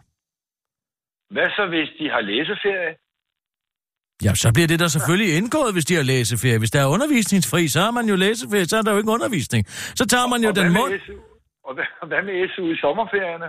Hvad 1.36 1.50
så, 1.58 1.64
hvis 1.74 1.90
de 2.00 2.06
har 2.14 2.22
læseferie? 2.32 2.92
Ja, 4.26 4.36
så 4.36 4.52
bliver 4.54 4.68
det 4.68 4.80
der 4.80 4.88
selvfølgelig 4.88 5.38
indgået, 5.38 5.74
hvis 5.74 5.86
de 5.86 5.96
har 5.96 6.04
læseferie. 6.04 6.58
Hvis 6.58 6.72
der 6.72 6.82
er 6.82 6.86
undervisningsfri, 6.86 7.68
så 7.68 7.80
har 7.82 7.92
man 7.92 8.06
jo 8.10 8.16
læseferie, 8.16 8.66
så 8.66 8.78
er 8.78 8.82
der 8.82 8.92
jo 8.92 8.98
ikke 8.98 9.12
undervisning. 9.12 9.66
Så 9.96 10.06
tager 10.06 10.28
man 10.28 10.42
jo 10.44 10.50
Og 10.50 10.56
den 10.56 10.74
mund... 10.74 10.92
Og 11.68 12.08
hvad, 12.08 12.22
med 12.28 12.36
SU 12.56 12.64
i 12.74 12.76
sommerferierne? 12.84 13.48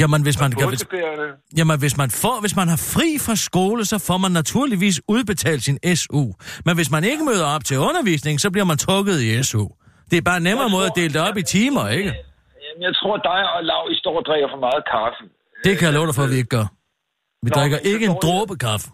Jamen, 0.00 0.22
hvis 0.26 0.40
man, 0.42 0.50
påskeferierne. 0.52 1.26
jamen 1.58 1.78
hvis, 1.78 1.96
man 2.02 2.10
får, 2.22 2.36
hvis 2.40 2.56
man 2.60 2.68
har 2.68 2.80
fri 2.94 3.08
fra 3.26 3.36
skole, 3.48 3.84
så 3.84 3.96
får 4.08 4.16
man 4.24 4.32
naturligvis 4.32 5.00
udbetalt 5.08 5.62
sin 5.68 5.78
SU. 5.96 6.22
Men 6.66 6.74
hvis 6.78 6.90
man 6.90 7.04
ikke 7.04 7.24
møder 7.24 7.46
op 7.54 7.64
til 7.64 7.78
undervisning, 7.78 8.40
så 8.40 8.50
bliver 8.50 8.64
man 8.72 8.78
trukket 8.78 9.20
i 9.20 9.42
SU. 9.42 9.64
Det 10.10 10.16
er 10.16 10.22
bare 10.30 10.36
en 10.36 10.42
nemmere 10.42 10.64
Jeg 10.68 10.70
måde 10.76 10.86
at 10.86 10.92
tror- 10.94 11.00
dele 11.02 11.12
det 11.14 11.20
op 11.28 11.36
i 11.36 11.42
timer, 11.42 11.88
ikke? 11.88 12.10
Jamen, 12.64 12.82
jeg 12.88 12.94
tror, 13.00 13.16
dig 13.30 13.40
og 13.56 13.64
Lav, 13.70 13.82
I 13.90 13.94
står 14.02 14.14
og 14.20 14.24
drikker 14.28 14.48
for 14.54 14.60
meget 14.66 14.82
kaffe. 14.94 15.22
Det 15.64 15.72
kan 15.78 15.84
jeg 15.88 15.94
love 15.94 16.06
dig 16.06 16.14
for, 16.14 16.22
at 16.22 16.30
vi 16.30 16.36
ikke 16.42 16.54
gør. 16.58 16.66
Vi 17.44 17.50
Nå, 17.50 17.54
drikker 17.60 17.78
ikke 17.92 18.04
en 18.10 18.16
dråbe 18.26 18.56
kaffe. 18.66 18.88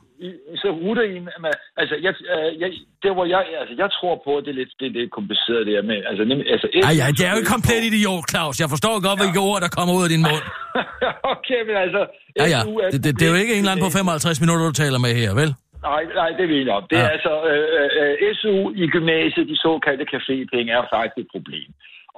Så 0.63 0.69
ruter 0.83 1.05
I... 1.15 1.17
med- 1.45 1.59
Altså, 1.81 1.95
jeg, 2.07 2.13
øh, 2.35 2.49
jeg, 2.63 2.69
der 3.03 3.13
hvor 3.17 3.27
jeg... 3.35 3.41
Altså, 3.61 3.75
jeg 3.83 3.89
tror 3.99 4.15
på, 4.27 4.31
at 4.39 4.43
det 4.45 4.51
er 4.55 4.59
lidt, 4.63 4.73
det 4.81 4.87
er 4.91 4.95
lidt 5.01 5.11
kompliceret, 5.19 5.61
det 5.67 5.73
her 5.77 5.85
med... 5.91 5.99
Altså, 6.11 6.23
nemlig, 6.31 6.47
altså, 6.55 6.67
Ej, 6.89 6.95
ja, 7.01 7.07
det 7.17 7.23
er 7.27 7.31
jo 7.33 7.39
ikke 7.41 7.53
komplet 7.57 7.83
idiot, 7.91 8.25
Claus. 8.33 8.55
Jeg 8.63 8.69
forstår 8.75 8.95
godt, 9.09 9.19
hvilke 9.23 9.41
ord, 9.51 9.59
der 9.65 9.71
kommer 9.77 9.93
ud 9.99 10.05
af 10.07 10.11
din 10.15 10.23
mund. 10.31 10.45
okay, 11.35 11.61
men 11.69 11.77
altså... 11.85 12.01
Ja, 12.41 12.45
ja. 12.55 12.61
Et 12.63 12.93
Det, 12.93 12.99
det, 13.05 13.11
det 13.19 13.25
er 13.27 13.33
jo 13.35 13.39
ikke 13.43 13.55
en 13.57 13.63
eller 13.63 13.73
anden 13.73 13.85
på 13.87 13.91
problem. 13.97 14.07
55 14.33 14.41
minutter, 14.43 14.65
du 14.71 14.75
taler 14.83 14.99
med 15.07 15.13
her, 15.23 15.31
vel? 15.43 15.51
Nej, 15.91 16.03
nej, 16.21 16.31
det 16.39 16.45
ved 16.51 16.59
jeg 16.69 16.75
om. 16.79 16.85
Det 16.91 16.97
er 16.99 17.07
Ja. 17.09 17.15
altså... 17.17 17.33
Øh, 17.51 17.89
øh, 18.01 18.35
SU 18.41 18.57
i 18.83 18.85
gymnasiet, 18.95 19.45
de 19.53 19.57
såkaldte 19.67 20.05
cafépenge, 20.13 20.71
er 20.79 20.83
faktisk 20.95 21.17
et 21.25 21.29
problem. 21.37 21.69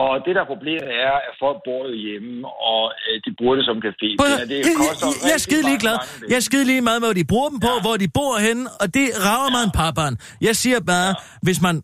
Og 0.04 0.12
det 0.26 0.32
der 0.38 0.44
problemet 0.52 0.88
er, 1.06 1.14
at 1.28 1.32
folk 1.44 1.58
bor 1.66 1.82
jo 1.90 1.94
hjemme, 2.06 2.34
og 2.72 2.82
øh, 3.06 3.14
de 3.24 3.30
bruger 3.38 3.54
det 3.58 3.64
som 3.70 3.76
café. 3.88 4.08
Høre, 4.22 4.40
det 4.52 4.58
jeg, 4.68 4.74
koster 4.82 5.06
jeg, 5.06 5.28
jeg 5.28 5.34
er 5.38 5.42
skide 5.46 5.62
mange 5.62 5.78
penge. 5.78 6.28
Jeg 6.30 6.36
er 6.42 6.46
skide 6.50 6.64
lige 6.72 6.82
meget 6.88 7.00
med, 7.02 7.08
hvad 7.10 7.18
de 7.22 7.26
bruger 7.32 7.48
dem 7.54 7.60
på, 7.66 7.72
hvor 7.84 7.94
de 8.04 8.08
bor 8.18 8.32
henne, 8.46 8.64
og 8.82 8.86
det 8.96 9.06
rager 9.26 9.50
mig 9.56 9.62
en 9.68 9.74
papbarn. 9.80 10.14
Jeg 10.48 10.54
siger 10.62 10.78
bare, 10.92 11.10
hvis 11.46 11.58
man 11.66 11.76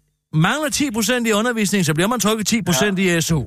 mangler 0.49 0.71
10% 1.25 1.31
i 1.31 1.33
undervisning, 1.41 1.81
så 1.89 1.93
bliver 1.97 2.11
man 2.15 2.21
trukket 2.27 2.45
10% 2.53 3.01
i 3.05 3.07
SU. 3.29 3.43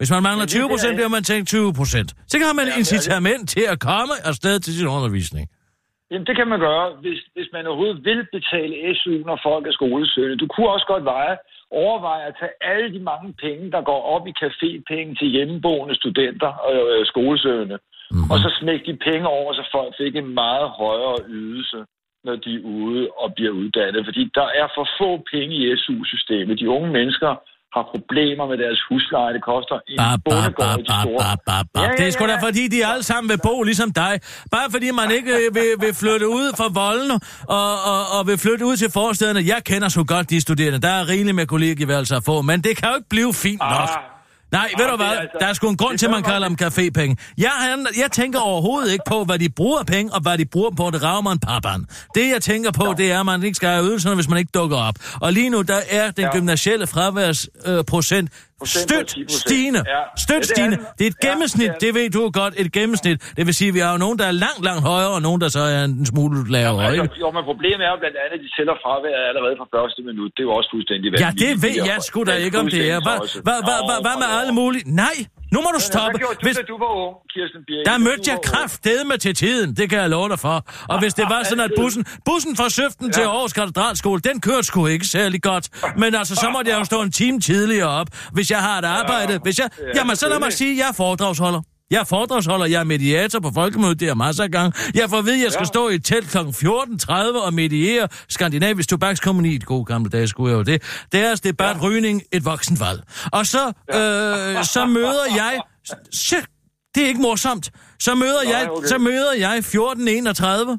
Hvis 0.00 0.10
man 0.14 0.22
mangler 0.28 0.44
Men 0.44 0.70
det 0.70 0.84
20%, 0.84 0.88
er- 0.90 0.96
bliver 0.98 1.12
man 1.16 1.22
tænkt 1.30 1.44
20%. 1.54 2.08
Så 2.30 2.34
har 2.48 2.54
man 2.60 2.66
Ja, 2.66 2.72
men 2.72 2.78
incitament 2.82 3.42
til 3.54 3.64
at 3.74 3.78
komme 3.90 4.14
afsted 4.30 4.54
til 4.64 4.72
sin 4.78 4.88
undervisning. 4.98 5.44
Jamen, 6.10 6.26
det 6.28 6.34
kan 6.38 6.48
man 6.52 6.60
gøre, 6.68 6.86
hvis, 7.02 7.18
hvis 7.36 7.48
man 7.54 7.62
overhovedet 7.68 7.98
vil 8.08 8.20
betale 8.36 8.72
SU, 9.00 9.12
når 9.28 9.36
folk 9.48 9.62
er 9.70 9.74
skolesøgende. 9.80 10.36
Du 10.42 10.46
kunne 10.52 10.68
også 10.74 10.86
godt 10.92 11.04
veje, 11.14 11.36
overveje 11.70 12.26
at 12.26 12.36
tage 12.40 12.56
alle 12.60 12.92
de 12.94 13.00
mange 13.10 13.32
penge, 13.32 13.70
der 13.70 13.82
går 13.90 14.02
op 14.14 14.26
i 14.26 14.38
cafépenge 14.42 15.12
til 15.18 15.28
hjemmeboende 15.28 15.94
studenter 15.94 16.52
og 16.66 16.72
øh, 16.92 17.06
skolesøgende, 17.06 17.78
mm-hmm. 17.78 18.30
og 18.30 18.36
så 18.38 18.48
smække 18.60 18.92
de 18.92 18.96
penge 18.96 19.26
over, 19.28 19.52
så 19.52 19.68
folk 19.72 19.94
fik 19.96 20.16
en 20.16 20.34
meget 20.34 20.68
højere 20.68 21.18
ydelse, 21.28 21.78
når 22.24 22.36
de 22.36 22.54
er 22.54 22.64
ude 22.64 23.08
og 23.22 23.34
bliver 23.34 23.50
uddannet. 23.50 24.04
Fordi 24.04 24.30
der 24.34 24.48
er 24.60 24.68
for 24.76 24.88
få 25.00 25.10
penge 25.32 25.54
i 25.56 25.76
SU-systemet. 25.76 26.58
De 26.58 26.70
unge 26.70 26.90
mennesker 26.90 27.30
har 27.74 27.84
problemer 27.94 28.44
med 28.50 28.56
deres 28.64 28.80
husleje. 28.88 29.32
Det 29.36 29.42
koster 29.52 29.76
en 29.90 29.96
Ba, 30.02 30.10
ba, 30.30 30.40
ba, 30.60 30.68
ba, 30.90 30.98
ba, 31.20 31.32
ba, 31.48 31.58
ba. 31.74 31.80
Ja, 31.80 31.86
ja, 31.86 31.96
Det 31.98 32.06
er 32.06 32.10
sgu 32.10 32.24
da 32.26 32.32
ja. 32.32 32.46
fordi, 32.46 32.62
de 32.74 32.78
alle 32.86 33.02
sammen 33.10 33.28
vil 33.32 33.40
bo 33.48 33.62
ligesom 33.62 33.90
dig. 34.02 34.14
Bare 34.54 34.68
fordi 34.74 34.88
man 34.90 35.10
ikke 35.18 35.32
øh, 35.40 35.54
vil, 35.56 35.70
vil 35.84 35.94
flytte 36.02 36.26
ud 36.28 36.46
fra 36.58 36.68
volden 36.82 37.10
og, 37.58 37.70
og, 37.92 38.00
og 38.16 38.20
vil 38.28 38.38
flytte 38.38 38.64
ud 38.70 38.76
til 38.76 38.90
forstederne. 38.90 39.40
Jeg 39.54 39.60
kender 39.70 39.88
så 39.88 40.04
godt 40.04 40.30
de 40.30 40.40
studerende. 40.40 40.80
Der 40.86 40.92
er 41.00 41.08
rigeligt 41.08 41.36
med 41.40 41.46
kollegieværelser 41.46 42.16
at 42.16 42.24
få, 42.30 42.42
men 42.42 42.56
det 42.66 42.72
kan 42.76 42.88
jo 42.88 42.94
ikke 42.94 43.08
blive 43.08 43.34
fint 43.34 43.60
nok. 43.60 44.09
Nej, 44.52 44.70
ved 44.78 44.86
du 44.90 44.96
hvad? 44.96 45.06
altså- 45.06 45.36
Der 45.40 45.46
er 45.46 45.52
sgu 45.52 45.68
en 45.68 45.76
grund 45.76 45.98
til, 45.98 46.06
at 46.06 46.12
man 46.12 46.22
kalder 46.22 46.48
dem 46.48 46.56
cafépenge. 46.62 47.14
Jeg, 47.38 47.50
han- 47.50 47.86
jeg 47.98 48.10
tænker 48.12 48.40
overhovedet 48.40 48.92
ikke 48.92 49.04
på, 49.08 49.24
hvad 49.24 49.38
de 49.38 49.48
bruger 49.48 49.82
penge, 49.82 50.12
og 50.14 50.20
hvad 50.20 50.38
de 50.38 50.44
bruger 50.44 50.70
på. 50.70 50.90
Det 50.90 51.02
rager 51.02 51.20
mig 51.20 51.32
en 51.32 51.38
pappan. 51.38 51.84
Det, 52.14 52.28
jeg 52.32 52.42
tænker 52.42 52.70
på, 52.70 52.94
det 52.98 53.12
er, 53.12 53.20
at 53.20 53.26
man 53.26 53.42
ikke 53.42 53.54
skal 53.54 53.68
have 53.68 53.84
ydelserne, 53.84 54.14
hvis 54.14 54.28
man 54.28 54.38
ikke 54.38 54.50
dukker 54.54 54.76
op. 54.76 54.94
Og 55.20 55.32
lige 55.32 55.50
nu, 55.50 55.62
der 55.62 55.80
er 55.90 56.10
den 56.10 56.24
Ja. 56.24 56.32
gymnasielle 56.32 56.86
fraværsprocent 56.86 58.30
øh, 58.32 58.36
10%. 58.64 59.38
stigende. 59.44 59.80
Ja. 59.94 60.00
Stødt 60.24 60.30
Ja, 60.30 60.34
det 60.34 60.50
er 60.50 60.54
stigende. 60.54 60.76
Det 60.98 61.04
er 61.06 61.10
et 61.10 61.16
Ja, 61.22 61.28
gennemsnit, 61.28 61.70
det 61.80 61.88
er 61.88 61.92
det 61.92 61.94
ved 61.98 62.10
du 62.16 62.22
godt, 62.40 62.54
et 62.62 62.70
gennemsnit. 62.78 63.16
Det 63.36 63.42
vil 63.46 63.54
sige, 63.60 63.68
at 63.68 63.74
vi 63.78 63.82
har 63.84 63.92
jo 63.96 63.98
nogen, 64.04 64.16
der 64.20 64.26
er 64.32 64.36
langt, 64.46 64.62
langt 64.68 64.82
højere, 64.92 65.12
og 65.16 65.22
nogen, 65.28 65.40
der 65.44 65.48
så 65.56 65.62
er 65.76 65.80
en 65.84 66.06
smule 66.12 66.36
lavere. 66.56 66.84
Altså, 66.86 67.02
ikke? 67.02 67.14
jo, 67.24 67.28
men 67.36 67.42
problemet 67.50 67.82
er 67.86 67.90
jo 67.94 67.98
blandt 68.04 68.16
andet, 68.22 68.34
at 68.38 68.42
de 68.44 68.50
tæller 68.56 68.74
fraværet 68.84 69.24
allerede 69.30 69.54
fra 69.60 69.66
første 69.76 70.00
minut. 70.08 70.30
Det 70.36 70.40
er 70.44 70.48
jo 70.50 70.54
også 70.60 70.70
fuldstændig 70.74 71.06
Ja, 71.12 71.16
det 71.16 71.24
vanvittigt. 71.24 71.62
ved 71.64 71.74
jeg 71.90 71.98
sgu 72.08 72.18
da 72.30 72.34
ikke, 72.46 72.56
om 72.64 72.68
det 72.76 72.82
er. 72.94 72.98
Hvad, 73.06 73.18
hvad, 73.46 73.58
hvad, 73.68 73.78
hvad, 73.88 73.98
hvad 74.06 74.16
med 74.22 74.28
alle 74.40 74.52
mulige? 74.60 74.84
Nej, 75.04 75.16
nu 75.54 75.58
må 75.64 75.68
du 75.76 75.80
stoppe. 75.80 76.10
Hvad 76.10 76.18
gjorde 76.20 76.34
du, 76.34 76.46
Hvis, 76.46 76.56
da 76.56 76.62
du 76.72 76.78
var 76.78 76.90
ung, 77.04 77.14
Kirsten 77.34 77.60
Birke? 77.68 77.84
Der 77.90 77.98
mødte 77.98 78.30
jeg 78.30 78.38
kraftedeme 78.44 79.16
til 79.16 79.34
tiden, 79.34 79.76
det 79.76 79.90
kan 79.90 79.98
jeg 79.98 80.10
love 80.10 80.28
dig 80.28 80.38
for. 80.38 80.56
Og 80.88 80.98
hvis 81.02 81.14
det 81.14 81.24
var 81.28 81.42
sådan, 81.42 81.64
at 81.64 81.72
bussen, 81.76 82.04
bussen 82.24 82.56
fra 82.56 82.68
Søften 82.68 83.12
til 83.12 83.20
Ja. 83.22 83.28
Aarhus 83.30 83.52
Katedralskole, 83.52 84.20
den 84.20 84.40
kørte 84.40 84.62
sgu 84.62 84.86
ikke 84.86 85.06
særlig 85.06 85.42
godt. 85.42 85.68
Men 85.96 86.14
altså, 86.14 86.34
så 86.34 86.50
måtte 86.50 86.70
jeg 86.70 86.78
jo 86.78 86.84
stå 86.84 87.02
en 87.02 87.12
time 87.12 87.40
tidligere 87.40 87.88
op, 87.88 88.06
hvis 88.32 88.50
jeg 88.50 88.58
har 88.58 88.78
et 88.78 88.84
arbejde. 88.84 89.38
Hvis 89.42 89.58
jeg, 89.58 89.68
jamen, 89.96 90.16
så 90.16 90.28
lad 90.28 90.38
mig 90.38 90.52
sige, 90.52 90.72
at 90.72 90.78
jeg 90.78 90.88
er 90.88 90.92
foredragsholder. 90.92 91.62
Jeg 91.90 92.00
er 92.00 92.04
foredragsholder, 92.04 92.66
jeg 92.66 92.80
er 92.80 92.84
mediator 92.84 93.40
på 93.40 93.50
Folkemødet, 93.54 94.00
det 94.00 94.08
er 94.08 94.14
masser 94.14 94.44
af 94.44 94.50
gange. 94.50 94.72
Jeg 94.94 95.10
får 95.10 95.18
at 95.18 95.24
vide, 95.24 95.36
at 95.36 95.42
jeg 95.42 95.52
skal 95.52 95.60
Ja. 95.62 95.64
stå 95.66 95.88
i 95.88 95.94
et 95.94 96.04
telt 96.04 96.30
kl. 96.30 96.36
14.30 96.38 97.12
og 97.46 97.54
mediere 97.54 98.08
Skandinavisk 98.28 98.88
Tobakskompagni, 98.88 99.56
de 99.58 99.64
gode 99.66 99.84
gamle 99.84 100.10
dage 100.10 100.28
skulle 100.28 100.50
jeg 100.52 100.58
jo 100.58 100.62
det. 100.62 100.82
Deres 101.12 101.40
debat, 101.40 101.76
ja. 101.76 101.80
rygning, 101.82 102.22
et 102.32 102.44
voksenvalg. 102.44 103.00
Og 103.32 103.46
så, 103.46 103.66
øh, 103.66 104.64
så 104.64 104.86
møder 104.86 105.24
jeg... 105.36 105.60
Shit, 106.12 106.44
det 106.94 107.02
er 107.02 107.06
ikke 107.08 107.20
morsomt. 107.20 107.70
Så 108.00 108.14
møder, 108.14 108.42
Nej, 108.44 108.52
jeg, 108.52 108.70
okay. 108.70 108.88
så 108.88 108.98
møder 108.98 109.32
jeg 109.38 109.58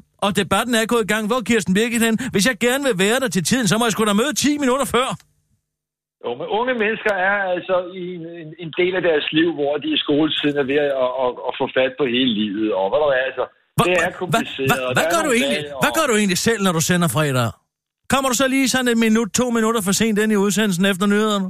14.31, 0.00 0.18
og 0.22 0.36
debatten 0.36 0.74
er 0.74 0.86
gået 0.86 1.02
i 1.04 1.06
gang. 1.06 1.26
Hvor 1.26 1.40
Kirsten 1.40 1.74
Birgit 1.74 2.02
hen? 2.02 2.18
Hvis 2.32 2.46
jeg 2.46 2.58
gerne 2.60 2.84
vil 2.84 2.98
være 2.98 3.20
der 3.20 3.28
til 3.28 3.44
tiden, 3.44 3.68
så 3.68 3.78
må 3.78 3.84
jeg 3.84 3.92
sgu 3.92 4.04
da 4.04 4.12
møde 4.12 4.34
10 4.34 4.58
minutter 4.58 4.84
før. 4.84 5.16
Jo, 6.24 6.30
men 6.40 6.46
unge 6.58 6.74
mennesker 6.84 7.14
er 7.28 7.36
altså 7.54 7.76
i 8.02 8.04
en, 8.18 8.48
en, 8.64 8.70
del 8.80 8.92
af 8.98 9.02
deres 9.08 9.26
liv, 9.38 9.48
hvor 9.58 9.72
de 9.82 9.88
i 9.96 9.98
skoletiden 10.04 10.56
er 10.62 10.66
ved 10.72 10.78
at, 10.86 10.92
at, 11.04 11.10
at, 11.24 11.30
at 11.48 11.52
få 11.60 11.64
fat 11.78 11.92
på 12.00 12.04
hele 12.14 12.32
livet. 12.40 12.68
Og 12.78 12.84
hvad 12.90 12.98
der 13.04 13.08
er, 13.20 13.24
altså, 13.30 13.44
Hva, 13.76 13.84
det 13.86 13.94
er 14.06 14.10
kompliceret. 14.22 14.68
hva- 14.72 14.84
og 14.88 14.92
hvad, 14.96 15.06
gør 15.14 15.22
du 15.28 15.32
egentlig, 15.40 15.60
hvad 15.82 15.92
og- 15.92 15.96
gør 15.98 16.06
du 16.10 16.14
egentlig 16.20 16.40
selv, 16.48 16.60
når 16.66 16.72
du 16.78 16.82
sender 16.90 17.08
fredag? 17.16 17.50
Kommer 18.12 18.28
du 18.30 18.36
så 18.42 18.46
lige 18.54 18.68
sådan 18.74 18.88
et 18.94 18.98
minut, 19.06 19.28
to 19.40 19.46
minutter 19.56 19.80
for 19.86 19.92
sent 20.00 20.16
ind 20.22 20.32
i 20.36 20.38
udsendelsen 20.44 20.84
efter 20.92 21.06
nyhederne? 21.14 21.48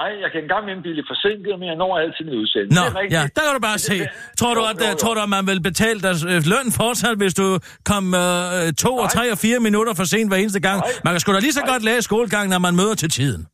Nej, 0.00 0.10
jeg 0.24 0.30
kan 0.32 0.40
engang 0.42 0.64
med 0.68 0.76
blive 0.86 1.04
forsinket, 1.12 1.52
men 1.60 1.66
jeg 1.70 1.76
når 1.82 1.92
altid 1.98 2.24
min 2.28 2.34
udsendelse. 2.42 2.76
Nå, 2.80 2.84
ja, 3.16 3.22
der 3.36 3.42
kan 3.46 3.52
du 3.58 3.62
bare 3.70 3.78
se. 3.78 3.96
Tror 4.40 4.54
du, 4.54 4.60
Jo, 4.60 4.66
at, 4.72 4.76
jo, 4.80 4.84
øh, 4.84 4.90
jo. 4.92 4.96
tror 5.02 5.14
du, 5.14 5.20
at 5.20 5.28
man 5.36 5.46
vil 5.50 5.60
betale 5.70 5.98
dig 6.06 6.14
øh, 6.32 6.40
løn 6.52 6.68
fortsat, 6.80 7.16
hvis 7.22 7.34
du 7.34 7.46
kom 7.90 8.04
øh, 8.14 8.72
to 8.84 8.92
og 8.96 9.08
Nej. 9.08 9.14
tre 9.16 9.24
og 9.34 9.38
fire 9.38 9.58
minutter 9.60 9.94
for 9.94 10.04
sent 10.04 10.28
hver 10.30 10.36
eneste 10.42 10.60
gang? 10.60 10.78
Nej. 10.80 10.90
Man 11.04 11.12
kan 11.12 11.20
sgu 11.20 11.32
da 11.32 11.38
lige 11.38 11.52
så 11.52 11.60
Nej. 11.60 11.72
godt 11.72 11.82
læse 11.88 12.02
skolegang, 12.02 12.44
når 12.52 12.58
man 12.58 12.74
møder 12.80 12.94
til 12.94 13.10
tiden. 13.10 13.46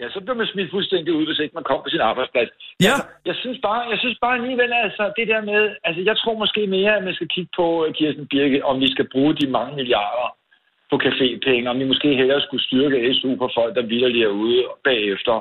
Ja, 0.00 0.06
så 0.14 0.20
bliver 0.20 0.38
man 0.40 0.46
smidt 0.46 0.70
fuldstændig 0.70 1.10
ud, 1.14 1.24
hvis 1.26 1.38
ikke 1.38 1.54
man 1.58 1.64
kommer 1.68 1.82
på 1.84 1.92
sin 1.94 2.08
arbejdsplads. 2.10 2.50
Ja. 2.86 2.94
Altså, 2.94 3.04
jeg 3.30 3.36
synes 3.42 3.58
bare, 3.68 3.80
jeg 3.92 3.98
synes 3.98 4.18
bare 4.24 4.38
alligevel, 4.40 4.72
altså, 4.72 5.12
det 5.18 5.26
der 5.32 5.40
med, 5.50 5.62
altså, 5.84 6.00
jeg 6.08 6.16
tror 6.16 6.42
måske 6.42 6.66
mere, 6.66 6.96
at 6.96 7.04
man 7.04 7.14
skal 7.14 7.28
kigge 7.34 7.50
på, 7.56 7.66
uh, 7.86 7.92
Kirsten 7.98 8.26
Birke, 8.32 8.64
om 8.64 8.80
vi 8.80 8.88
skal 8.94 9.06
bruge 9.14 9.34
de 9.40 9.46
mange 9.56 9.76
milliarder 9.76 10.28
på 10.90 10.96
cafépenge, 11.04 11.70
om 11.70 11.78
vi 11.78 11.84
måske 11.92 12.08
hellere 12.20 12.40
skulle 12.40 12.66
styrke 12.68 13.14
SU 13.14 13.36
på 13.36 13.48
folk, 13.56 13.72
der 13.76 13.82
vildt 13.82 14.16
er 14.24 14.32
ude 14.44 14.60
bagefter. 14.84 15.34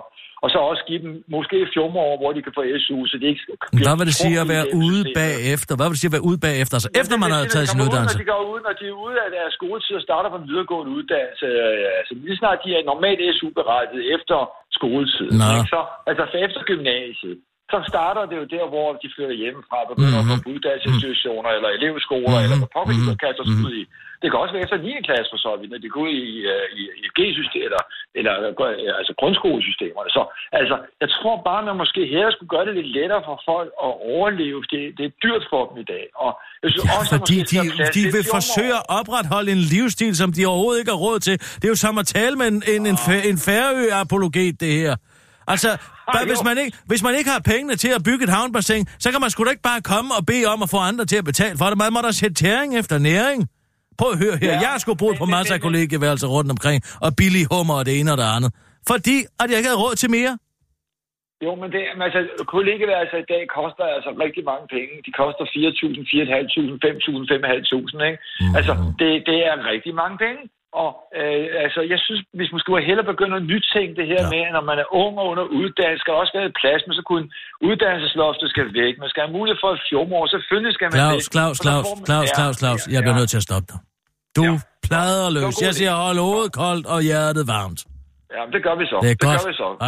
Og 0.44 0.48
så 0.54 0.58
også 0.72 0.84
give 0.90 1.02
dem 1.06 1.14
måske 1.36 1.58
14 1.74 1.98
år, 2.08 2.14
hvor 2.22 2.32
de 2.36 2.40
kan 2.46 2.54
få 2.58 2.62
SU, 2.84 2.98
så 3.12 3.16
de 3.22 3.26
ikke 3.32 3.42
skal... 3.44 3.54
Hvad 3.88 3.96
vil 4.00 4.06
det 4.12 4.18
sige 4.24 4.36
at 4.44 4.48
være 4.56 4.66
ude 4.84 5.02
bagefter? 5.22 5.72
Hvad 5.78 5.86
vil 5.88 5.94
det 5.96 6.02
sige 6.04 6.12
at 6.14 6.18
være 6.18 6.28
ude 6.30 6.40
bagefter? 6.48 6.74
Altså 6.78 6.92
efter 7.02 7.16
man 7.24 7.30
har 7.36 7.42
taget 7.54 7.68
sin 7.70 7.80
kommer 7.80 7.86
ud, 7.86 7.90
uddannelse? 7.90 8.16
Når 8.18 8.24
de 8.24 8.30
går 8.34 8.42
ud, 8.54 8.60
når 8.68 8.74
de 8.80 8.86
er 8.94 8.98
ude 9.06 9.18
af 9.26 9.30
deres 9.38 9.52
skoletid 9.58 9.94
og 10.00 10.04
starter 10.08 10.30
på 10.34 10.38
en 10.42 10.48
videregående 10.52 10.92
uddannelse, 10.98 11.48
øh, 11.64 12.00
altså 12.00 12.14
lige 12.24 12.38
snart 12.42 12.58
de 12.66 12.70
er 12.78 12.82
normalt 12.92 13.20
SU-berettiget 13.38 14.06
efter 14.16 14.38
ikke? 15.56 15.70
Så, 15.74 15.80
altså 16.10 16.24
efter 16.46 16.62
gymnasiet, 16.72 17.36
så 17.72 17.78
starter 17.92 18.24
det 18.32 18.36
jo 18.42 18.46
der, 18.56 18.66
hvor 18.74 18.88
de 19.02 19.08
flytter 19.16 19.36
hjemmefra, 19.44 19.78
begynder 19.92 20.22
Mhm. 20.22 20.28
mm-hmm. 20.28 20.44
på 20.46 20.50
uddannelsesinstitutioner 20.56 21.50
eller 21.58 21.70
elevskoler, 21.78 22.30
mm-hmm. 22.38 22.46
eller 22.46 22.58
på 22.64 22.70
pokker, 22.76 22.94
de 23.12 23.18
kaster 23.26 23.44
sig 23.50 23.58
ud 23.68 23.74
i. 23.82 23.84
Det 24.22 24.28
kan 24.30 24.38
også 24.44 24.54
være 24.56 24.66
efter 24.68 24.78
9. 24.78 25.08
klasse 25.08 25.30
for 25.34 25.40
så 25.46 25.52
vidt, 25.60 25.72
når 25.74 25.80
de 25.84 25.90
går 25.94 26.02
ud 26.08 26.14
i, 26.28 26.30
øh, 26.54 26.66
i, 26.80 26.82
i 27.06 27.08
G-systemet, 27.18 27.66
eller, 27.68 27.82
eller 28.18 28.34
øh, 28.68 29.00
altså 29.00 29.14
grundskolesystemerne. 29.20 30.10
Så 30.18 30.22
altså, 30.60 30.76
jeg 31.04 31.10
tror 31.18 31.36
bare, 31.50 31.62
man 31.70 31.78
måske 31.84 32.02
her 32.16 32.26
skulle 32.36 32.52
gøre 32.56 32.66
det 32.68 32.74
lidt 32.80 32.90
lettere 32.98 33.22
for 33.30 33.38
folk 33.52 33.70
at 33.88 33.94
overleve. 34.16 34.60
Det, 34.74 34.82
det 34.98 35.04
er 35.10 35.14
dyrt 35.26 35.44
for 35.52 35.62
dem 35.70 35.78
i 35.86 35.88
dag. 35.94 36.06
Og 36.24 36.32
jeg 36.64 36.70
synes 36.72 36.86
Ja, 36.88 36.98
også, 37.00 37.12
fordi 37.18 37.38
de, 37.52 37.58
plads 37.78 37.90
de 37.98 38.02
vil 38.16 38.24
14 38.24 38.30
år. 38.30 38.34
forsøge 38.38 38.74
at 38.82 38.86
opretholde 39.00 39.50
en 39.58 39.64
livsstil, 39.74 40.14
som 40.22 40.30
de 40.38 40.42
overhovedet 40.52 40.80
ikke 40.82 40.94
har 40.96 41.02
råd 41.08 41.20
til. 41.28 41.36
Det 41.60 41.66
er 41.68 41.74
jo 41.76 41.80
som 41.86 41.94
at 42.04 42.08
tale 42.18 42.36
med 42.42 42.48
en, 42.54 42.60
en, 42.76 42.84
en, 42.92 42.98
en 43.32 43.38
færø-apologet, 43.48 44.56
det 44.64 44.72
her. 44.82 44.94
Altså, 45.54 45.70
bare, 46.14 46.26
hvis, 46.32 46.44
man 46.50 46.58
ikke, 46.64 46.78
hvis 46.92 47.04
man 47.04 47.14
ikke 47.20 47.30
har 47.30 47.42
pengene 47.52 47.76
til 47.84 47.92
at 47.98 48.02
bygge 48.04 48.24
et 48.24 48.30
havnbassin, 48.30 48.84
så 49.00 49.12
kan 49.12 49.22
man 49.22 49.30
sgu 49.30 49.44
da 49.44 49.50
ikke 49.50 49.68
bare 49.72 49.82
komme 49.82 50.10
og 50.20 50.26
bede 50.26 50.46
om 50.54 50.60
at 50.64 50.70
få 50.70 50.78
andre 50.78 51.06
til 51.06 51.18
at 51.22 51.26
betale 51.26 51.58
for 51.58 51.66
det. 51.66 51.78
Man 51.78 51.94
må 51.94 52.00
da 52.02 52.12
sætte 52.12 52.36
tæring 52.44 52.78
efter 52.78 52.98
næring. 52.98 53.40
Prøv 54.00 54.10
at 54.16 54.20
høre 54.24 54.36
her. 54.42 54.52
Ja, 54.54 54.60
Jeg 54.64 54.70
har 54.74 54.80
sgu 54.84 54.94
boet 55.04 55.18
på 55.24 55.26
masser 55.36 55.54
af 55.58 55.62
kollegieværelser 55.68 56.28
rundt 56.36 56.50
omkring, 56.56 56.80
og 57.06 57.10
billige 57.22 57.48
hummer 57.54 57.76
og 57.80 57.86
det 57.88 57.94
ene 58.00 58.10
og 58.14 58.18
det 58.22 58.28
andet. 58.36 58.52
Fordi, 58.92 59.16
at 59.42 59.48
jeg 59.50 59.58
ikke 59.60 59.70
havde 59.72 59.84
råd 59.86 59.96
til 60.02 60.10
mere. 60.18 60.34
Jo, 61.46 61.52
men 61.62 61.68
det, 61.76 61.84
altså, 62.08 62.20
kollegeværelser 62.56 63.18
i 63.26 63.28
dag 63.34 63.44
koster 63.60 63.86
altså 63.98 64.12
rigtig 64.26 64.44
mange 64.52 64.66
penge. 64.76 64.94
De 65.08 65.12
koster 65.22 65.44
4.000, 65.46 66.02
4.500, 66.12 66.88
5.000, 66.88 67.34
5.500, 67.34 68.10
ikke? 68.10 68.20
Mhm. 68.42 68.56
Altså, 68.58 68.74
det, 69.00 69.10
det 69.30 69.38
er 69.50 69.56
rigtig 69.72 69.94
mange 70.02 70.18
penge. 70.26 70.42
Og 70.84 70.90
øh, 71.22 71.46
altså, 71.66 71.80
jeg 71.94 72.00
synes, 72.06 72.22
hvis 72.38 72.50
man 72.54 72.60
skulle 72.64 72.88
hellere 72.90 73.08
begynde 73.14 73.36
at 73.42 73.46
nytænke 73.54 73.94
det 74.00 74.08
her 74.14 74.22
Ja. 74.26 74.30
med, 74.34 74.42
at 74.50 74.54
når 74.58 74.66
man 74.72 74.78
er 74.84 74.88
ung 75.04 75.14
og 75.22 75.26
under 75.32 75.46
uddannelse, 75.60 76.02
skal 76.02 76.12
der 76.14 76.20
også 76.24 76.34
være 76.38 76.52
plads, 76.62 76.82
men 76.88 76.94
så 77.00 77.04
kunne 77.10 77.26
uddannelsesloftet 77.68 78.48
skal 78.54 78.66
væk. 78.82 78.94
Man 79.04 79.10
skal 79.12 79.22
have 79.26 79.34
mulighed 79.38 79.58
for 79.64 79.70
et 79.76 79.82
fjormor. 79.90 80.22
Selvfølgelig 80.36 80.74
skal 80.78 80.86
man 80.88 80.96
Claus, 81.00 81.24
det. 81.24 81.34
Claus, 81.36 81.56
så 81.58 81.64
Claus, 81.66 81.86
man- 81.98 82.06
Claus, 82.10 82.28
Claus, 82.38 82.56
Claus. 82.62 82.82
Jeg 82.96 83.00
bliver 83.04 83.16
ja. 83.18 83.20
nødt 83.22 83.30
til 83.34 83.40
at 83.42 83.46
stoppe 83.50 83.68
dig. 83.72 83.80
Du 84.38 84.44
Ja. 84.52 84.60
plader 84.88 85.28
løs. 85.36 85.44
var 85.44 85.66
Jeg 85.68 85.74
siger 85.80 85.94
hold 86.06 86.20
hovedet 86.28 86.52
koldt 86.62 86.86
og 86.94 87.00
hjertet 87.10 87.44
varmt. 87.58 87.82
Ja, 88.36 88.42
det 88.54 88.62
gør 88.68 88.76
vi 88.82 88.86
så. 88.92 88.98
Det 89.06 89.10
er 89.12 89.16
det 89.16 89.26
godt. 89.28 89.40
gør 89.42 89.48
vi 89.52 89.56
så. 89.64 89.68
Hej, 89.82 89.86